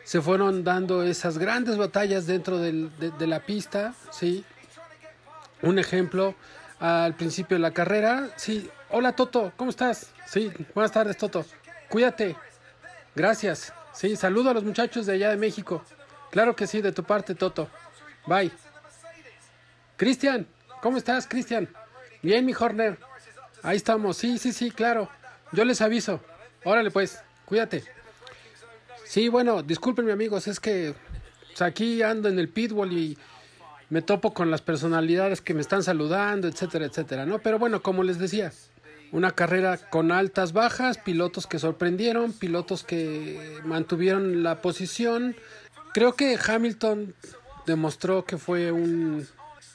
se 0.04 0.22
fueron 0.22 0.64
dando 0.64 1.04
esas 1.04 1.38
grandes 1.38 1.78
batallas 1.78 2.26
dentro 2.26 2.58
de, 2.58 2.90
de 3.00 3.28
la 3.28 3.40
pista, 3.40 3.94
¿sí? 4.12 4.44
Un 5.62 5.80
ejemplo, 5.80 6.36
al 6.80 7.16
principio 7.16 7.56
de 7.56 7.62
la 7.62 7.72
carrera, 7.72 8.32
sí, 8.36 8.70
hola 8.90 9.16
Toto, 9.16 9.54
¿cómo 9.56 9.70
estás? 9.70 10.12
Sí, 10.26 10.52
buenas 10.74 10.92
tardes 10.92 11.16
Toto, 11.16 11.46
cuídate, 11.90 12.36
gracias, 13.16 13.72
sí, 13.94 14.16
saludo 14.16 14.50
a 14.50 14.54
los 14.54 14.64
muchachos 14.64 15.06
de 15.06 15.14
allá 15.14 15.30
de 15.30 15.38
México, 15.38 15.84
claro 16.32 16.56
que 16.56 16.68
sí, 16.68 16.82
de 16.82 16.92
tu 16.92 17.04
parte 17.04 17.36
Toto, 17.36 17.70
bye. 18.26 18.52
Cristian, 19.96 20.48
¿cómo 20.82 20.98
estás, 20.98 21.28
Cristian? 21.28 21.70
Bien, 22.24 22.46
mi 22.46 22.54
Horner. 22.54 22.98
Ahí 23.64 23.78
estamos, 23.78 24.18
sí, 24.18 24.38
sí, 24.38 24.52
sí, 24.52 24.72
claro. 24.72 25.10
Yo 25.54 25.64
les 25.64 25.82
aviso. 25.82 26.20
Órale, 26.66 26.92
pues, 26.92 27.20
cuídate. 27.46 27.84
Sí, 29.06 29.30
bueno, 29.30 29.64
discúlpenme, 29.64 30.12
amigos, 30.12 30.48
es 30.48 30.60
que 30.60 30.94
pues, 31.48 31.62
aquí 31.62 32.02
ando 32.02 32.30
en 32.30 32.40
el 32.40 32.50
pitbull 32.50 32.92
y 32.92 33.18
me 33.90 34.02
topo 34.02 34.34
con 34.34 34.52
las 34.52 34.62
personalidades 34.62 35.40
que 35.40 35.54
me 35.54 35.62
están 35.62 35.82
saludando, 35.82 36.48
etcétera, 36.48 36.86
etcétera, 36.86 37.26
¿no? 37.26 37.40
Pero 37.40 37.58
bueno, 37.58 37.82
como 37.82 38.04
les 38.04 38.20
decía, 38.20 38.52
una 39.12 39.32
carrera 39.32 39.78
con 39.78 40.12
altas, 40.12 40.52
bajas, 40.52 40.98
pilotos 40.98 41.48
que 41.48 41.60
sorprendieron, 41.60 42.34
pilotos 42.34 42.84
que 42.84 43.60
mantuvieron 43.64 44.44
la 44.44 44.62
posición. 44.62 45.36
Creo 45.94 46.14
que 46.14 46.38
Hamilton 46.44 47.14
demostró 47.68 48.26
que 48.26 48.38
fue 48.38 48.72
un 48.72 49.28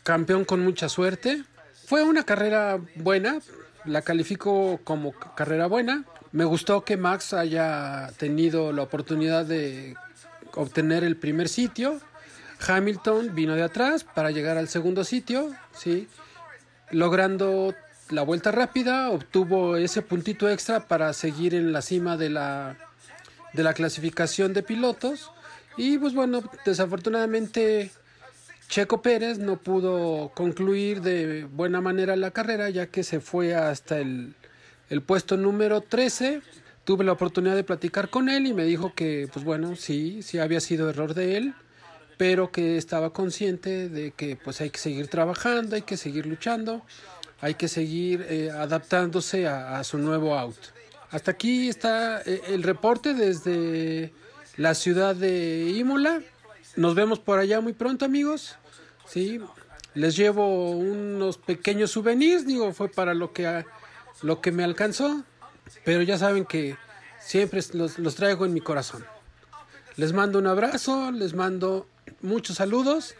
campeón 0.03 0.45
con 0.45 0.65
mucha 0.65 0.89
suerte. 0.89 1.45
Fue 1.87 2.03
una 2.03 2.25
carrera 2.25 2.81
buena, 2.97 3.41
la 3.89 4.03
califico 4.03 4.81
como 4.85 5.13
carrera 5.13 5.67
buena. 5.67 6.05
Me 6.33 6.45
gustó 6.45 6.85
que 6.85 6.97
Max 6.97 7.33
haya 7.33 8.11
tenido 8.19 8.73
la 8.73 8.83
oportunidad 8.83 9.47
de 9.47 9.97
obtener 10.55 11.05
el 11.05 11.17
primer 11.17 11.49
sitio. 11.49 12.01
Hamilton 12.67 13.35
vino 13.35 13.55
de 13.55 13.63
atrás 13.63 14.05
para 14.05 14.31
llegar 14.31 14.59
al 14.59 14.69
segundo 14.69 15.05
sitio, 15.05 15.53
sí, 15.73 16.09
logrando 16.91 17.75
la 18.11 18.23
vuelta 18.23 18.51
rápida, 18.51 19.11
obtuvo 19.11 19.77
ese 19.77 20.03
puntito 20.03 20.49
extra 20.49 20.89
para 20.89 21.13
seguir 21.13 21.55
en 21.55 21.73
la 21.73 21.83
cima 21.83 22.17
de 22.17 22.31
la 22.31 22.77
de 23.53 23.63
la 23.63 23.75
clasificación 23.75 24.53
de 24.53 24.63
pilotos 24.63 25.31
y 25.77 25.97
pues 25.99 26.15
bueno, 26.15 26.43
desafortunadamente 26.65 27.91
Checo 28.69 29.01
Pérez 29.01 29.39
no 29.39 29.57
pudo 29.57 30.31
concluir 30.35 31.01
de 31.01 31.45
buena 31.45 31.81
manera 31.81 32.17
la 32.17 32.33
carrera 32.33 32.69
ya 32.69 32.87
que 32.87 33.03
se 33.03 33.19
fue 33.19 33.55
hasta 33.55 33.99
el, 33.99 34.35
el 34.91 35.03
puesto 35.03 35.39
número 35.39 35.81
13. 35.81 36.43
Tuve 36.85 37.05
la 37.05 37.13
oportunidad 37.13 37.57
de 37.57 37.65
platicar 37.65 38.11
con 38.11 38.29
él 38.29 38.47
y 38.47 38.53
me 38.53 38.65
dijo 38.65 38.93
que, 38.95 39.29
pues 39.33 39.45
bueno, 39.45 39.75
sí, 39.75 40.23
sí 40.23 40.39
había 40.39 40.61
sido 40.61 40.91
error 40.91 41.15
de 41.15 41.39
él, 41.39 41.55
pero 42.19 42.51
que 42.51 42.77
estaba 42.77 43.13
consciente 43.13 43.89
de 43.89 44.11
que 44.11 44.37
pues 44.37 44.61
hay 44.61 44.69
que 44.69 44.79
seguir 44.79 45.09
trabajando, 45.09 45.77
hay 45.77 45.83
que 45.83 45.97
seguir 45.97 46.27
luchando, 46.27 46.83
hay 47.41 47.55
que 47.55 47.69
seguir 47.69 48.27
eh, 48.29 48.51
adaptándose 48.51 49.47
a, 49.47 49.83
su 49.83 49.97
nuevo 49.97 50.39
auto. 50.39 50.69
Hasta 51.11 51.31
aquí 51.31 51.69
está 51.69 52.21
eh, 52.23 52.43
el 52.49 52.63
reporte 52.63 53.15
desde 53.15 54.13
la 54.57 54.75
ciudad 54.75 55.17
de 55.17 55.71
Imola. 55.75 56.21
Nos 56.79 56.95
vemos 56.95 57.19
por 57.19 57.41
allá 57.41 57.61
muy 57.61 57.73
pronto, 57.73 58.05
amigos. 58.05 58.55
Sí, 59.05 59.41
les 59.95 60.17
llevo 60.17 60.71
unos 60.71 61.37
pequeños 61.37 61.91
souvenirs, 61.91 62.47
digo, 62.47 62.73
fue 62.73 62.89
para 62.89 63.15
lo 63.15 63.33
que, 63.33 63.65
lo 64.23 64.41
que 64.41 64.53
me 64.53 64.63
alcanzó, 64.63 65.25
pero 65.85 66.03
ya 66.03 66.17
saben 66.19 66.45
que 66.45 66.77
siempre 67.19 67.61
los, 67.73 67.99
los 67.99 68.15
traigo 68.15 68.47
en 68.47 68.55
mi 68.55 68.61
corazón. 68.61 69.05
Les 69.97 70.13
mando 70.13 70.39
un 70.39 70.47
abrazo, 70.47 71.11
les 71.11 71.35
mando 71.35 71.89
muchos 72.21 72.59
saludos, 72.59 73.17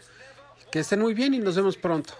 que 0.71 0.79
estén 0.79 1.01
muy 1.01 1.13
bien 1.13 1.33
y 1.33 1.39
nos 1.39 1.57
vemos 1.57 1.75
pronto. 1.75 2.13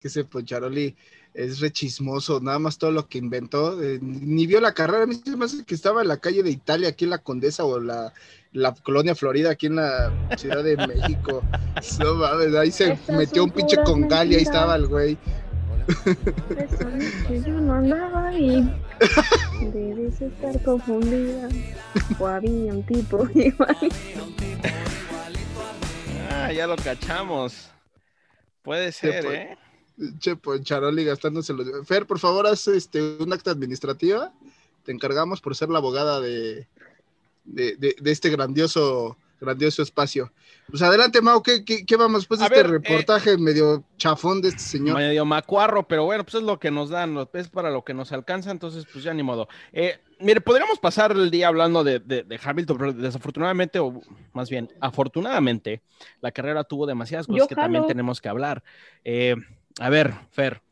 que 0.00 0.08
ese 0.08 0.24
Poncharoli 0.24 0.96
es 1.34 1.60
rechismoso, 1.60 2.40
nada 2.40 2.58
más 2.58 2.78
todo 2.78 2.90
lo 2.90 3.08
que 3.08 3.18
inventó, 3.18 3.82
eh, 3.82 3.98
ni 4.02 4.46
vio 4.46 4.60
la 4.60 4.74
carrera, 4.74 5.04
a 5.04 5.06
mí 5.06 5.14
se 5.14 5.36
me 5.36 5.46
hace 5.46 5.64
que 5.64 5.74
estaba 5.74 6.02
en 6.02 6.08
la 6.08 6.18
calle 6.18 6.42
de 6.42 6.50
Italia, 6.50 6.90
aquí 6.90 7.04
en 7.04 7.10
la 7.10 7.18
Condesa 7.18 7.64
o 7.64 7.80
la, 7.80 8.12
la 8.52 8.74
colonia 8.74 9.14
Florida, 9.14 9.50
aquí 9.50 9.66
en 9.66 9.76
la 9.76 10.12
Ciudad 10.36 10.62
de 10.62 10.76
México. 10.76 11.42
No 11.98 12.14
mames, 12.14 12.54
ahí 12.54 12.70
se 12.70 12.96
metió 13.08 13.42
un 13.42 13.50
pinche 13.50 13.76
congal 13.84 14.30
y 14.30 14.36
ahí 14.36 14.42
estaba 14.42 14.76
el 14.76 14.86
güey. 14.86 15.18
Eso 15.88 16.88
es 16.88 17.14
que 17.26 17.42
yo 17.42 17.60
no 17.60 17.74
andaba 17.74 18.28
ahí. 18.28 18.72
Debes 19.72 20.20
estar 20.20 20.62
confundida. 20.62 21.48
O 22.20 22.26
había 22.26 22.72
un 22.72 22.84
tipo 22.84 23.28
igual. 23.34 23.76
Ah, 26.30 26.52
ya 26.52 26.66
lo 26.66 26.76
cachamos. 26.76 27.70
Puede 28.62 28.92
ser. 28.92 29.26
¿eh? 29.26 29.58
Che, 30.18 30.36
Poncharoli 30.36 31.04
gastándose 31.04 31.52
los... 31.52 31.66
Fer, 31.86 32.06
por 32.06 32.18
favor, 32.18 32.46
haz 32.46 32.66
este, 32.68 33.16
un 33.18 33.32
acta 33.32 33.50
administrativa. 33.50 34.32
Te 34.84 34.92
encargamos 34.92 35.40
por 35.40 35.54
ser 35.54 35.68
la 35.68 35.78
abogada 35.78 36.20
de, 36.20 36.66
de, 37.44 37.76
de- 37.76 37.96
de 38.00 38.10
este 38.10 38.28
grandioso, 38.30 39.16
grandioso 39.40 39.82
espacio. 39.82 40.32
Pues 40.68 40.82
adelante, 40.82 41.20
Mau, 41.20 41.42
¿qué, 41.42 41.64
qué, 41.64 41.84
qué 41.84 41.96
vamos 41.96 42.22
después 42.22 42.40
de 42.40 42.46
A 42.46 42.48
este 42.48 42.62
ver, 42.62 42.66
eh, 42.66 42.78
reportaje 42.78 43.36
medio 43.36 43.84
chafón 43.96 44.40
de 44.40 44.48
este 44.48 44.60
señor? 44.60 44.96
Medio 44.96 45.24
macuarro, 45.24 45.86
pero 45.86 46.04
bueno, 46.04 46.24
pues 46.24 46.36
es 46.36 46.42
lo 46.42 46.58
que 46.58 46.70
nos 46.70 46.88
dan, 46.90 47.16
es 47.34 47.48
para 47.48 47.70
lo 47.70 47.84
que 47.84 47.94
nos 47.94 48.10
alcanza, 48.12 48.50
entonces 48.50 48.86
pues 48.92 49.04
ya 49.04 49.12
ni 49.12 49.22
modo. 49.22 49.48
Eh, 49.72 49.98
mire, 50.18 50.40
podríamos 50.40 50.78
pasar 50.78 51.12
el 51.12 51.30
día 51.30 51.48
hablando 51.48 51.84
de, 51.84 51.98
de- 51.98 52.22
de 52.22 52.40
Hamilton, 52.42 52.78
pero 52.78 52.92
desafortunadamente, 52.92 53.78
o 53.80 54.00
más 54.32 54.48
bien, 54.50 54.68
afortunadamente, 54.80 55.82
la 56.20 56.32
carrera 56.32 56.64
tuvo 56.64 56.86
demasiadas 56.86 57.26
cosas 57.26 57.40
Yo 57.40 57.48
que 57.48 57.54
también 57.54 57.86
tenemos 57.86 58.20
que 58.20 58.28
hablar. 58.28 58.62
Eh, 59.04 59.36
a 59.80 59.90
ver, 59.90 60.12
Fer, 60.30 60.62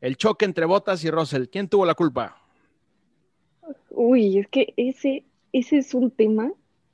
el 0.00 0.16
choque 0.16 0.44
entre 0.44 0.66
Bottas 0.66 1.04
y 1.04 1.10
Russell, 1.10 1.46
¿quién 1.48 1.68
tuvo 1.68 1.86
la 1.86 1.94
culpa? 1.94 2.36
Uy, 3.90 4.38
es 4.38 4.48
que 4.48 4.74
ese, 4.76 5.24
ese 5.52 5.78
es 5.78 5.94
un 5.94 6.10
tema 6.10 6.52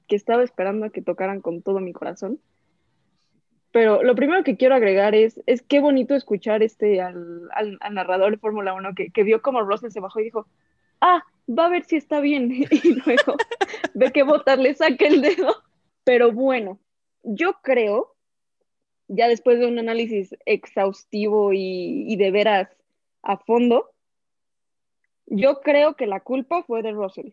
que 0.09 0.17
estaba 0.17 0.43
esperando 0.43 0.87
a 0.87 0.91
que 0.91 1.03
tocaran 1.03 1.41
con 1.41 1.63
todo 1.63 1.81
mi 1.81 1.93
corazón. 1.93 2.41
Pero 3.71 4.03
lo 4.03 4.15
primero 4.15 4.45
que 4.45 4.57
quiero 4.57 4.75
agregar 4.75 5.15
es, 5.15 5.41
es 5.47 5.63
qué 5.63 5.81
bonito 5.81 6.15
escuchar 6.15 6.63
este 6.63 7.01
al, 7.01 7.49
al- 7.53 7.79
narrador 7.93 8.33
de 8.33 8.37
Fórmula 8.39 8.75
1 8.75 8.95
que, 8.95 9.11
que 9.11 9.23
vio 9.23 9.41
como 9.41 9.63
Russell 9.63 9.91
se 9.91 10.01
bajó 10.01 10.21
y 10.21 10.25
dijo, 10.25 10.47
ah, 11.01 11.23
va 11.49 11.67
a 11.67 11.71
ver 11.71 11.85
si 11.85 11.97
está 11.97 12.21
bien. 12.21 12.51
Y 12.71 12.95
luego 13.05 13.37
ve 13.95 14.13
que 14.13 14.23
Bottas 14.25 14.59
le 14.59 14.75
saca 14.75 15.07
el 15.07 15.23
dedo. 15.23 15.55
Pero 16.05 16.33
bueno, 16.33 16.81
yo 17.23 17.55
creo, 17.63 18.12
ya 19.15 19.29
después 19.29 19.59
de 19.59 19.67
un 19.67 19.79
análisis 19.79 20.35
exhaustivo 20.47 21.53
y, 21.53 22.17
de 22.17 22.31
veras 22.31 22.69
a 23.23 23.37
fondo, 23.37 23.91
yo 25.27 25.61
creo 25.61 25.97
que 25.97 26.07
la 26.07 26.21
culpa 26.21 26.63
fue 26.63 26.83
de 26.83 26.93
Russell, 26.93 27.33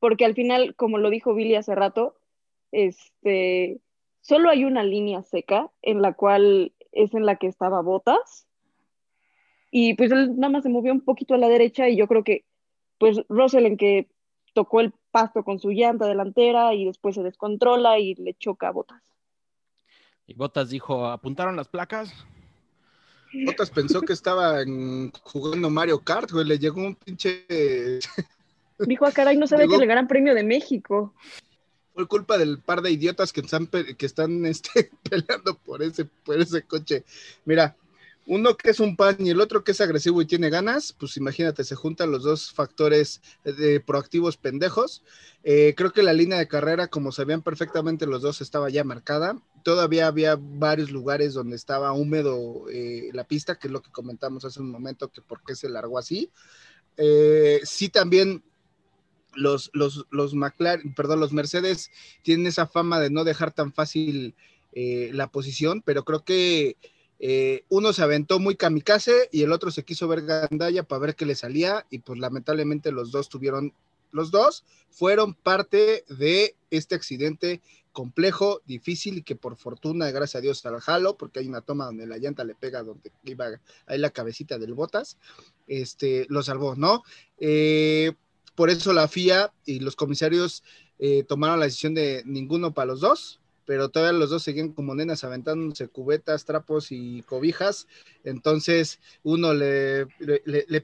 porque 0.00 0.26
al 0.26 0.34
final, 0.34 0.74
como 0.76 0.98
lo 0.98 1.08
dijo 1.10 1.34
Billy 1.34 1.54
hace 1.54 1.74
rato, 1.74 2.16
este, 2.72 3.80
solo 4.20 4.50
hay 4.50 4.64
una 4.64 4.84
línea 4.84 5.22
seca 5.22 5.70
en 5.80 6.02
la 6.02 6.12
cual 6.12 6.72
es 6.92 7.14
en 7.14 7.24
la 7.24 7.36
que 7.36 7.46
estaba 7.46 7.80
Botas 7.80 8.46
y 9.70 9.94
pues 9.94 10.10
él 10.12 10.38
nada 10.38 10.52
más 10.52 10.62
se 10.62 10.68
movió 10.68 10.92
un 10.92 11.00
poquito 11.00 11.34
a 11.34 11.38
la 11.38 11.48
derecha 11.48 11.88
y 11.88 11.96
yo 11.96 12.06
creo 12.06 12.22
que 12.22 12.44
pues 12.98 13.22
Russell 13.28 13.66
en 13.66 13.76
que 13.76 14.08
tocó 14.52 14.80
el 14.80 14.92
pasto 15.10 15.42
con 15.42 15.58
su 15.58 15.70
llanta 15.70 16.06
delantera 16.06 16.74
y 16.74 16.84
después 16.84 17.14
se 17.14 17.22
descontrola 17.22 17.98
y 17.98 18.14
le 18.14 18.34
choca 18.34 18.70
Botas. 18.70 19.17
Y 20.28 20.34
Botas 20.34 20.68
dijo, 20.70 21.06
¿apuntaron 21.06 21.56
las 21.56 21.66
placas? 21.68 22.12
Botas 23.46 23.70
pensó 23.70 24.02
que 24.02 24.12
estaba 24.12 24.60
en- 24.62 25.10
jugando 25.22 25.70
Mario 25.70 25.98
Kart, 26.00 26.30
güey. 26.30 26.44
Le 26.46 26.58
llegó 26.58 26.80
un 26.82 26.94
pinche. 26.94 27.44
Dijo, 28.78 29.06
ah, 29.06 29.10
caray, 29.12 29.36
no 29.36 29.46
sabía 29.48 29.64
Llegó- 29.64 29.78
que 29.78 29.84
el 29.84 29.88
Gran 29.90 30.06
Premio 30.06 30.34
de 30.34 30.44
México. 30.44 31.12
Fue 31.94 32.06
culpa 32.06 32.38
del 32.38 32.60
par 32.60 32.80
de 32.82 32.92
idiotas 32.92 33.32
que 33.32 33.40
están, 33.40 33.66
pe- 33.66 33.96
que 33.96 34.06
están 34.06 34.46
este, 34.46 34.90
peleando 35.08 35.56
por 35.58 35.82
ese, 35.82 36.04
por 36.04 36.40
ese 36.40 36.62
coche. 36.62 37.04
Mira, 37.44 37.74
uno 38.26 38.54
que 38.56 38.70
es 38.70 38.78
un 38.80 38.94
pan 38.96 39.16
y 39.18 39.30
el 39.30 39.40
otro 39.40 39.64
que 39.64 39.72
es 39.72 39.80
agresivo 39.80 40.20
y 40.22 40.26
tiene 40.26 40.50
ganas, 40.50 40.92
pues 40.92 41.16
imagínate, 41.16 41.64
se 41.64 41.74
juntan 41.74 42.12
los 42.12 42.22
dos 42.22 42.52
factores 42.52 43.20
de 43.42 43.80
proactivos 43.80 44.36
pendejos. 44.36 45.02
Eh, 45.42 45.72
creo 45.76 45.92
que 45.92 46.02
la 46.02 46.12
línea 46.12 46.38
de 46.38 46.46
carrera, 46.46 46.88
como 46.88 47.10
sabían 47.10 47.40
perfectamente 47.42 48.06
los 48.06 48.20
dos, 48.22 48.42
estaba 48.42 48.68
ya 48.68 48.84
marcada. 48.84 49.36
Todavía 49.68 50.06
había 50.06 50.38
varios 50.40 50.90
lugares 50.90 51.34
donde 51.34 51.54
estaba 51.54 51.92
húmedo 51.92 52.70
eh, 52.72 53.10
la 53.12 53.24
pista, 53.24 53.58
que 53.58 53.68
es 53.68 53.70
lo 53.70 53.82
que 53.82 53.90
comentamos 53.90 54.46
hace 54.46 54.62
un 54.62 54.70
momento, 54.70 55.12
que 55.12 55.20
por 55.20 55.42
qué 55.44 55.54
se 55.54 55.68
largó 55.68 55.98
así. 55.98 56.30
Eh, 56.96 57.60
sí, 57.64 57.90
también 57.90 58.42
los, 59.34 59.68
los, 59.74 60.06
los 60.08 60.32
McLaren, 60.32 60.94
perdón, 60.94 61.20
los 61.20 61.34
Mercedes 61.34 61.90
tienen 62.22 62.46
esa 62.46 62.66
fama 62.66 62.98
de 62.98 63.10
no 63.10 63.24
dejar 63.24 63.52
tan 63.52 63.74
fácil 63.74 64.34
eh, 64.72 65.10
la 65.12 65.30
posición, 65.30 65.82
pero 65.82 66.02
creo 66.02 66.24
que 66.24 66.78
uno 67.68 67.92
se 67.92 68.02
aventó 68.02 68.38
muy 68.38 68.56
kamikaze 68.56 69.28
y 69.32 69.42
el 69.42 69.52
otro 69.52 69.70
se 69.70 69.84
quiso 69.84 70.08
ver 70.08 70.22
gandalla 70.24 70.84
para 70.84 71.00
ver 71.00 71.14
qué 71.14 71.26
le 71.26 71.34
salía 71.34 71.84
y 71.90 71.98
pues 71.98 72.18
lamentablemente 72.18 72.90
los 72.90 73.10
dos 73.10 73.28
tuvieron, 73.28 73.74
los 74.12 74.30
dos 74.30 74.64
fueron 74.88 75.34
parte 75.34 76.06
de 76.08 76.56
este 76.70 76.94
accidente 76.94 77.60
complejo, 77.92 78.62
difícil 78.66 79.18
y 79.18 79.22
que 79.22 79.36
por 79.36 79.56
fortuna, 79.56 80.10
gracias 80.10 80.36
a 80.36 80.40
Dios, 80.40 80.64
al 80.66 80.80
jalo, 80.80 81.16
porque 81.16 81.40
hay 81.40 81.48
una 81.48 81.62
toma 81.62 81.86
donde 81.86 82.06
la 82.06 82.18
llanta 82.18 82.44
le 82.44 82.54
pega 82.54 82.82
donde 82.82 83.10
iba 83.24 83.46
ahí 83.86 83.98
la 83.98 84.10
cabecita 84.10 84.58
del 84.58 84.74
botas, 84.74 85.18
este, 85.66 86.26
lo 86.28 86.42
salvó, 86.42 86.76
¿no? 86.76 87.02
Eh, 87.38 88.12
por 88.54 88.70
eso 88.70 88.92
la 88.92 89.08
FIA 89.08 89.52
y 89.64 89.80
los 89.80 89.96
comisarios 89.96 90.62
eh, 90.98 91.24
tomaron 91.24 91.60
la 91.60 91.66
decisión 91.66 91.94
de 91.94 92.22
ninguno 92.26 92.72
para 92.74 92.86
los 92.86 93.00
dos, 93.00 93.40
pero 93.68 93.90
todavía 93.90 94.18
los 94.18 94.30
dos 94.30 94.44
seguían 94.44 94.72
como 94.72 94.94
nenas 94.94 95.24
aventándose 95.24 95.88
cubetas, 95.88 96.46
trapos 96.46 96.90
y 96.90 97.20
cobijas. 97.24 97.86
Entonces 98.24 98.98
uno 99.22 99.52
le, 99.52 100.06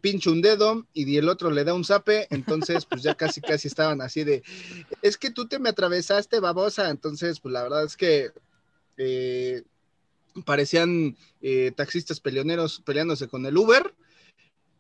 pincha 0.03 0.29
un 0.29 0.43
dedo 0.43 0.87
y 0.93 1.17
el 1.17 1.31
otro 1.31 1.51
le 1.51 1.65
da 1.65 1.73
un 1.73 1.87
zape. 1.87 2.27
Entonces, 2.29 2.85
pues 2.85 3.03
ya 3.03 3.15
casi, 3.15 3.41
casi 3.41 3.69
estaban 3.69 4.03
así 4.03 4.23
de, 4.23 4.43
es 5.01 5.17
que 5.17 5.31
tú 5.31 5.49
te 5.49 5.59
me 5.59 5.71
atravesaste, 5.71 6.41
babosa. 6.41 6.91
Entonces, 6.91 7.41
pues 7.41 7.55
la 7.55 7.63
verdad 7.63 7.85
es 7.85 7.97
que 7.97 8.33
eh, 8.99 9.63
parecían 10.45 11.17
eh, 11.41 11.73
taxistas 11.75 12.21
peleoneros 12.21 12.83
peleándose 12.85 13.29
con 13.29 13.47
el 13.47 13.57
Uber. 13.57 13.95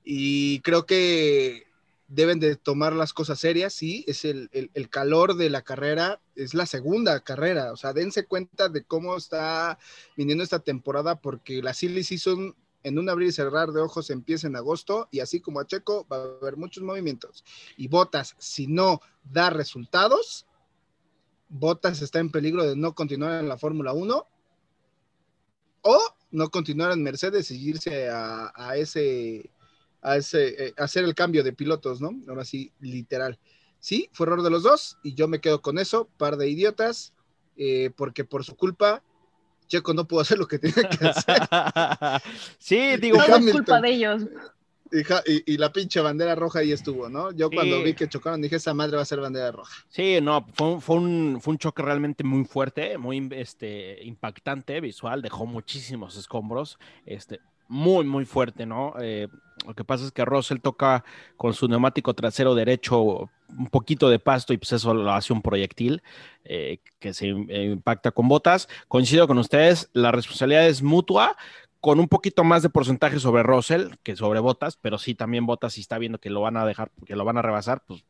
Y 0.05 0.61
creo 0.61 0.84
que 0.84 1.68
deben 2.14 2.38
de 2.38 2.54
tomar 2.54 2.92
las 2.92 3.12
cosas 3.12 3.40
serias, 3.40 3.72
sí, 3.72 4.04
es 4.06 4.24
el, 4.24 4.48
el, 4.52 4.88
calor 4.88 5.36
de 5.36 5.50
la 5.50 5.62
carrera, 5.62 6.20
es 6.36 6.54
la 6.54 6.66
segunda 6.66 7.20
carrera, 7.20 7.72
o 7.72 7.76
sea, 7.76 7.92
dense 7.92 8.26
cuenta 8.26 8.68
de 8.68 8.84
cómo 8.84 9.16
está 9.16 9.78
viniendo 10.16 10.44
esta 10.44 10.60
temporada, 10.60 11.20
porque 11.20 11.60
la 11.60 11.74
Silly 11.74 12.04
Season 12.04 12.54
en 12.84 12.98
un 12.98 13.08
abrir 13.08 13.30
y 13.30 13.32
cerrar 13.32 13.72
de 13.72 13.80
ojos 13.80 14.10
empieza 14.10 14.46
en 14.46 14.54
agosto, 14.54 15.08
y 15.10 15.20
así 15.20 15.40
como 15.40 15.58
a 15.58 15.66
Checo 15.66 16.06
va 16.10 16.18
a 16.18 16.22
haber 16.40 16.56
muchos 16.56 16.84
movimientos, 16.84 17.44
y 17.76 17.88
Botas, 17.88 18.36
si 18.38 18.68
no 18.68 19.00
da 19.24 19.50
resultados, 19.50 20.46
Botas 21.48 22.00
está 22.00 22.20
en 22.20 22.30
peligro 22.30 22.64
de 22.64 22.76
no 22.76 22.94
continuar 22.94 23.40
en 23.40 23.48
la 23.48 23.58
Fórmula 23.58 23.92
1, 23.92 24.26
o 25.82 25.98
no 26.30 26.48
continuar 26.50 26.92
en 26.92 27.02
Mercedes 27.02 27.50
y 27.50 27.68
irse 27.68 28.08
a 28.08 28.76
ese 28.76 29.50
a 30.05 30.16
ese, 30.16 30.66
eh, 30.66 30.74
hacer 30.76 31.02
el 31.02 31.14
cambio 31.14 31.42
de 31.42 31.52
pilotos, 31.52 32.00
¿no? 32.00 32.11
Ahora 32.28 32.44
sí, 32.44 32.70
literal. 32.78 33.38
Sí, 33.80 34.09
fue 34.12 34.26
error 34.26 34.42
de 34.42 34.50
los 34.50 34.62
dos 34.62 34.98
y 35.02 35.14
yo 35.14 35.26
me 35.26 35.40
quedo 35.40 35.61
con 35.62 35.78
eso, 35.78 36.09
par 36.18 36.36
de 36.36 36.48
idiotas, 36.48 37.12
eh, 37.57 37.90
porque 37.96 38.24
por 38.24 38.44
su 38.44 38.55
culpa 38.55 39.02
Checo 39.66 39.94
no 39.94 40.07
pudo 40.07 40.20
hacer 40.20 40.38
lo 40.38 40.46
que 40.46 40.59
tenía 40.59 40.88
que 40.88 41.07
hacer. 41.07 41.42
sí, 42.59 42.96
digo, 42.98 43.16
no 43.16 43.36
es 43.36 43.52
culpa 43.52 43.80
de 43.80 43.90
ellos. 43.90 44.22
Y, 45.46 45.57
la 45.57 45.72
pinche 45.72 46.00
bandera 46.00 46.36
roja 46.36 46.61
ahí 46.61 46.70
estuvo, 46.70 47.09
¿no? 47.09 47.32
Yo 47.32 47.48
sí. 47.48 47.57
cuando 47.57 47.82
vi 47.82 47.94
que 47.94 48.09
chocaron 48.09 48.40
dije, 48.40 48.57
esa 48.57 48.74
madre 48.74 48.96
va 48.96 49.02
a 49.02 49.07
ser 49.07 49.18
bandera 49.18 49.50
roja. 49.50 49.74
Sí, 49.88 50.20
no, 50.22 50.46
fue, 50.52 50.80
fue, 50.80 50.96
un, 50.96 51.38
fue 51.40 51.52
un 51.52 51.59
choque 51.59 51.82
realmente 51.82 52.22
muy 52.22 52.44
fuerte, 52.44 52.96
muy 52.96 53.28
este, 53.32 54.05
impactante, 54.05 54.80
visual, 54.80 55.20
dejó 55.20 55.46
muchísimos 55.46 56.16
escombros, 56.16 56.78
este, 57.07 57.40
muy, 57.68 58.04
muy 58.04 58.24
fuerte, 58.24 58.66
¿no? 58.66 58.94
Eh, 59.00 59.28
lo 59.66 59.74
que 59.74 59.84
pasa 59.84 60.04
es 60.04 60.12
que 60.12 60.24
Russell 60.24 60.58
toca 60.58 61.04
con 61.36 61.54
su 61.54 61.68
neumático 61.68 62.14
trasero 62.14 62.54
derecho 62.54 63.30
un 63.48 63.66
poquito 63.70 64.08
de 64.10 64.18
pasto 64.18 64.52
y 64.52 64.58
pues 64.58 64.72
eso 64.72 64.92
lo 64.94 65.12
hace 65.12 65.32
un 65.32 65.42
proyectil 65.42 66.02
eh, 66.44 66.78
que 66.98 67.14
se 67.14 67.28
eh, 67.28 67.64
impacta 67.72 68.10
con 68.10 68.28
botas. 68.28 68.68
Coincido 68.88 69.26
con 69.26 69.38
ustedes, 69.38 69.90
la 69.92 70.10
responsabilidad 70.12 70.66
es 70.66 70.82
mutua, 70.82 71.36
con 71.80 72.00
un 72.00 72.08
poquito 72.08 72.44
más 72.44 72.62
de 72.62 72.70
porcentaje 72.70 73.20
sobre 73.20 73.42
Russell 73.42 73.94
que 74.02 74.16
sobre 74.16 74.40
botas, 74.40 74.76
pero 74.76 74.98
sí 74.98 75.14
también 75.14 75.46
botas 75.46 75.74
si 75.74 75.82
está 75.82 75.98
viendo 75.98 76.18
que 76.18 76.30
lo 76.30 76.40
van 76.40 76.56
a 76.56 76.66
dejar, 76.66 76.90
que 77.06 77.16
lo 77.16 77.24
van 77.24 77.38
a 77.38 77.42
rebasar, 77.42 77.82
pues 77.86 78.04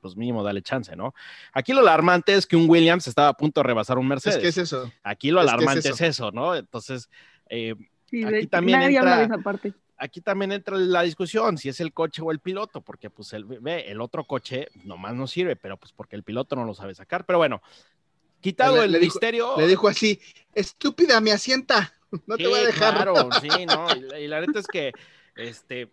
pues 0.00 0.16
mínimo 0.18 0.42
dale 0.42 0.60
chance, 0.60 0.94
¿no? 0.94 1.14
Aquí 1.54 1.72
lo 1.72 1.80
alarmante 1.80 2.34
es 2.34 2.46
que 2.46 2.56
un 2.56 2.68
Williams 2.68 3.06
estaba 3.06 3.28
a 3.28 3.32
punto 3.32 3.60
de 3.60 3.68
rebasar 3.68 3.96
un 3.96 4.06
Mercedes. 4.06 4.36
Es 4.36 4.42
que 4.42 4.48
es 4.48 4.58
eso. 4.58 4.92
Aquí 5.02 5.30
lo 5.30 5.40
alarmante 5.40 5.78
es, 5.78 5.86
es, 5.86 5.92
eso. 5.92 6.04
es, 6.04 6.10
eso. 6.10 6.30
¿no? 6.30 6.54
Entonces, 6.54 7.08
eh, 7.48 7.74
Sí, 8.14 8.24
aquí 8.24 8.46
también 8.46 8.78
nadie 8.78 8.96
entra, 8.96 9.12
habla 9.12 9.26
de 9.26 9.34
esa 9.34 9.42
parte. 9.42 9.74
Aquí 9.96 10.20
también 10.20 10.52
entra 10.52 10.76
la 10.76 11.02
discusión 11.02 11.58
si 11.58 11.68
es 11.68 11.80
el 11.80 11.92
coche 11.92 12.22
o 12.22 12.30
el 12.30 12.38
piloto, 12.38 12.80
porque 12.80 13.10
pues 13.10 13.32
el, 13.32 13.44
ve, 13.44 13.90
el 13.90 14.00
otro 14.00 14.24
coche 14.24 14.68
nomás 14.84 15.14
no 15.14 15.26
sirve, 15.26 15.56
pero 15.56 15.76
pues 15.76 15.92
porque 15.92 16.14
el 16.14 16.22
piloto 16.22 16.54
no 16.54 16.64
lo 16.64 16.74
sabe 16.74 16.94
sacar. 16.94 17.26
Pero 17.26 17.38
bueno, 17.38 17.60
quitado 18.40 18.76
le, 18.76 18.84
el 18.84 18.92
le 18.92 19.00
misterio. 19.00 19.46
Dijo, 19.46 19.60
le 19.60 19.66
dijo 19.66 19.88
así: 19.88 20.20
estúpida, 20.54 21.20
me 21.20 21.32
asienta, 21.32 21.92
no 22.26 22.36
sí, 22.36 22.44
te 22.44 22.48
voy 22.48 22.60
a 22.60 22.66
dejar. 22.66 22.94
Claro, 22.94 23.28
sí, 23.42 23.66
no. 23.66 23.86
Y 23.96 24.00
la, 24.00 24.20
y 24.20 24.28
la 24.28 24.40
neta 24.40 24.60
es 24.60 24.68
que 24.68 24.92
este 25.34 25.90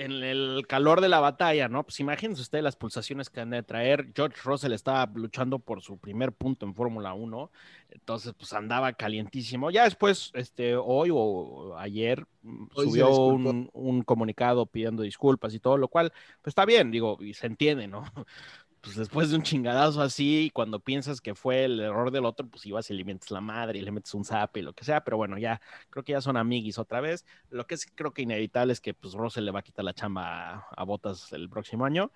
en 0.00 0.24
el 0.24 0.66
calor 0.66 1.00
de 1.00 1.08
la 1.08 1.20
batalla, 1.20 1.68
¿no? 1.68 1.84
Pues 1.84 2.00
imagínense 2.00 2.40
ustedes 2.40 2.64
las 2.64 2.76
pulsaciones 2.76 3.28
que 3.28 3.40
han 3.40 3.50
de 3.50 3.62
traer. 3.62 4.12
George 4.14 4.38
Russell 4.44 4.72
estaba 4.72 5.10
luchando 5.14 5.58
por 5.58 5.82
su 5.82 5.98
primer 5.98 6.32
punto 6.32 6.64
en 6.64 6.74
Fórmula 6.74 7.12
1, 7.12 7.50
entonces 7.90 8.32
pues 8.32 8.52
andaba 8.54 8.94
calientísimo. 8.94 9.70
Ya 9.70 9.84
después, 9.84 10.30
este, 10.34 10.74
hoy 10.74 11.10
o 11.12 11.76
ayer, 11.76 12.26
hoy 12.74 12.86
subió 12.86 13.10
un, 13.10 13.68
un, 13.72 14.02
comunicado 14.02 14.64
pidiendo 14.64 15.02
disculpas 15.02 15.52
y 15.54 15.60
todo, 15.60 15.76
lo 15.76 15.88
cual, 15.88 16.12
pues 16.40 16.52
está 16.52 16.64
bien, 16.64 16.90
digo, 16.90 17.18
y 17.20 17.34
se 17.34 17.46
entiende, 17.46 17.86
¿no? 17.86 18.04
Pues 18.80 18.96
después 18.96 19.30
de 19.30 19.36
un 19.36 19.42
chingadazo 19.42 20.00
así, 20.00 20.50
cuando 20.54 20.80
piensas 20.80 21.20
que 21.20 21.34
fue 21.34 21.64
el 21.64 21.80
error 21.80 22.10
del 22.10 22.24
otro, 22.24 22.46
pues 22.46 22.64
ibas 22.64 22.90
y 22.90 22.94
le 22.94 23.04
metes 23.04 23.30
la 23.30 23.42
madre 23.42 23.78
y 23.78 23.82
le 23.82 23.92
metes 23.92 24.14
un 24.14 24.24
zap 24.24 24.56
y 24.56 24.62
lo 24.62 24.72
que 24.72 24.84
sea, 24.84 25.04
pero 25.04 25.18
bueno, 25.18 25.36
ya 25.36 25.60
creo 25.90 26.02
que 26.02 26.12
ya 26.12 26.22
son 26.22 26.38
amiguis 26.38 26.78
otra 26.78 27.00
vez. 27.00 27.26
Lo 27.50 27.66
que 27.66 27.74
es 27.74 27.86
creo 27.94 28.12
que 28.12 28.22
inevitable 28.22 28.72
es 28.72 28.80
que 28.80 28.94
pues 28.94 29.14
Russell 29.14 29.44
le 29.44 29.50
va 29.50 29.60
a 29.60 29.62
quitar 29.62 29.84
la 29.84 29.92
chamba 29.92 30.54
a, 30.54 30.66
a 30.76 30.84
Botas 30.84 31.32
el 31.32 31.50
próximo 31.50 31.84
año 31.84 32.10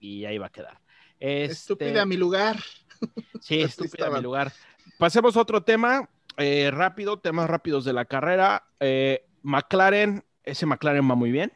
y 0.00 0.24
ahí 0.24 0.38
va 0.38 0.46
a 0.46 0.50
quedar. 0.50 0.80
Este... 1.20 1.52
Estúpida 1.52 2.06
mi 2.06 2.16
lugar. 2.16 2.56
Sí, 3.42 3.60
estúpida 3.60 4.08
mi 4.08 4.22
lugar. 4.22 4.50
Pasemos 4.98 5.36
a 5.36 5.42
otro 5.42 5.62
tema, 5.62 6.08
eh, 6.38 6.70
rápido, 6.72 7.18
temas 7.18 7.48
rápidos 7.48 7.84
de 7.84 7.92
la 7.92 8.06
carrera. 8.06 8.66
Eh, 8.80 9.26
McLaren, 9.42 10.24
ese 10.42 10.64
McLaren 10.64 11.08
va 11.08 11.14
muy 11.14 11.30
bien. 11.30 11.52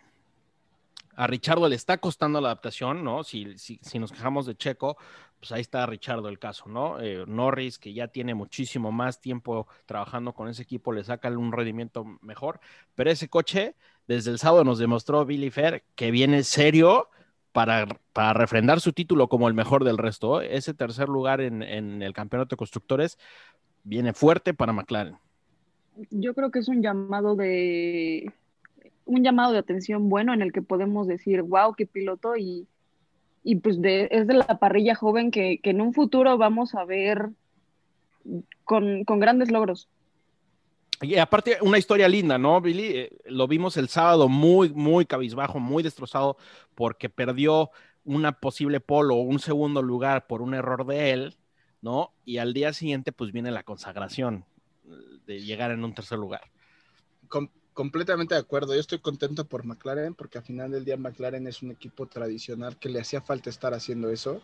A 1.21 1.27
Richardo 1.27 1.69
le 1.69 1.77
está 1.77 1.99
costando 1.99 2.41
la 2.41 2.49
adaptación, 2.49 3.05
¿no? 3.05 3.25
Si, 3.25 3.59
si, 3.59 3.99
nos 3.99 4.11
quejamos 4.11 4.47
de 4.47 4.57
Checo, 4.57 4.97
pues 5.39 5.53
ahí 5.53 5.61
está 5.61 5.85
Richardo 5.85 6.31
el 6.31 6.39
caso, 6.39 6.65
¿no? 6.67 6.99
Eh, 6.99 7.25
Norris, 7.27 7.79
que 7.79 7.93
ya 7.93 8.09
tiene 8.09 8.35
muchísimo 8.35 8.91
más 8.91 9.21
tiempo 9.21 9.67
trabajando 9.85 10.33
con 10.33 10.49
ese 10.49 10.63
equipo, 10.63 10.93
le 10.93 11.05
saca 11.05 11.29
un 11.29 11.53
rendimiento 11.53 12.07
mejor, 12.23 12.59
pero 12.95 13.11
ese 13.11 13.29
coche, 13.29 13.75
desde 14.09 14.31
el 14.31 14.39
sábado 14.39 14.65
nos 14.65 14.79
demostró 14.79 15.27
Billy 15.27 15.51
Fair 15.51 15.85
que 15.95 16.11
viene 16.11 16.43
serio 16.43 17.11
para, 17.53 17.87
para 18.15 18.33
refrendar 18.33 18.81
su 18.81 18.95
título 18.95 19.29
como 19.29 19.47
el 19.47 19.53
mejor 19.53 19.85
del 19.85 19.99
resto. 19.99 20.41
Ese 20.41 20.73
tercer 20.73 21.11
lugar 21.11 21.43
en, 21.43 21.63
en 21.63 22.01
el 22.01 22.15
campeonato 22.15 22.57
de 22.57 22.59
constructores 22.59 23.19
viene 23.85 24.15
fuerte 24.15 24.55
para 24.55 24.73
McLaren. 24.73 25.19
yo 26.09 26.33
creo 26.33 26.51
que 26.51 26.61
es 26.61 26.69
un 26.69 26.81
llamado 26.81 27.37
de 27.37 28.33
un 29.11 29.25
llamado 29.25 29.53
de 29.53 29.59
atención 29.59 30.09
bueno 30.09 30.33
en 30.33 30.41
el 30.41 30.53
que 30.53 30.63
podemos 30.63 31.07
decir, 31.07 31.43
wow, 31.43 31.75
qué 31.75 31.85
piloto 31.87 32.37
y, 32.37 32.67
y 33.43 33.57
pues 33.57 33.81
de, 33.81 34.09
es 34.11 34.27
de 34.27 34.35
la 34.35 34.59
parrilla 34.59 34.95
joven 34.95 35.31
que, 35.31 35.59
que 35.63 35.71
en 35.71 35.81
un 35.81 35.93
futuro 35.93 36.39
vamos 36.39 36.75
a 36.75 36.85
ver 36.85 37.31
con, 38.65 39.05
con 39.05 39.19
grandes 39.19 39.51
logros. 39.51 39.89
Y 41.03 41.17
aparte, 41.17 41.57
una 41.63 41.79
historia 41.79 42.09
linda, 42.09 42.37
¿no, 42.39 42.61
Billy? 42.61 42.85
Eh, 42.85 43.11
lo 43.25 43.49
vimos 43.49 43.77
el 43.77 43.89
sábado 43.89 44.29
muy, 44.29 44.69
muy 44.69 45.07
cabizbajo, 45.07 45.59
muy 45.59 45.83
destrozado, 45.83 46.37
porque 46.75 47.09
perdió 47.09 47.71
una 48.05 48.33
posible 48.33 48.81
polo 48.81 49.17
o 49.17 49.23
un 49.23 49.39
segundo 49.39 49.83
lugar 49.83 50.27
por 50.27 50.43
un 50.43 50.55
error 50.55 50.87
de 50.87 51.11
él, 51.11 51.37
¿no? 51.81 52.13
Y 52.25 52.37
al 52.37 52.53
día 52.53 52.73
siguiente, 52.73 53.13
pues 53.13 53.33
viene 53.33 53.51
la 53.51 53.63
consagración 53.63 54.45
de 55.27 55.41
llegar 55.41 55.71
en 55.71 55.85
un 55.85 55.95
tercer 55.95 56.19
lugar. 56.19 56.43
Com- 57.29 57.49
completamente 57.75 58.35
de 58.35 58.41
acuerdo. 58.41 58.75
Yo 58.75 58.81
estoy 58.81 58.99
contento 58.99 59.45
por 59.45 59.65
McLaren 59.65 60.15
porque 60.15 60.39
al 60.39 60.45
final 60.45 60.71
del 60.71 60.85
día 60.85 60.97
McLaren 60.97 61.47
es 61.47 61.63
un 61.63 61.71
equipo 61.71 62.07
tradicional 62.07 62.77
que 62.77 62.89
le 62.89 63.01
hacía 63.01 63.21
falta 63.21 63.51
estar 63.51 63.75
haciendo 63.75 64.11
eso. 64.11 64.41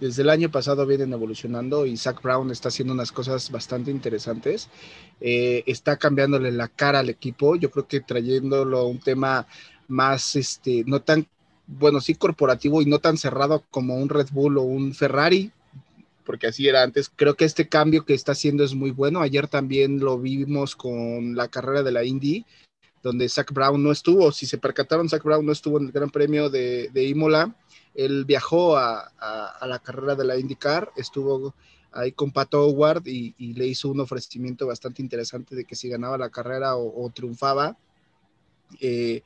Desde 0.00 0.22
el 0.22 0.30
año 0.30 0.50
pasado 0.50 0.86
vienen 0.86 1.12
evolucionando 1.12 1.84
y 1.84 1.96
Zach 1.96 2.22
Brown 2.22 2.50
está 2.50 2.68
haciendo 2.68 2.94
unas 2.94 3.10
cosas 3.10 3.50
bastante 3.50 3.90
interesantes. 3.90 4.68
Eh, 5.20 5.64
está 5.66 5.96
cambiándole 5.96 6.52
la 6.52 6.68
cara 6.68 7.00
al 7.00 7.10
equipo. 7.10 7.56
Yo 7.56 7.70
creo 7.70 7.88
que 7.88 8.00
trayéndolo 8.00 8.78
a 8.78 8.86
un 8.86 9.00
tema 9.00 9.46
más, 9.88 10.36
este, 10.36 10.84
no 10.86 11.02
tan, 11.02 11.26
bueno, 11.66 12.00
sí 12.00 12.14
corporativo 12.14 12.80
y 12.80 12.86
no 12.86 13.00
tan 13.00 13.16
cerrado 13.16 13.64
como 13.70 13.96
un 13.96 14.08
Red 14.08 14.28
Bull 14.30 14.58
o 14.58 14.62
un 14.62 14.94
Ferrari, 14.94 15.50
porque 16.24 16.46
así 16.46 16.68
era 16.68 16.82
antes. 16.82 17.10
Creo 17.14 17.34
que 17.34 17.44
este 17.44 17.68
cambio 17.68 18.04
que 18.04 18.14
está 18.14 18.32
haciendo 18.32 18.62
es 18.62 18.74
muy 18.74 18.90
bueno. 18.90 19.20
Ayer 19.20 19.48
también 19.48 19.98
lo 19.98 20.18
vimos 20.18 20.76
con 20.76 21.34
la 21.34 21.48
carrera 21.48 21.82
de 21.82 21.90
la 21.90 22.04
Indy, 22.04 22.44
donde 23.02 23.28
Zach 23.28 23.52
Brown 23.52 23.82
no 23.82 23.92
estuvo. 23.92 24.32
Si 24.32 24.46
se 24.46 24.58
percataron, 24.58 25.08
Zach 25.08 25.22
Brown 25.22 25.44
no 25.44 25.52
estuvo 25.52 25.78
en 25.78 25.86
el 25.86 25.92
Gran 25.92 26.10
Premio 26.10 26.50
de, 26.50 26.90
de 26.92 27.04
Imola. 27.04 27.54
Él 27.94 28.24
viajó 28.24 28.76
a, 28.76 29.12
a, 29.18 29.66
la 29.66 29.78
carrera 29.80 30.14
de 30.14 30.24
la 30.24 30.36
IndyCar, 30.36 30.92
estuvo 30.96 31.54
ahí 31.90 32.12
con 32.12 32.30
Pato 32.30 32.64
Howard 32.64 33.06
y, 33.06 33.34
y, 33.38 33.54
le 33.54 33.66
hizo 33.66 33.88
un 33.88 34.00
ofrecimiento 34.00 34.66
bastante 34.66 35.02
interesante 35.02 35.56
de 35.56 35.64
que 35.64 35.74
si 35.74 35.88
ganaba 35.88 36.18
la 36.18 36.30
carrera 36.30 36.76
o, 36.76 37.04
o 37.04 37.10
triunfaba, 37.10 37.76
eh, 38.80 39.22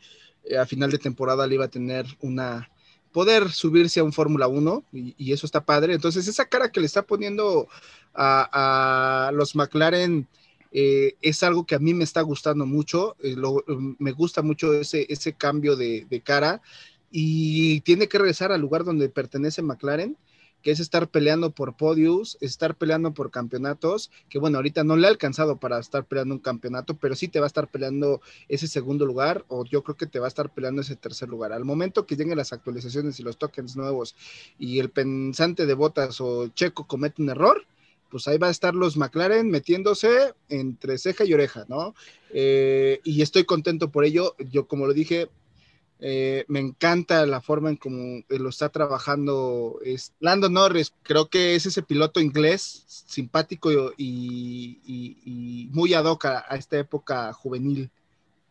a 0.59 0.65
final 0.65 0.91
de 0.91 0.99
temporada 0.99 1.47
le 1.47 1.57
iba 1.57 1.67
a 1.67 1.71
tener 1.71 2.07
una, 2.21 2.71
poder 3.13 3.51
subirse 3.51 4.01
a 4.01 4.05
un 4.05 4.13
Fórmula 4.13 4.49
1 4.49 4.85
y, 4.93 5.15
y, 5.19 5.33
eso 5.33 5.47
está 5.47 5.65
padre. 5.65 5.95
Entonces, 5.95 6.27
esa 6.27 6.47
cara 6.47 6.73
que 6.73 6.81
le 6.81 6.87
está 6.87 7.03
poniendo 7.03 7.69
a, 8.15 9.29
a 9.29 9.33
los 9.33 9.55
McLaren 9.55 10.27
eh, 10.73 11.17
es 11.23 11.43
algo 11.43 11.67
que 11.67 11.75
a 11.75 11.79
mí 11.79 11.95
me 11.95 12.05
está 12.05 12.23
gustando 12.23 12.67
mucho. 12.67 13.17
Eh, 13.23 13.35
lo, 13.37 13.65
me 13.99 14.13
gusta 14.13 14.43
mucho 14.43 14.73
ese, 14.73 15.07
ese 15.09 15.35
cambio 15.35 15.77
de, 15.77 16.07
de, 16.09 16.21
cara 16.21 16.63
y 17.11 17.81
tiene 17.83 18.09
que 18.09 18.19
regresar 18.19 18.53
al 18.53 18.61
lugar 18.61 18.85
donde 18.85 19.09
pertenece 19.09 19.63
McLaren 19.63 20.17
que 20.63 20.71
es 20.71 20.81
estar 20.81 21.09
peleando 21.09 21.51
por 21.51 21.77
podios, 21.77 22.39
estar 22.41 22.77
peleando 22.77 23.13
por 23.13 23.31
campeonatos, 23.31 24.11
que 24.29 24.39
bueno, 24.39 24.59
ahorita 24.59 24.85
no 24.85 24.97
le 24.97 25.07
ha 25.07 25.11
alcanzado 25.11 25.57
para 25.57 25.79
estar 25.79 26.05
peleando 26.05 26.37
un 26.37 26.41
campeonato, 26.41 26.97
pero 26.97 27.17
sí 27.17 27.29
te 27.29 27.41
va 27.41 27.47
a 27.47 27.49
estar 27.49 27.69
peleando 27.69 28.23
ese 28.49 28.69
segundo 28.69 29.05
lugar, 29.05 29.45
o 29.49 29.65
yo 29.65 29.83
creo 29.83 29.97
que 29.97 30.07
te 30.07 30.21
va 30.21 30.27
a 30.27 30.29
estar 30.29 30.51
peleando 30.55 30.83
ese 30.83 30.97
tercer 30.97 31.29
lugar. 31.29 31.53
Al 31.53 31.65
momento 31.65 32.07
que 32.07 32.17
lleguen 32.17 32.37
las 32.37 32.53
actualizaciones 32.53 33.19
y 33.19 33.23
los 33.23 33.37
tokens 33.37 33.77
nuevos 33.77 34.15
y 34.59 34.79
el 34.79 34.91
pensante 34.91 35.67
de 35.67 35.75
botas 35.75 36.21
o 36.21 36.49
Checo 36.49 36.87
comete 36.87 37.21
un 37.21 37.31
error, 37.31 37.67
pues 38.13 38.29
ahí 38.29 38.37
va 38.37 38.49
a 38.49 38.51
estar 38.51 38.75
los 38.75 38.99
McLaren 38.99 39.51
metiéndose 39.51 40.35
entre 40.51 40.99
ceja 40.99 41.25
y 41.25 41.33
oreja, 41.33 41.65
¿no? 41.67 41.95
Eh, 42.29 43.01
y 43.05 43.23
estoy 43.23 43.45
contento 43.45 43.91
por 43.91 44.05
ello. 44.05 44.37
Yo, 44.51 44.69
como 44.69 44.87
lo 44.87 44.93
dije, 44.93 45.31
eh, 45.99 46.45
me 46.47 46.61
encanta 46.61 47.25
la 47.25 47.41
forma 47.41 47.71
en 47.71 47.77
cómo 47.77 48.23
lo 48.29 48.51
está 48.51 48.69
trabajando 48.69 49.79
es 49.83 50.13
Lando 50.21 50.51
Norris. 50.51 50.93
Creo 51.03 51.31
que 51.31 51.55
es 51.55 51.65
ese 51.65 51.83
piloto 51.83 52.21
inglés 52.21 52.85
simpático 52.87 53.73
y, 53.97 54.79
y, 54.85 55.17
y 55.25 55.69
muy 55.73 55.95
ad 55.95 56.05
hoc 56.05 56.27
a, 56.27 56.45
a, 56.47 56.57
esta 56.57 56.79
época 56.79 57.33
juvenil. 57.33 57.91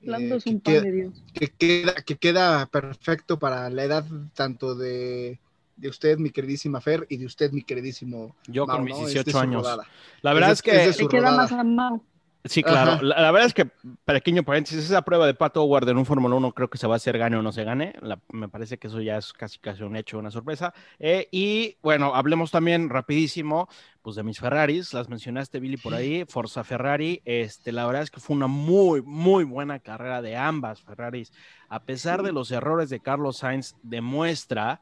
Lando 0.02 0.36
eh, 0.36 0.38
es 0.40 0.46
un 0.48 0.60
pan 0.60 0.74
queda, 0.74 0.84
de 0.84 0.92
Dios. 0.92 1.24
Que 1.36 1.50
queda, 1.50 1.94
que 1.94 2.16
queda 2.16 2.66
perfecto 2.66 3.38
para 3.38 3.70
la 3.70 3.84
edad 3.84 4.06
tanto 4.34 4.74
de, 4.74 5.40
de 5.82 5.90
usted, 5.90 6.18
mi 6.20 6.30
queridísima 6.30 6.80
Fer, 6.80 7.06
y 7.10 7.18
de 7.18 7.26
usted, 7.26 7.52
mi 7.52 7.64
queridísimo. 7.64 8.36
Yo 8.48 8.66
Mau, 8.66 8.78
con 8.78 8.86
mis 8.86 8.98
¿no? 8.98 9.06
18 9.06 9.30
es 9.30 9.36
años. 9.36 9.64
rodada. 9.64 9.88
La 10.22 10.34
verdad 10.34 10.52
es, 10.52 10.60
es 10.60 10.62
que. 10.62 10.86
es 10.86 10.98
de 10.98 11.08
queda 11.08 11.32
más 11.32 11.52
a 11.52 11.64
Mau. 11.64 12.04
Sí, 12.46 12.64
claro. 12.64 13.04
La, 13.04 13.22
la, 13.22 13.32
verdad 13.32 13.48
es 13.48 13.54
que, 13.54 13.70
pequeño 14.04 14.44
paréntesis, 14.44 14.86
esa 14.86 15.04
prueba 15.04 15.28
de 15.28 15.36
Pato 15.36 15.62
Howard 15.62 15.88
en 15.90 15.98
un 15.98 16.08
Fórmula 16.08 16.36
1 16.36 16.54
creo 16.54 16.70
que 16.72 16.80
se 16.80 16.88
va 16.88 16.96
a 16.96 16.98
hacer 16.98 17.20
gane 17.20 17.38
o 17.38 17.44
no 17.44 17.52
se 17.52 17.64
gane. 17.64 17.94
La, 18.02 18.20
me 18.30 18.50
parece 18.50 18.80
que 18.80 18.88
eso 18.88 19.00
ya 19.00 19.18
es 19.18 19.32
casi 19.32 19.60
casi 19.60 19.84
un 19.84 19.96
hecho, 19.96 20.18
una 20.18 20.32
sorpresa. 20.32 20.74
Eh, 20.98 21.28
y 21.30 21.78
bueno, 21.84 22.16
hablemos 22.16 22.50
también 22.50 22.90
rapidísimo 22.90 23.70
pues 24.02 24.16
de 24.16 24.24
mis 24.24 24.40
Ferraris, 24.40 24.94
las 24.94 25.10
mencionaste 25.10 25.60
Billy 25.60 25.78
por 25.78 25.94
ahí, 25.94 26.26
Forza 26.28 26.64
Ferrari, 26.64 27.22
este, 27.24 27.72
la 27.72 27.86
verdad 27.86 28.02
es 28.02 28.10
que 28.10 28.20
fue 28.20 28.36
una 28.36 28.48
muy, 28.48 29.04
muy 29.04 29.44
buena 29.44 29.78
carrera 29.78 30.24
de 30.24 30.36
ambas 30.36 30.82
Ferraris. 30.82 31.32
A 31.70 31.84
pesar 31.84 32.24
de 32.24 32.32
los 32.32 32.50
errores 32.50 32.90
de 32.90 33.00
Carlos 33.00 33.38
Sainz, 33.38 33.76
demuestra 33.84 34.82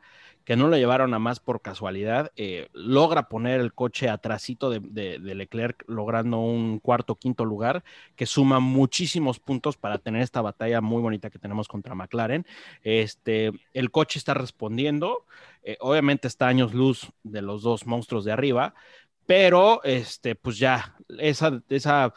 que 0.50 0.56
no 0.56 0.68
lo 0.68 0.78
llevaron 0.78 1.14
a 1.14 1.20
más 1.20 1.40
por 1.40 1.62
casualidad, 1.62 2.32
eh, 2.36 2.70
logra 2.74 3.30
poner 3.30 3.60
el 3.62 3.72
coche 3.72 4.10
atrasito 4.10 4.72
de, 4.72 4.80
de, 4.80 5.36
Leclerc, 5.36 5.84
logrando 5.86 6.40
un 6.40 6.80
cuarto, 6.80 7.14
quinto 7.14 7.46
lugar, 7.46 7.84
que 8.16 8.26
suma 8.26 8.60
muchísimos 8.60 9.38
puntos 9.38 9.78
para 9.78 10.00
tener 10.00 10.24
esta 10.24 10.42
batalla 10.42 10.82
muy 10.82 11.04
bonita 11.04 11.30
que 11.30 11.38
tenemos 11.38 11.68
contra 11.68 11.94
McLaren. 11.94 12.48
Este, 12.82 13.52
el 13.76 13.92
coche 13.92 14.18
está 14.18 14.34
respondiendo, 14.34 15.28
eh, 15.62 15.78
obviamente 15.82 16.28
está 16.28 16.48
años 16.48 16.74
luz 16.74 17.12
de 17.22 17.44
los 17.44 17.62
dos 17.62 17.86
monstruos 17.86 18.26
de 18.26 18.32
arriba, 18.32 18.74
pero 19.28 19.84
este, 19.84 20.34
pues 20.34 20.58
ya, 20.58 20.96
esa, 21.20 21.62
esa 21.70 22.12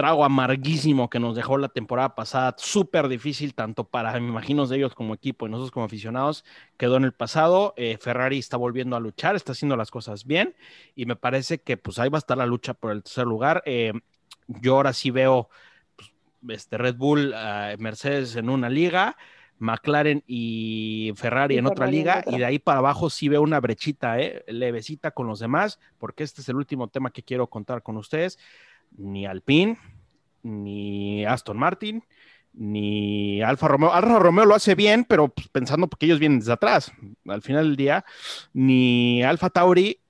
trago 0.00 0.24
amarguísimo 0.24 1.10
que 1.10 1.20
nos 1.20 1.36
dejó 1.36 1.58
la 1.58 1.68
temporada 1.68 2.14
pasada, 2.14 2.54
súper 2.56 3.06
difícil, 3.06 3.52
tanto 3.52 3.84
para, 3.84 4.18
me 4.18 4.28
imagino, 4.28 4.66
de 4.66 4.78
ellos 4.78 4.94
como 4.94 5.12
equipo 5.12 5.46
y 5.46 5.50
nosotros 5.50 5.70
como 5.72 5.84
aficionados, 5.84 6.42
quedó 6.78 6.96
en 6.96 7.04
el 7.04 7.12
pasado. 7.12 7.74
Eh, 7.76 7.98
Ferrari 8.00 8.38
está 8.38 8.56
volviendo 8.56 8.96
a 8.96 9.00
luchar, 9.00 9.36
está 9.36 9.52
haciendo 9.52 9.76
las 9.76 9.90
cosas 9.90 10.24
bien 10.24 10.54
y 10.96 11.04
me 11.04 11.16
parece 11.16 11.60
que 11.60 11.76
pues 11.76 11.98
ahí 11.98 12.08
va 12.08 12.16
a 12.16 12.20
estar 12.20 12.38
la 12.38 12.46
lucha 12.46 12.72
por 12.72 12.92
el 12.92 13.02
tercer 13.02 13.26
lugar. 13.26 13.62
Eh, 13.66 13.92
yo 14.46 14.76
ahora 14.76 14.94
sí 14.94 15.10
veo 15.10 15.50
pues, 15.96 16.60
este 16.60 16.78
Red 16.78 16.96
Bull, 16.96 17.34
uh, 17.34 17.76
Mercedes 17.78 18.36
en 18.36 18.48
una 18.48 18.70
liga. 18.70 19.18
McLaren 19.58 20.24
y 20.26 21.12
Ferrari 21.16 21.56
y 21.56 21.58
en 21.58 21.66
otra 21.66 21.86
liga, 21.86 22.20
otra. 22.20 22.34
y 22.34 22.38
de 22.38 22.46
ahí 22.46 22.58
para 22.58 22.78
abajo 22.78 23.10
sí 23.10 23.28
veo 23.28 23.42
una 23.42 23.60
brechita, 23.60 24.18
¿eh? 24.18 24.42
levecita 24.48 25.10
con 25.10 25.26
los 25.26 25.38
demás, 25.38 25.78
porque 25.98 26.24
este 26.24 26.40
es 26.40 26.48
el 26.48 26.56
último 26.56 26.88
tema 26.88 27.10
que 27.10 27.22
quiero 27.22 27.46
contar 27.46 27.82
con 27.82 27.98
ustedes 27.98 28.38
ni 28.96 29.26
Alpine, 29.26 29.78
ni 30.42 31.24
Aston 31.24 31.58
Martin, 31.58 32.04
ni 32.52 33.42
Alfa 33.42 33.68
Romeo. 33.68 33.92
Alfa 33.92 34.18
Romeo 34.18 34.44
lo 34.44 34.54
hace 34.54 34.74
bien, 34.74 35.04
pero 35.04 35.28
pues, 35.28 35.48
pensando 35.48 35.86
porque 35.88 36.06
ellos 36.06 36.18
vienen 36.18 36.40
desde 36.40 36.52
atrás. 36.52 36.92
Al 37.26 37.42
final 37.42 37.64
del 37.64 37.76
día, 37.76 38.04
ni 38.52 39.22
Alfa 39.22 39.50
Tauri 39.50 40.00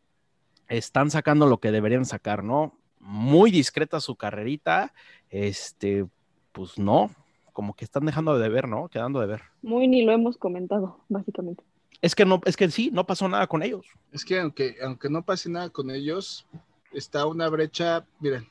están 0.69 1.11
sacando 1.11 1.47
lo 1.47 1.59
que 1.59 1.73
deberían 1.73 2.05
sacar, 2.05 2.45
¿no? 2.45 2.79
Muy 3.01 3.51
discreta 3.51 4.01
su 4.01 4.17
carrerita. 4.17 4.93
Este, 5.31 6.07
pues 6.53 6.79
no, 6.79 7.11
como 7.53 7.75
que 7.75 7.85
están 7.85 8.07
dejando 8.07 8.39
de 8.39 8.49
ver, 8.49 8.69
¿no? 8.69 8.89
Quedando 8.89 9.21
de 9.21 9.27
ver. 9.27 9.43
Muy 9.63 9.89
ni 9.89 10.05
lo 10.05 10.13
hemos 10.13 10.37
comentado, 10.37 11.01
básicamente. 11.09 11.63
Es 12.03 12.15
que 12.15 12.25
no, 12.25 12.41
es 12.47 12.57
que 12.57 12.71
sí, 12.71 12.91
no 12.93 13.07
pasó 13.07 13.29
nada 13.29 13.47
con 13.47 13.63
ellos. 13.63 13.87
Es 14.13 14.25
que 14.25 14.41
aunque, 14.41 14.77
aunque 14.83 15.11
no 15.11 15.23
pase 15.23 15.51
nada 15.51 15.69
con 15.69 15.91
ellos, 15.91 16.47
está 16.93 17.27
una 17.27 17.49
brecha, 17.49 18.07
miren, 18.21 18.49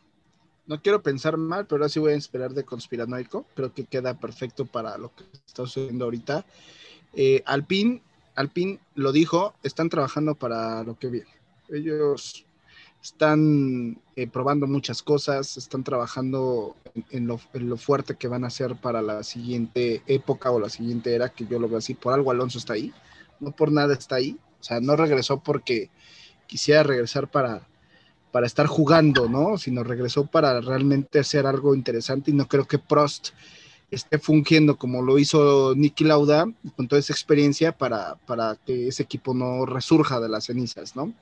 no 0.70 0.80
quiero 0.84 1.02
pensar 1.02 1.36
mal, 1.36 1.66
pero 1.66 1.84
así 1.84 2.00
voy 2.00 2.14
a 2.14 2.16
esperar 2.16 2.54
de 2.54 2.64
conspiranoico. 2.64 3.44
Creo 3.56 3.74
que 3.74 3.86
queda 3.86 4.14
perfecto 4.14 4.68
para 4.68 5.00
lo 5.00 5.14
que 5.16 5.24
está 5.48 5.64
sucediendo 5.64 6.06
ahorita. 6.06 6.46
Eh, 7.16 7.42
Alpine, 7.48 8.04
Alpine 8.36 8.80
lo 8.94 9.12
dijo, 9.12 9.56
están 9.64 9.90
trabajando 9.90 10.36
para 10.36 10.84
lo 10.84 10.98
que 11.00 11.08
viene. 11.08 11.30
Ellos 11.70 12.46
están 13.02 14.00
eh, 14.16 14.28
probando 14.28 14.68
muchas 14.68 15.02
cosas, 15.02 15.58
están 15.58 15.84
trabajando 15.84 16.76
en, 16.94 17.04
en, 17.10 17.28
lo, 17.28 17.42
en, 17.54 17.68
lo, 17.68 17.76
fuerte 17.78 18.16
que 18.16 18.28
van 18.28 18.44
a 18.44 18.48
hacer 18.48 18.76
para 18.76 19.02
la 19.02 19.24
siguiente 19.24 20.04
época 20.06 20.52
o 20.52 20.60
la 20.60 20.70
siguiente 20.70 21.16
era, 21.16 21.30
que 21.30 21.48
yo 21.48 21.58
lo 21.58 21.68
veo 21.68 21.80
así. 21.80 21.96
Por 21.96 22.14
algo 22.14 22.30
Alonso 22.30 22.60
está 22.60 22.74
ahí, 22.74 22.94
no 23.40 23.52
por 23.52 23.72
nada 23.72 23.96
está 23.96 24.18
ahí. 24.18 24.38
O 24.60 24.64
sea, 24.64 24.80
no 24.80 24.96
regresó 24.96 25.40
porque 25.40 25.90
quisiera 26.46 26.84
regresar 26.84 27.28
para, 27.28 27.68
para 28.32 28.48
estar 28.48 28.68
jugando, 28.68 29.28
¿no? 29.28 29.58
Sino 29.58 29.84
regresó 29.84 30.26
para 30.26 30.62
realmente 30.62 31.20
hacer 31.20 31.46
algo 31.46 31.76
interesante 31.76 32.32
y 32.32 32.34
no 32.34 32.48
creo 32.48 32.66
que 32.66 32.80
Prost 32.80 33.30
esté 33.92 34.20
fungiendo 34.20 34.78
como 34.78 35.02
lo 35.02 35.18
hizo 35.18 35.74
Nicky 35.76 36.04
Lauda 36.04 36.46
con 36.76 36.88
toda 36.88 37.00
esa 37.00 37.14
experiencia 37.14 37.72
para, 37.76 38.16
para 38.28 38.56
que 38.66 38.88
ese 38.88 39.04
equipo 39.04 39.34
no 39.34 39.66
resurja 39.66 40.20
de 40.20 40.30
las 40.30 40.46
cenizas, 40.46 40.96
¿no? 40.96 41.14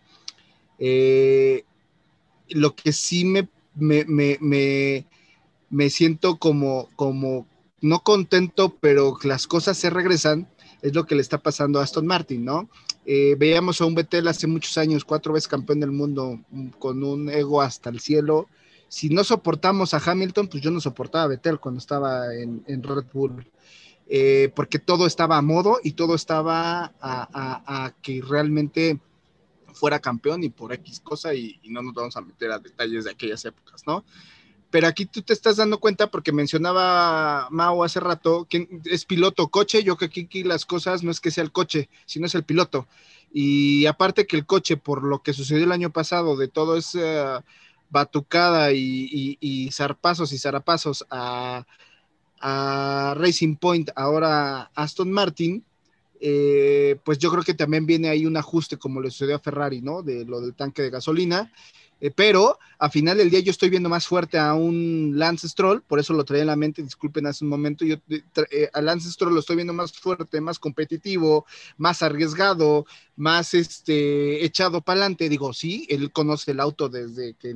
Eh, 0.80 1.64
lo 2.50 2.76
que 2.76 2.92
sí 2.94 3.26
me, 3.26 3.48
me, 3.76 4.06
me, 4.06 5.06
me, 5.70 5.90
siento 5.90 6.38
como, 6.38 6.90
como, 6.96 7.48
no 7.82 8.00
contento, 8.04 8.76
pero 8.80 9.18
las 9.24 9.48
cosas 9.48 9.78
se 9.78 9.90
regresan, 9.90 10.48
es 10.82 10.94
lo 10.94 11.06
que 11.06 11.16
le 11.16 11.22
está 11.22 11.40
pasando 11.40 11.80
a 11.80 11.84
Aston 11.84 12.06
Martin, 12.06 12.46
¿no? 12.46 12.70
Eh, 13.10 13.36
veíamos 13.40 13.80
a 13.80 13.86
un 13.86 13.96
Vettel 13.96 14.28
hace 14.28 14.48
muchos 14.48 14.78
años, 14.78 15.06
cuatro 15.06 15.32
veces 15.32 15.48
campeón 15.48 15.80
del 15.80 15.92
mundo, 15.94 16.42
mm, 16.52 16.68
con 16.72 17.02
un 17.06 17.30
ego 17.30 17.62
hasta 17.62 17.90
el 17.90 18.02
cielo. 18.02 18.48
Si 18.90 19.08
no 19.10 19.24
soportamos 19.24 19.94
a 19.94 20.02
Hamilton, 20.06 20.50
pues 20.50 20.62
yo 20.62 20.72
no 20.72 20.82
soportaba 20.82 21.24
a 21.24 21.28
Vettel 21.28 21.58
cuando 21.60 21.80
estaba 21.80 22.36
en, 22.36 22.64
en 22.68 22.84
Red 22.84 23.06
Bull. 23.14 23.48
Eh, 24.10 24.52
porque 24.56 24.78
todo 24.80 25.08
estaba 25.08 25.38
a 25.38 25.42
modo 25.42 25.80
y 25.84 25.94
todo 25.94 26.16
estaba 26.16 26.86
a, 26.86 26.92
a- 27.02 27.86
a 27.86 27.92
que 28.02 28.22
realmente 28.22 29.00
fuera 29.74 30.00
campeón 30.00 30.44
y 30.44 30.50
por 30.50 30.74
X 30.74 31.00
cosa 31.00 31.34
y 31.34 31.60
no 31.70 31.82
nos 31.82 31.94
vamos 31.94 32.18
a 32.18 32.22
meter 32.22 32.52
a 32.52 32.60
detalles 32.60 33.06
de 33.06 33.12
aquellas 33.12 33.44
épocas, 33.46 33.84
¿no? 33.86 34.04
Pero 34.70 34.88
aquí 34.88 35.06
tú 35.06 35.22
te 35.22 35.34
estás 35.34 35.56
dando 35.58 35.80
cuenta 35.80 36.12
porque 36.12 36.32
mencionaba 36.32 37.48
Mao 37.52 37.84
hace 37.84 38.00
rato 38.00 38.46
que 38.50 38.68
es 38.86 39.06
piloto 39.06 39.48
coche, 39.48 39.84
yo 39.84 39.96
creo 39.96 40.10
que 40.10 40.22
aquí 40.22 40.44
las 40.44 40.66
cosas 40.66 41.04
no 41.04 41.12
es 41.12 41.22
que 41.22 41.32
sea 41.32 41.44
el 41.44 41.52
coche, 41.52 41.90
sino 42.06 42.26
es 42.26 42.36
el 42.36 42.44
piloto. 42.44 42.88
Y 43.32 43.86
aparte 43.86 44.28
que 44.28 44.36
el 44.36 44.46
coche, 44.46 44.78
por 44.78 45.04
lo 45.04 45.22
que 45.22 45.34
sucedió 45.34 45.64
el 45.64 45.72
año 45.72 45.92
pasado, 45.92 46.36
de 46.36 46.48
todo 46.48 46.78
esa 46.78 47.44
batucada 47.90 48.74
y, 48.74 48.78
y, 49.12 49.38
y 49.40 49.72
zarpazos 49.72 50.34
y 50.34 50.38
zarapazos 50.38 51.06
a, 51.10 51.66
a 52.40 53.14
Racing 53.18 53.56
Point, 53.56 53.90
ahora 53.96 54.72
Aston 54.76 55.12
Martin, 55.12 55.64
eh, 56.20 56.98
pues 57.04 57.18
yo 57.20 57.32
creo 57.32 57.44
que 57.44 57.54
también 57.54 57.86
viene 57.86 58.10
ahí 58.10 58.26
un 58.26 58.38
ajuste 58.38 58.78
como 58.78 59.02
le 59.02 59.12
sucedió 59.12 59.36
a 59.36 59.40
Ferrari, 59.40 59.82
¿no? 59.82 60.02
De 60.02 60.26
lo 60.26 60.42
del 60.42 60.56
tanque 60.56 60.82
de 60.82 60.90
gasolina. 60.90 61.52
Eh, 62.00 62.12
pero 62.12 62.60
a 62.78 62.90
final 62.90 63.18
del 63.18 63.32
día 63.32 63.40
yo 63.40 63.50
estoy 63.50 63.70
viendo 63.70 63.90
más 63.90 64.06
fuerte 64.06 64.38
a 64.38 64.54
un 64.54 65.14
Lance 65.16 65.50
Stroll, 65.50 65.82
por 65.82 66.00
eso 66.00 66.14
lo 66.14 66.26
traía 66.26 66.44
en 66.44 66.48
la 66.48 66.56
mente, 66.56 66.84
disculpen 66.84 67.26
hace 67.26 67.44
un 67.44 67.50
momento, 67.50 67.86
yo 67.86 67.96
eh, 68.10 68.22
eh, 68.52 68.70
a 68.72 68.82
Lance 68.82 69.12
Stroll 69.12 69.34
lo 69.34 69.40
estoy 69.40 69.56
viendo 69.56 69.74
más 69.74 69.92
fuerte, 69.94 70.40
más 70.40 70.60
competitivo, 70.60 71.46
más 71.78 72.04
arriesgado, 72.04 72.86
más 73.16 73.54
este 73.56 74.46
echado 74.46 74.82
para 74.82 75.02
adelante. 75.02 75.30
Digo, 75.30 75.54
sí, 75.54 75.88
él 75.90 76.12
conoce 76.12 76.52
el 76.52 76.60
auto 76.60 76.88
desde 76.88 77.34
que 77.34 77.56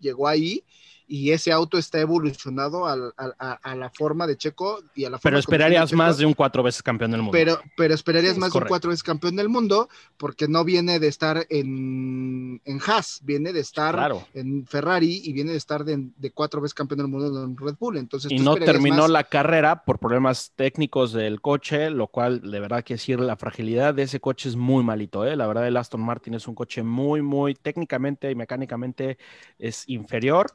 llegó 0.00 0.28
ahí 0.28 0.62
y 1.08 1.30
ese 1.30 1.52
auto 1.52 1.78
está 1.78 2.00
evolucionado 2.00 2.86
al- 2.86 3.12
al- 3.16 3.34
a, 3.38 3.52
a 3.52 3.74
la 3.76 3.90
forma 3.90 4.26
de 4.26 4.36
Checo 4.36 4.80
y 4.94 5.04
a 5.04 5.10
la 5.10 5.18
forma 5.18 5.30
Pero 5.30 5.38
esperarías 5.38 5.92
más 5.92 6.18
de 6.18 6.26
un 6.26 6.34
cuatro 6.34 6.62
veces 6.62 6.82
campeón 6.82 7.12
del 7.12 7.22
mundo. 7.22 7.32
Pero, 7.32 7.60
pero 7.76 7.94
esperarías 7.94 8.36
más 8.38 8.52
de 8.52 8.58
un 8.58 8.64
cuatro 8.66 8.90
veces 8.90 9.02
campeón 9.02 9.36
del 9.36 9.48
mundo 9.48 9.88
porque 10.16 10.48
no 10.48 10.64
viene 10.64 10.98
de 10.98 11.08
estar 11.08 11.46
en, 11.48 12.60
en 12.64 12.80
Haas, 12.86 13.20
viene 13.22 13.52
de 13.52 13.60
estar 13.60 13.94
Claro. 13.94 14.26
en 14.34 14.66
Ferrari 14.66 15.20
y 15.24 15.32
viene 15.32 15.52
de 15.52 15.58
estar 15.58 15.84
de, 15.84 16.08
de 16.16 16.30
cuatro 16.32 16.60
veces 16.60 16.74
campeón 16.74 16.98
del 16.98 17.08
mundo 17.08 17.44
en 17.44 17.56
Red 17.56 17.76
Bull. 17.78 17.96
Entonces, 17.98 18.30
y 18.32 18.38
no 18.38 18.56
terminó 18.56 19.02
más- 19.02 19.10
la 19.10 19.24
carrera 19.24 19.84
por 19.84 19.98
problemas 19.98 20.52
técnicos 20.56 21.12
del 21.12 21.40
coche, 21.40 21.90
lo 21.90 22.08
cual 22.08 22.40
de 22.50 22.60
verdad 22.60 22.82
que 22.84 22.94
decir, 22.94 23.20
la 23.20 23.36
fragilidad 23.36 23.94
de 23.94 24.02
ese 24.02 24.20
coche 24.20 24.48
es 24.48 24.56
muy 24.56 24.82
malito, 24.82 25.24
¿eh? 25.24 25.36
La 25.36 25.46
verdad 25.46 25.66
el 25.66 25.76
Aston 25.76 26.00
Martin 26.00 26.34
es 26.34 26.48
un 26.48 26.54
coche 26.54 26.82
muy, 26.82 27.22
muy 27.22 27.54
técnicamente 27.54 28.30
y 28.30 28.34
mecánicamente 28.34 29.18
es 29.58 29.84
inferior. 29.88 30.46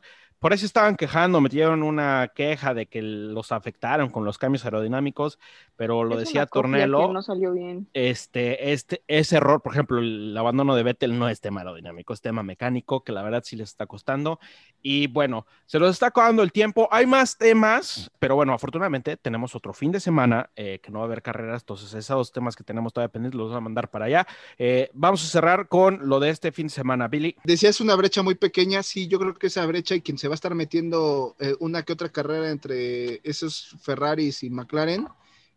Por 0.42 0.54
eso 0.54 0.66
estaban 0.66 0.96
quejando, 0.96 1.40
metieron 1.40 1.84
una 1.84 2.32
queja 2.34 2.74
de 2.74 2.88
que 2.88 3.04
los 3.04 3.52
afectaron 3.52 4.10
con 4.10 4.26
los 4.26 4.40
cambios 4.40 4.66
aerodinámicos, 4.66 5.38
pero 5.76 6.04
lo 6.04 6.16
Es 6.16 6.22
decía 6.22 6.48
que 6.48 6.60
no 6.64 7.22
salió 7.22 7.54
bien. 7.54 7.88
este, 7.94 8.74
este, 8.74 9.04
ese 9.08 9.38
error, 9.38 9.62
por 9.62 9.74
ejemplo, 9.74 10.00
el 10.00 10.36
abandono 10.36 10.76
de 10.76 10.82
Vettel 10.82 11.20
no 11.20 11.30
es 11.30 11.42
tema 11.42 11.62
aerodinámico, 11.62 12.14
es 12.14 12.22
tema 12.22 12.42
mecánico, 12.42 13.04
que 13.04 13.12
la 13.12 13.22
verdad 13.22 13.44
sí 13.46 13.56
les 13.56 13.70
está 13.70 13.86
costando. 13.86 14.40
Y 14.82 15.06
bueno, 15.06 15.46
se 15.68 15.78
los 15.78 15.92
está 15.92 16.08
acabando 16.08 16.42
el 16.42 16.52
tiempo. 16.52 16.90
Hay 16.92 17.06
más 17.06 17.38
temas, 17.38 18.10
pero 18.18 18.36
bueno, 18.36 18.54
afortunadamente 18.54 19.18
tenemos 19.18 19.54
otro 19.56 19.74
fin 19.74 19.92
de 19.92 20.00
semana 20.00 20.50
eh, 20.56 20.80
que 20.82 20.92
no 20.92 21.00
va 21.00 21.06
a 21.06 21.08
haber 21.08 21.22
carreras, 21.22 21.62
entonces 21.62 21.94
esos 21.94 22.18
dos 22.18 22.32
temas 22.32 22.56
que 22.56 22.64
tenemos 22.64 22.94
todavía 22.94 23.12
pendientes 23.12 23.38
los 23.38 23.50
vamos 23.50 23.58
a 23.58 23.62
mandar 23.62 23.92
para 23.92 24.06
allá. 24.06 24.28
Eh, 24.58 24.90
vamos 24.94 25.24
a 25.24 25.28
cerrar 25.28 25.68
con 25.68 26.10
lo 26.10 26.20
de 26.20 26.32
este 26.32 26.52
fin 26.52 26.66
de 26.66 26.74
semana, 26.74 27.08
Billy. 27.08 27.36
Decías 27.44 27.80
una 27.80 27.94
brecha 27.96 28.24
muy 28.24 28.34
pequeña, 28.34 28.82
sí, 28.82 29.08
yo 29.08 29.20
creo 29.20 29.36
que 29.36 29.48
esa 29.48 29.64
brecha 29.68 29.94
y 29.94 30.02
quien 30.02 30.18
se 30.18 30.31
va 30.32 30.34
a 30.34 30.36
estar 30.36 30.56
metiendo 30.56 31.36
eh, 31.40 31.56
una 31.60 31.84
que 31.84 31.92
otra 31.92 32.08
carrera 32.08 32.50
entre 32.52 33.20
esos 33.24 33.76
Ferraris 33.82 34.44
y 34.44 34.50
McLaren 34.50 35.10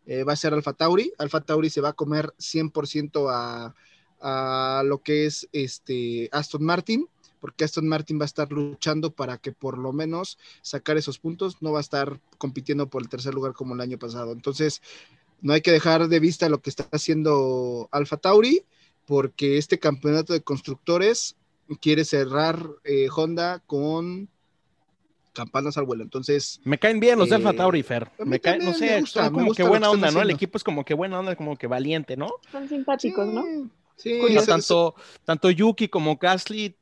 eh, 0.05 0.25
va 0.25 0.33
a 0.33 0.35
ser 0.35 0.53
Alfa 0.53 0.73
Tauri. 0.73 1.13
Alfa 1.17 1.39
Tauri 1.39 1.69
se 1.69 1.79
va 1.79 1.89
a 1.89 1.93
comer 1.93 2.33
100% 2.37 3.31
a, 3.31 3.73
a 4.19 4.83
lo 4.83 5.01
que 5.01 5.25
es 5.25 5.47
este 5.53 6.27
Aston 6.33 6.65
Martin, 6.65 7.07
porque 7.39 7.63
Aston 7.63 7.87
Martin 7.87 8.19
va 8.19 8.23
a 8.23 8.25
estar 8.25 8.51
luchando 8.51 9.11
para 9.11 9.37
que 9.37 9.53
por 9.53 9.77
lo 9.77 9.93
menos 9.93 10.37
sacar 10.61 10.97
esos 10.97 11.19
puntos, 11.19 11.61
no 11.61 11.71
va 11.71 11.77
a 11.77 11.81
estar 11.81 12.19
compitiendo 12.37 12.89
por 12.89 13.01
el 13.01 13.07
tercer 13.07 13.33
lugar 13.33 13.53
como 13.53 13.75
el 13.75 13.81
año 13.81 13.97
pasado. 13.97 14.33
Entonces, 14.33 14.81
no 15.39 15.53
hay 15.53 15.61
que 15.61 15.71
dejar 15.71 16.09
de 16.09 16.19
vista 16.19 16.49
lo 16.49 16.61
que 16.61 16.69
está 16.69 16.85
haciendo 16.91 17.87
Alfa 17.91 18.17
Tauri, 18.17 18.65
porque 19.05 19.57
este 19.57 19.79
campeonato 19.79 20.33
de 20.33 20.41
constructores 20.41 21.37
quiere 21.79 22.03
cerrar 22.03 22.67
eh, 22.83 23.07
Honda 23.15 23.63
con 23.65 24.29
campanas 25.35 25.77
al 25.77 25.85
vuelo. 25.85 26.03
Entonces, 26.03 26.59
Me 26.63 26.79
caen 26.79 26.99
bien 26.99 27.19
los 27.19 27.29
de 27.29 27.35
Alfa 27.35 27.51
Eh, 27.51 27.53
Tauri, 27.53 27.83
Fer. 27.83 28.09
Me 28.25 28.39
caen, 28.39 28.65
no 28.65 28.73
sé, 28.73 28.87
me 28.87 28.99
gusta, 29.01 29.29
como 29.31 29.45
gusta 29.45 29.61
que 29.63 29.69
buena 29.69 29.91
onda, 29.91 30.09
¿no? 30.09 30.21
El 30.21 30.31
equipo 30.31 30.57
es 30.57 30.63
como 30.63 30.83
que 30.83 30.95
buena 30.95 31.19
onda, 31.19 31.35
como 31.35 31.55
que 31.55 31.67
valiente, 31.67 32.17
¿no? 32.17 32.31
Son 32.51 32.67
simpáticos, 32.67 33.27
¿no? 33.27 33.43
sí, 33.97 34.19
O 34.19 34.27
sea, 34.27 34.37
eso- 34.39 34.45
tanto, 34.45 34.95
tanto 35.23 35.51
Yuki 35.51 35.87
como 35.89 36.15
Gasly, 36.17 36.75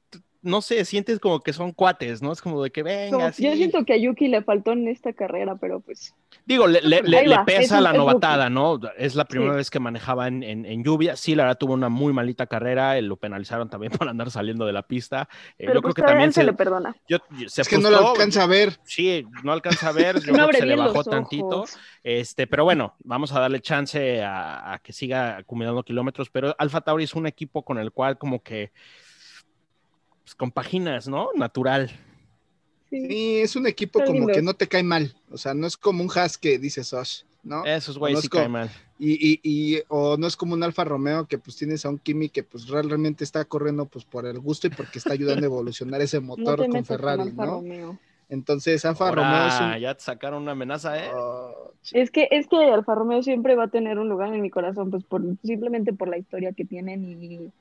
no 0.43 0.61
sé, 0.61 0.85
sientes 0.85 1.19
como 1.19 1.39
que 1.39 1.53
son 1.53 1.71
cuates, 1.71 2.21
¿no? 2.21 2.31
Es 2.31 2.41
como 2.41 2.61
de 2.61 2.69
que 2.71 2.83
venga, 2.83 3.17
Como- 3.17 3.31
sí. 3.31 3.43
Yo 3.43 3.53
siento 3.55 3.83
que 3.85 3.93
a 3.93 3.97
Yuki 3.97 4.27
le 4.27 4.43
faltó 4.43 4.73
en 4.73 4.87
esta 4.87 5.13
carrera, 5.13 5.55
pero 5.55 5.79
pues 5.79 6.13
Digo, 6.45 6.67
le, 6.67 6.81
le- 6.81 7.01
pesa 7.45 7.77
es 7.77 7.81
la 7.81 7.91
es 7.91 7.97
novatada, 7.97 8.49
¿no? 8.49 8.79
Es 8.97 9.15
la 9.15 9.25
primera 9.25 9.53
Sí. 9.53 9.57
vez 9.57 9.69
que 9.69 9.79
manejaba 9.79 10.27
en, 10.27 10.43
en- 10.43 10.65
en 10.65 10.83
lluvia. 10.83 11.15
Sí, 11.15 11.33
la 11.35 11.43
verdad 11.43 11.57
tuvo 11.57 11.73
una 11.73 11.89
muy 11.89 12.11
malita 12.13 12.45
carrera. 12.47 12.97
eh, 12.97 13.01
Lo 13.01 13.15
penalizaron 13.17 13.69
también 13.69 13.91
por 14.05 14.09
andar 14.09 14.29
saliendo 14.31 14.65
de 14.65 14.73
la 14.73 14.83
pista. 14.83 15.27
Eh, 15.57 15.65
pero 15.67 15.75
yo 15.75 15.81
pues 15.81 15.93
creo 15.93 15.95
que 15.95 16.01
todavía 16.01 16.13
también 16.15 16.33
se 16.33 16.41
se, 16.41 16.45
le 16.45 16.53
perdona. 16.53 16.95
yo- 17.07 17.17
se 17.47 17.61
es 17.61 17.67
que 17.67 17.77
no 17.77 17.89
lo 17.89 18.09
alcanza 18.11 18.43
a 18.43 18.47
ver. 18.47 18.77
Sí, 18.83 19.25
no 19.43 19.51
alcanza 19.53 19.89
a 19.89 19.91
ver. 19.93 20.15
Yo 20.25 20.31
No 20.33 20.47
creo 20.47 20.49
que 20.49 20.57
se 20.57 20.65
le 20.65 20.75
bajó 20.75 21.03
tantito. 21.03 21.65
Este, 22.03 22.47
pero 22.47 22.65
bueno, 22.65 22.95
vamos 23.03 23.31
a 23.31 23.39
darle 23.39 23.61
chance 23.61 24.21
a, 24.23 24.73
a 24.73 24.79
que 24.79 24.91
siga 24.91 25.37
acumulando 25.37 25.83
kilómetros. 25.83 26.29
Pero 26.29 26.53
Alfa 26.57 26.81
Tauri 26.81 27.05
es 27.05 27.13
un 27.13 27.27
equipo 27.27 27.63
con 27.63 27.77
el 27.77 27.91
cual 27.93 28.17
como 28.17 28.43
que 28.43 28.71
pues, 30.23 30.35
compaginas, 30.35 31.07
¿no? 31.07 31.29
Natural. 31.35 31.89
Sí. 32.89 33.07
Sí, 33.07 33.37
es 33.39 33.55
un 33.55 33.65
equipo 33.67 33.99
Está 33.99 34.07
como 34.07 34.19
lindo. 34.19 34.33
que 34.33 34.41
no 34.41 34.53
te 34.53 34.67
cae 34.67 34.83
mal. 34.83 35.15
O 35.31 35.37
sea, 35.37 35.53
no 35.53 35.65
es 35.67 35.77
como 35.77 36.03
un 36.03 36.09
Haas 36.15 36.37
que 36.37 36.59
dices, 36.59 36.93
Osh, 36.93 37.23
¿no? 37.41 37.65
Esos 37.65 37.97
güeyes 37.97 38.21
sí 38.21 38.27
Conozco. 38.29 38.37
caen 38.43 38.51
mal. 38.51 38.69
Y, 38.99 39.13
y, 39.13 39.39
y, 39.43 39.81
o 39.89 40.15
no 40.17 40.27
es 40.27 40.37
como 40.37 40.53
un 40.53 40.63
Alfa 40.63 40.83
Romeo 40.83 41.25
que 41.25 41.37
pues 41.39 41.57
tienes 41.57 41.85
a 41.85 41.89
un 41.89 41.97
Kimi 41.97 42.29
que 42.29 42.43
pues 42.43 42.67
realmente 42.69 43.23
está 43.23 43.43
corriendo 43.45 43.85
pues 43.87 44.05
por 44.05 44.25
el 44.27 44.39
gusto 44.39 44.67
y 44.67 44.69
porque 44.69 44.99
está 44.99 45.11
ayudando 45.13 45.41
a 45.43 45.47
evolucionar 45.47 46.01
ese 46.01 46.19
No 46.21 46.27
motor 46.27 46.69
con 46.69 46.85
Ferrari, 46.85 47.23
Alfa 47.23 47.45
¿no? 47.45 47.51
Romeo. 47.53 47.97
Entonces, 48.29 48.85
Alfa 48.85 49.09
Ahora, 49.09 49.23
Romeo 49.23 49.47
es 49.47 49.75
un... 49.75 49.81
ya 49.81 49.93
te 49.95 50.01
sacaron 50.03 50.43
una 50.43 50.53
amenaza, 50.53 50.97
¿eh? 51.03 51.09
Oh, 51.13 51.71
Es 51.91 52.09
que, 52.11 52.27
es 52.31 52.47
que 52.47 52.55
Alfa 52.57 52.95
Romeo 52.95 53.21
siempre 53.23 53.55
va 53.55 53.65
a 53.65 53.67
tener 53.69 53.99
un 53.99 54.07
lugar 54.07 54.33
en 54.33 54.41
mi 54.41 54.49
corazón, 54.49 54.89
pues 54.91 55.03
por, 55.03 55.21
simplemente 55.43 55.93
por 55.93 56.07
la 56.07 56.17
historia 56.17 56.53
que 56.53 56.63
tienen 56.63 57.03
y, 57.03 57.51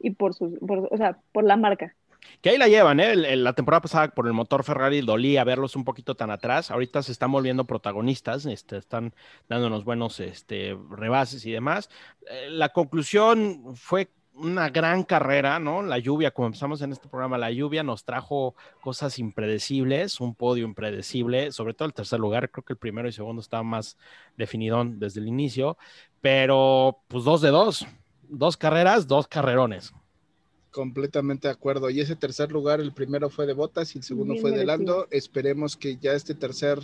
y 0.00 0.10
por 0.10 0.34
sus, 0.34 0.58
por- 0.58 0.88
o 0.90 0.96
sea, 0.96 1.18
por 1.32 1.44
la 1.44 1.56
marca. 1.56 1.94
Que 2.40 2.50
ahí 2.50 2.58
la 2.58 2.68
llevan, 2.68 3.00
¿eh? 3.00 3.36
La 3.36 3.52
temporada 3.52 3.82
pasada 3.82 4.08
por 4.08 4.26
el 4.26 4.32
motor 4.32 4.64
Ferrari 4.64 5.00
dolía 5.00 5.44
verlos 5.44 5.76
un 5.76 5.84
poquito 5.84 6.14
tan 6.14 6.30
atrás. 6.30 6.70
Ahorita 6.70 7.02
se 7.02 7.12
están 7.12 7.32
volviendo 7.32 7.64
protagonistas, 7.64 8.46
este, 8.46 8.78
están 8.78 9.14
dándonos 9.48 9.84
buenos 9.84 10.20
este, 10.20 10.76
rebases 10.90 11.44
y 11.46 11.52
demás. 11.52 11.90
Eh, 12.30 12.48
la 12.50 12.70
conclusión 12.70 13.76
fue 13.76 14.10
una 14.34 14.70
gran 14.70 15.02
carrera, 15.02 15.58
¿no? 15.58 15.82
La 15.82 15.98
lluvia, 15.98 16.30
como 16.30 16.46
empezamos 16.46 16.80
en 16.82 16.92
este 16.92 17.08
programa, 17.08 17.36
la 17.36 17.50
lluvia 17.50 17.82
nos 17.82 18.04
trajo 18.04 18.54
cosas 18.80 19.18
impredecibles, 19.18 20.20
un 20.20 20.34
podio 20.34 20.64
impredecible, 20.64 21.52
sobre 21.52 21.74
todo 21.74 21.86
el 21.86 21.94
tercer 21.94 22.20
lugar. 22.20 22.50
Creo 22.50 22.64
que 22.64 22.72
el 22.72 22.78
primero 22.78 23.08
y 23.08 23.12
segundo 23.12 23.42
estaban 23.42 23.66
más 23.66 23.98
definidón 24.36 24.98
desde 24.98 25.20
el 25.20 25.28
inicio, 25.28 25.76
pero 26.20 27.00
pues 27.08 27.24
dos 27.24 27.40
de 27.42 27.50
dos. 27.50 27.86
Dos 28.32 28.56
carreras, 28.56 29.08
dos 29.08 29.26
carrerones. 29.26 29.92
Completamente 30.70 31.48
de 31.48 31.52
acuerdo. 31.52 31.90
Y 31.90 32.00
ese 32.00 32.16
tercer 32.16 32.52
lugar, 32.52 32.80
el 32.80 32.92
primero 32.92 33.28
fue 33.28 33.46
de 33.46 33.54
Botas 33.54 33.94
y 33.94 33.98
el 33.98 34.04
segundo 34.04 34.34
Bien 34.34 34.42
fue 34.42 34.50
de. 34.52 34.64
Lando. 34.64 35.08
Esperemos 35.10 35.76
que 35.76 35.96
ya 35.96 36.12
este 36.12 36.34
tercer, 36.34 36.78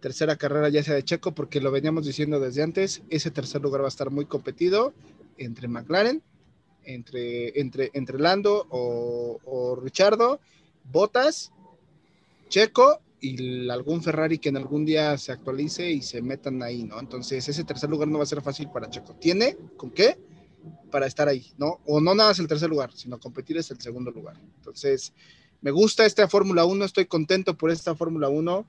tercera 0.00 0.36
carrera 0.36 0.68
ya 0.68 0.82
sea 0.82 0.94
de 0.94 1.04
Checo, 1.04 1.32
porque 1.32 1.60
lo 1.60 1.70
veníamos 1.70 2.04
diciendo 2.04 2.40
desde 2.40 2.62
antes. 2.62 3.02
Ese 3.08 3.30
tercer 3.30 3.62
lugar 3.62 3.82
va 3.82 3.86
a 3.86 3.88
estar 3.88 4.10
muy 4.10 4.26
competido 4.26 4.92
entre 5.38 5.66
McLaren, 5.68 6.22
entre, 6.84 7.58
entre, 7.58 7.90
entre 7.94 8.18
Lando 8.18 8.66
o, 8.68 9.38
o 9.44 9.76
Richardo, 9.76 10.40
Botas, 10.84 11.52
Checo 12.48 13.00
y 13.22 13.70
algún 13.70 14.02
Ferrari 14.02 14.38
que 14.38 14.50
en 14.50 14.56
algún 14.56 14.84
día 14.84 15.16
se 15.16 15.32
actualice 15.32 15.90
y 15.90 16.02
se 16.02 16.20
metan 16.20 16.62
ahí, 16.62 16.82
¿no? 16.82 16.98
Entonces, 16.98 17.48
ese 17.48 17.64
tercer 17.64 17.88
lugar 17.88 18.08
no 18.08 18.18
va 18.18 18.24
a 18.24 18.26
ser 18.26 18.42
fácil 18.42 18.68
para 18.70 18.90
Checo. 18.90 19.14
¿Tiene 19.14 19.56
con 19.76 19.90
qué? 19.90 20.18
Para 20.90 21.06
estar 21.06 21.28
ahí, 21.28 21.46
¿no? 21.58 21.80
O 21.86 22.00
no 22.00 22.14
nada 22.14 22.30
más 22.30 22.38
el 22.38 22.48
tercer 22.48 22.70
lugar, 22.70 22.92
sino 22.92 23.18
competir 23.18 23.56
es 23.56 23.70
el 23.70 23.80
segundo 23.80 24.10
lugar. 24.10 24.36
Entonces, 24.58 25.12
me 25.60 25.70
gusta 25.70 26.04
esta 26.04 26.28
Fórmula 26.28 26.64
1, 26.64 26.84
estoy 26.84 27.06
contento 27.06 27.56
por 27.56 27.70
esta 27.70 27.94
Fórmula 27.94 28.28
1, 28.28 28.66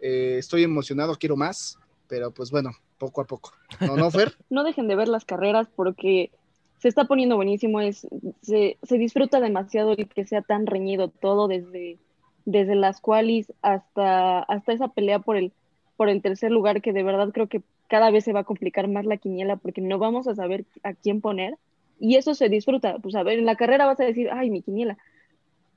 eh, 0.00 0.36
estoy 0.38 0.62
emocionado, 0.62 1.16
quiero 1.16 1.36
más, 1.36 1.78
pero 2.08 2.30
pues 2.30 2.50
bueno, 2.50 2.70
poco 2.98 3.20
a 3.20 3.24
poco. 3.24 3.52
¿No, 3.80 4.10
Fer? 4.10 4.36
no 4.50 4.64
dejen 4.64 4.88
de 4.88 4.96
ver 4.96 5.08
las 5.08 5.24
carreras 5.24 5.68
porque 5.74 6.30
se 6.78 6.88
está 6.88 7.04
poniendo 7.06 7.36
buenísimo, 7.36 7.80
es, 7.80 8.06
se, 8.42 8.78
se 8.82 8.98
disfruta 8.98 9.40
demasiado 9.40 9.92
el 9.92 10.08
que 10.08 10.26
sea 10.26 10.42
tan 10.42 10.66
reñido 10.66 11.08
todo, 11.08 11.48
desde, 11.48 11.98
desde 12.44 12.74
las 12.74 13.00
qualis 13.00 13.52
hasta, 13.62 14.40
hasta 14.40 14.72
esa 14.72 14.88
pelea 14.88 15.18
por 15.18 15.36
el, 15.36 15.52
por 15.96 16.08
el 16.08 16.22
tercer 16.22 16.50
lugar, 16.50 16.82
que 16.82 16.92
de 16.92 17.02
verdad 17.02 17.30
creo 17.32 17.48
que 17.48 17.62
cada 17.88 18.10
vez 18.10 18.24
se 18.24 18.32
va 18.32 18.40
a 18.40 18.44
complicar 18.44 18.88
más 18.88 19.06
la 19.06 19.16
quiniela 19.16 19.56
porque 19.56 19.80
no 19.80 19.98
vamos 19.98 20.26
a 20.28 20.34
saber 20.34 20.64
a 20.82 20.94
quién 20.94 21.20
poner 21.20 21.56
y 21.98 22.16
eso 22.16 22.34
se 22.34 22.48
disfruta. 22.48 22.98
Pues 22.98 23.14
a 23.14 23.22
ver, 23.22 23.38
en 23.38 23.46
la 23.46 23.56
carrera 23.56 23.86
vas 23.86 24.00
a 24.00 24.04
decir, 24.04 24.28
ay, 24.32 24.50
mi 24.50 24.62
quiniela. 24.62 24.98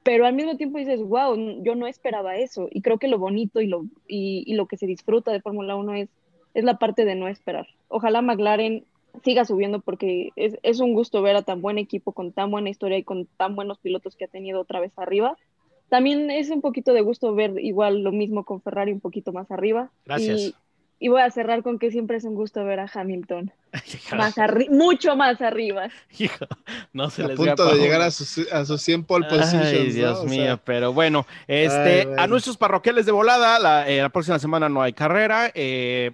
Pero 0.04 0.26
al 0.26 0.34
mismo 0.34 0.58
tiempo 0.58 0.78
dices, 0.78 1.02
wow, 1.02 1.36
yo 1.64 1.76
no 1.76 1.88
esperaba 1.88 2.38
eso. 2.38 2.68
Y 2.72 2.82
creo 2.82 2.98
que 2.98 3.08
lo 3.08 3.20
bonito 3.20 3.62
y 3.62 3.68
lo, 3.68 3.86
y, 4.08 4.54
lo 4.54 4.66
que 4.66 4.78
se 4.78 4.88
disfruta 4.88 5.32
de 5.32 5.42
Fórmula 5.42 5.76
1 5.76 5.94
es, 5.96 6.10
es 6.54 6.64
la 6.64 6.78
parte 6.78 7.06
de 7.06 7.16
no 7.16 7.28
esperar. 7.28 7.68
Ojalá 7.90 8.22
McLaren 8.22 8.86
siga 9.24 9.46
subiendo 9.46 9.80
porque 9.80 10.32
es, 10.36 10.58
es 10.64 10.80
un 10.80 10.94
gusto 10.94 11.22
ver 11.22 11.36
a 11.36 11.42
tan 11.42 11.62
buen 11.62 11.78
equipo 11.78 12.12
con 12.12 12.32
tan 12.32 12.52
buena 12.52 12.70
historia 12.70 12.98
y 12.98 13.04
con 13.04 13.26
tan 13.26 13.56
buenos 13.56 13.80
pilotos 13.80 14.16
que 14.16 14.26
ha 14.26 14.30
tenido 14.30 14.62
otra 14.62 14.80
vez 14.80 14.92
arriba. 14.98 15.38
También 15.90 16.30
es 16.32 16.50
un 16.50 16.62
poquito 16.62 16.94
de 16.94 17.02
gusto 17.02 17.34
ver 17.34 17.60
igual 17.60 18.04
lo 18.04 18.12
mismo 18.12 18.46
con 18.46 18.62
Ferrari 18.62 18.92
un 18.92 19.00
poquito 19.00 19.34
más 19.34 19.50
arriba. 19.52 19.90
Gracias. 20.06 20.40
Y, 20.40 20.56
y 21.00 21.08
voy 21.08 21.22
a 21.22 21.32
cerrar 21.32 21.64
con 21.64 21.80
que 21.80 21.92
siempre 21.92 22.18
es 22.18 22.26
un 22.26 22.36
gusto 22.36 22.64
ver 22.66 22.80
a 22.82 22.92
Hamilton 22.94 23.52
más 24.18 24.36
mucho 24.70 25.16
más 25.16 25.42
arriba. 25.42 25.90
Hijo, 26.18 26.46
no 26.92 27.10
se 27.10 27.24
A 27.24 27.28
les 27.28 27.38
punto 27.38 27.66
vea 27.66 27.74
de 27.76 27.80
llegar 27.80 28.02
a 28.02 28.12
sus, 28.12 28.52
a 28.52 28.66
sus 28.66 28.82
100 28.82 29.06
pole 29.06 29.28
positions. 29.28 29.66
Ay, 29.66 29.88
¿no? 29.88 29.94
Dios 29.94 30.20
O 30.20 30.28
sea, 30.28 30.30
mío, 30.30 30.60
pero 30.64 30.92
bueno, 30.92 31.26
este, 31.48 32.02
Ay, 32.02 32.06
bueno. 32.06 32.22
anuncios 32.22 32.58
parroquiales 32.58 33.06
de 33.06 33.12
volada, 33.12 33.60
la, 33.60 33.90
eh, 33.90 34.02
la 34.02 34.10
próxima 34.10 34.40
semana 34.40 34.68
no 34.68 34.82
hay 34.82 34.94
carrera, 34.94 35.52
eh, 35.54 36.12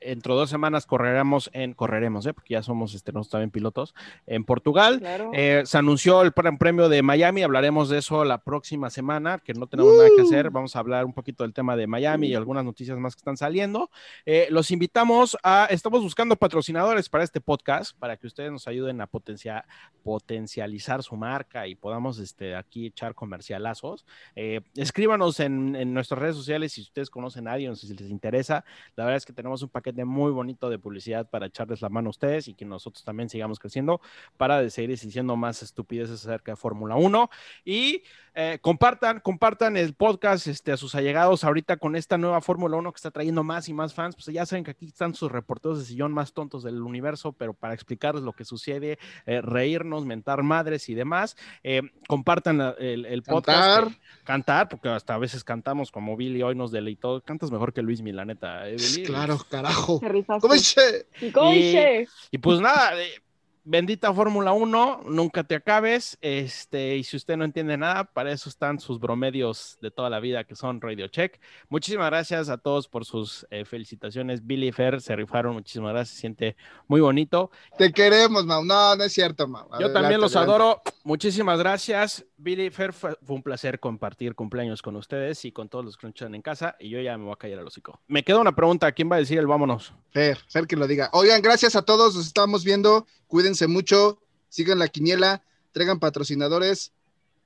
dentro 0.00 0.34
de 0.34 0.40
dos 0.40 0.50
semanas 0.50 0.86
correremos 0.86 1.50
en, 1.52 1.74
correremos, 1.74 2.26
eh, 2.26 2.34
porque 2.34 2.54
ya 2.54 2.62
somos 2.62 2.94
este, 2.94 3.12
nosotros 3.12 3.32
también 3.32 3.50
pilotos, 3.50 3.94
en 4.26 4.44
Portugal. 4.44 5.00
Claro. 5.00 5.30
Eh, 5.34 5.62
se 5.64 5.78
anunció 5.78 6.22
el 6.22 6.32
Premio 6.32 6.88
de 6.88 7.02
Miami, 7.02 7.42
hablaremos 7.42 7.88
de 7.88 7.98
eso 7.98 8.24
la 8.24 8.38
próxima 8.38 8.90
semana, 8.90 9.38
que 9.38 9.54
no 9.54 9.66
tenemos 9.66 9.94
nada 9.96 10.08
que 10.14 10.22
hacer, 10.22 10.50
vamos 10.50 10.76
a 10.76 10.80
hablar 10.80 11.04
un 11.04 11.12
poquito 11.12 11.44
del 11.44 11.52
tema 11.52 11.76
de 11.76 11.86
Miami 11.86 12.28
y 12.28 12.34
algunas 12.34 12.64
noticias 12.64 12.98
más 12.98 13.14
que 13.14 13.20
están 13.20 13.36
saliendo. 13.36 13.90
Eh, 14.26 14.48
los 14.50 14.70
invitamos 14.70 15.36
a, 15.42 15.66
estamos 15.70 16.02
buscando 16.02 16.36
patrocinadores 16.36 17.08
para 17.08 17.24
este 17.24 17.40
podcast, 17.40 17.96
para 17.98 18.16
que 18.16 18.26
ustedes 18.26 18.52
nos 18.52 18.68
ayuden 18.68 19.00
a 19.00 19.06
potenciar, 19.06 19.64
potencializar 20.02 21.02
su 21.02 21.16
marca 21.16 21.66
y 21.66 21.74
podamos 21.74 22.18
este, 22.18 22.54
aquí 22.54 22.86
echar 22.86 23.14
comercialazos. 23.14 24.04
Eh, 24.36 24.60
escríbanos 24.74 25.40
en, 25.40 25.76
en 25.76 25.94
nuestras 25.94 26.20
redes 26.20 26.36
sociales 26.36 26.72
si 26.72 26.82
ustedes 26.82 27.10
conocen 27.10 27.48
a 27.48 27.52
alguien 27.52 27.76
si 27.76 27.94
les 27.94 28.10
interesa. 28.10 28.64
La 28.96 29.04
verdad 29.04 29.16
es 29.16 29.26
que 29.26 29.32
tenemos 29.32 29.62
un 29.62 29.68
paquete 29.78 30.04
muy 30.04 30.30
bonito 30.32 30.68
de 30.70 30.78
publicidad 30.78 31.28
para 31.30 31.46
echarles 31.46 31.80
la 31.82 31.88
mano 31.88 32.08
a 32.08 32.10
ustedes 32.10 32.48
y 32.48 32.54
que 32.54 32.64
nosotros 32.64 33.04
también 33.04 33.28
sigamos 33.28 33.58
creciendo 33.58 34.00
para 34.36 34.68
seguir 34.70 34.90
diciendo 34.90 35.36
más 35.36 35.62
estupideces 35.62 36.24
acerca 36.26 36.52
de 36.52 36.56
Fórmula 36.56 36.96
1. 36.96 37.30
Y 37.64 38.02
eh, 38.34 38.58
compartan, 38.60 39.20
compartan 39.20 39.76
el 39.76 39.94
podcast 39.94 40.46
este, 40.46 40.72
a 40.72 40.76
sus 40.76 40.94
allegados 40.94 41.44
ahorita 41.44 41.76
con 41.76 41.96
esta 41.96 42.18
nueva 42.18 42.40
Fórmula 42.40 42.76
1 42.76 42.92
que 42.92 42.96
está 42.96 43.10
trayendo 43.10 43.42
más 43.44 43.68
y 43.68 43.72
más 43.72 43.94
fans. 43.94 44.14
Pues 44.16 44.26
ya 44.26 44.46
saben 44.46 44.64
que 44.64 44.70
aquí 44.72 44.86
están 44.86 45.14
sus 45.14 45.30
reporteros 45.32 45.78
de 45.78 45.84
sillón 45.84 46.12
más 46.12 46.32
tontos 46.32 46.62
del 46.62 46.80
universo, 46.82 47.32
pero 47.32 47.54
para 47.54 47.74
explicarles 47.74 48.22
lo 48.24 48.32
que 48.32 48.44
sucede, 48.44 48.98
eh, 49.26 49.40
reírnos, 49.40 50.04
mentar 50.04 50.42
madres 50.42 50.88
y 50.88 50.94
demás. 50.94 51.36
Eh, 51.62 51.82
compartan 52.06 52.58
la- 52.58 52.74
el, 52.78 53.06
el 53.06 53.22
podcast. 53.22 53.58
Cantar. 53.58 53.88
que- 53.88 54.24
cantar, 54.24 54.68
porque 54.68 54.88
hasta 54.88 55.14
a 55.14 55.18
veces 55.18 55.42
cantamos 55.44 55.90
como 55.90 56.16
Billy 56.16 56.42
hoy 56.42 56.54
nos 56.54 56.70
deleitó. 56.70 57.20
Cantas 57.22 57.50
mejor 57.50 57.72
que 57.72 57.82
Luis 57.82 58.02
Milaneta. 58.02 58.68
¿eh, 58.68 58.76
Billy? 58.76 59.04
Claro, 59.04 59.38
carajo. 59.50 59.67
Te 60.00 60.08
rifaste. 60.08 60.40
¿Cómo 60.40 60.54
dice? 60.54 61.06
Coiche. 61.32 62.06
Y 62.30 62.38
pues 62.38 62.60
nada, 62.60 63.00
eh, 63.00 63.22
bendita 63.68 64.14
Fórmula 64.14 64.52
1, 64.52 65.02
nunca 65.06 65.44
te 65.44 65.54
acabes. 65.54 66.16
Este, 66.22 66.96
y 66.96 67.04
si 67.04 67.16
usted 67.16 67.36
no 67.36 67.44
entiende 67.44 67.76
nada, 67.76 68.04
para 68.04 68.32
eso 68.32 68.48
están 68.48 68.80
sus 68.80 68.98
bromedios 68.98 69.76
de 69.82 69.90
toda 69.90 70.08
la 70.08 70.20
vida 70.20 70.44
que 70.44 70.56
son 70.56 70.80
Radio 70.80 71.08
Check. 71.08 71.38
Muchísimas 71.68 72.06
gracias 72.06 72.48
a 72.48 72.56
todos 72.56 72.88
por 72.88 73.04
sus 73.04 73.46
eh, 73.50 73.66
felicitaciones. 73.66 74.46
Billy 74.46 74.68
y 74.68 74.72
Fer 74.72 75.02
se 75.02 75.14
rifaron, 75.14 75.52
muchísimas 75.52 75.92
gracias, 75.92 76.14
se 76.14 76.20
siente 76.20 76.56
muy 76.86 77.02
bonito. 77.02 77.50
Te 77.76 77.92
queremos, 77.92 78.46
Mau. 78.46 78.64
No, 78.64 78.96
no 78.96 79.04
es 79.04 79.12
cierto, 79.12 79.46
Mau. 79.46 79.68
Yo 79.78 79.92
también 79.92 80.20
los 80.20 80.34
adelante. 80.34 80.62
adoro. 80.62 80.82
Muchísimas 81.04 81.58
gracias. 81.58 82.24
Billy 82.38 82.66
y 82.66 82.70
Fer, 82.70 82.92
fue, 82.92 83.18
un 83.26 83.42
placer 83.42 83.80
compartir 83.80 84.34
cumpleaños 84.34 84.80
con 84.80 84.96
ustedes 84.96 85.44
y 85.44 85.52
con 85.52 85.68
todos 85.68 85.84
los 85.84 85.96
que 85.96 86.06
nos 86.06 86.18
en 86.22 86.42
casa. 86.42 86.76
Y 86.80 86.88
yo 86.88 87.00
ya 87.00 87.18
me 87.18 87.24
voy 87.24 87.34
a 87.34 87.36
callar 87.36 87.58
el 87.58 87.66
hocico. 87.66 88.00
Me 88.06 88.22
queda 88.24 88.38
una 88.38 88.54
pregunta. 88.54 88.90
¿Quién 88.92 89.10
va 89.10 89.16
a 89.16 89.18
decir 89.18 89.38
el 89.38 89.46
vámonos? 89.46 89.92
Fer, 90.10 90.38
Fer 90.48 90.66
que 90.66 90.76
lo 90.76 90.86
diga. 90.86 91.10
Oigan, 91.12 91.42
gracias 91.42 91.76
a 91.76 91.82
todos, 91.82 92.14
nos 92.14 92.26
estamos 92.26 92.64
viendo. 92.64 93.06
Cuídense 93.26 93.57
mucho, 93.66 94.20
sigan 94.48 94.78
la 94.78 94.88
quiniela, 94.88 95.42
traigan 95.72 95.98
patrocinadores 95.98 96.92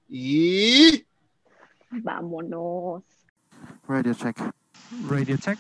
y... 0.09 1.07
Vámonos. 1.91 3.03
Radio 3.87 4.15
check. 4.15 4.37
Radio 5.09 5.37
check. 5.37 5.59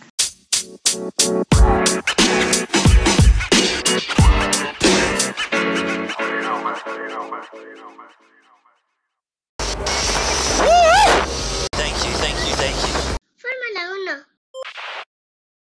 Thank 11.72 12.04
you, 12.04 12.12
thank 12.18 12.38
you, 12.46 12.54
thank 12.56 12.76
you. 12.86 14.31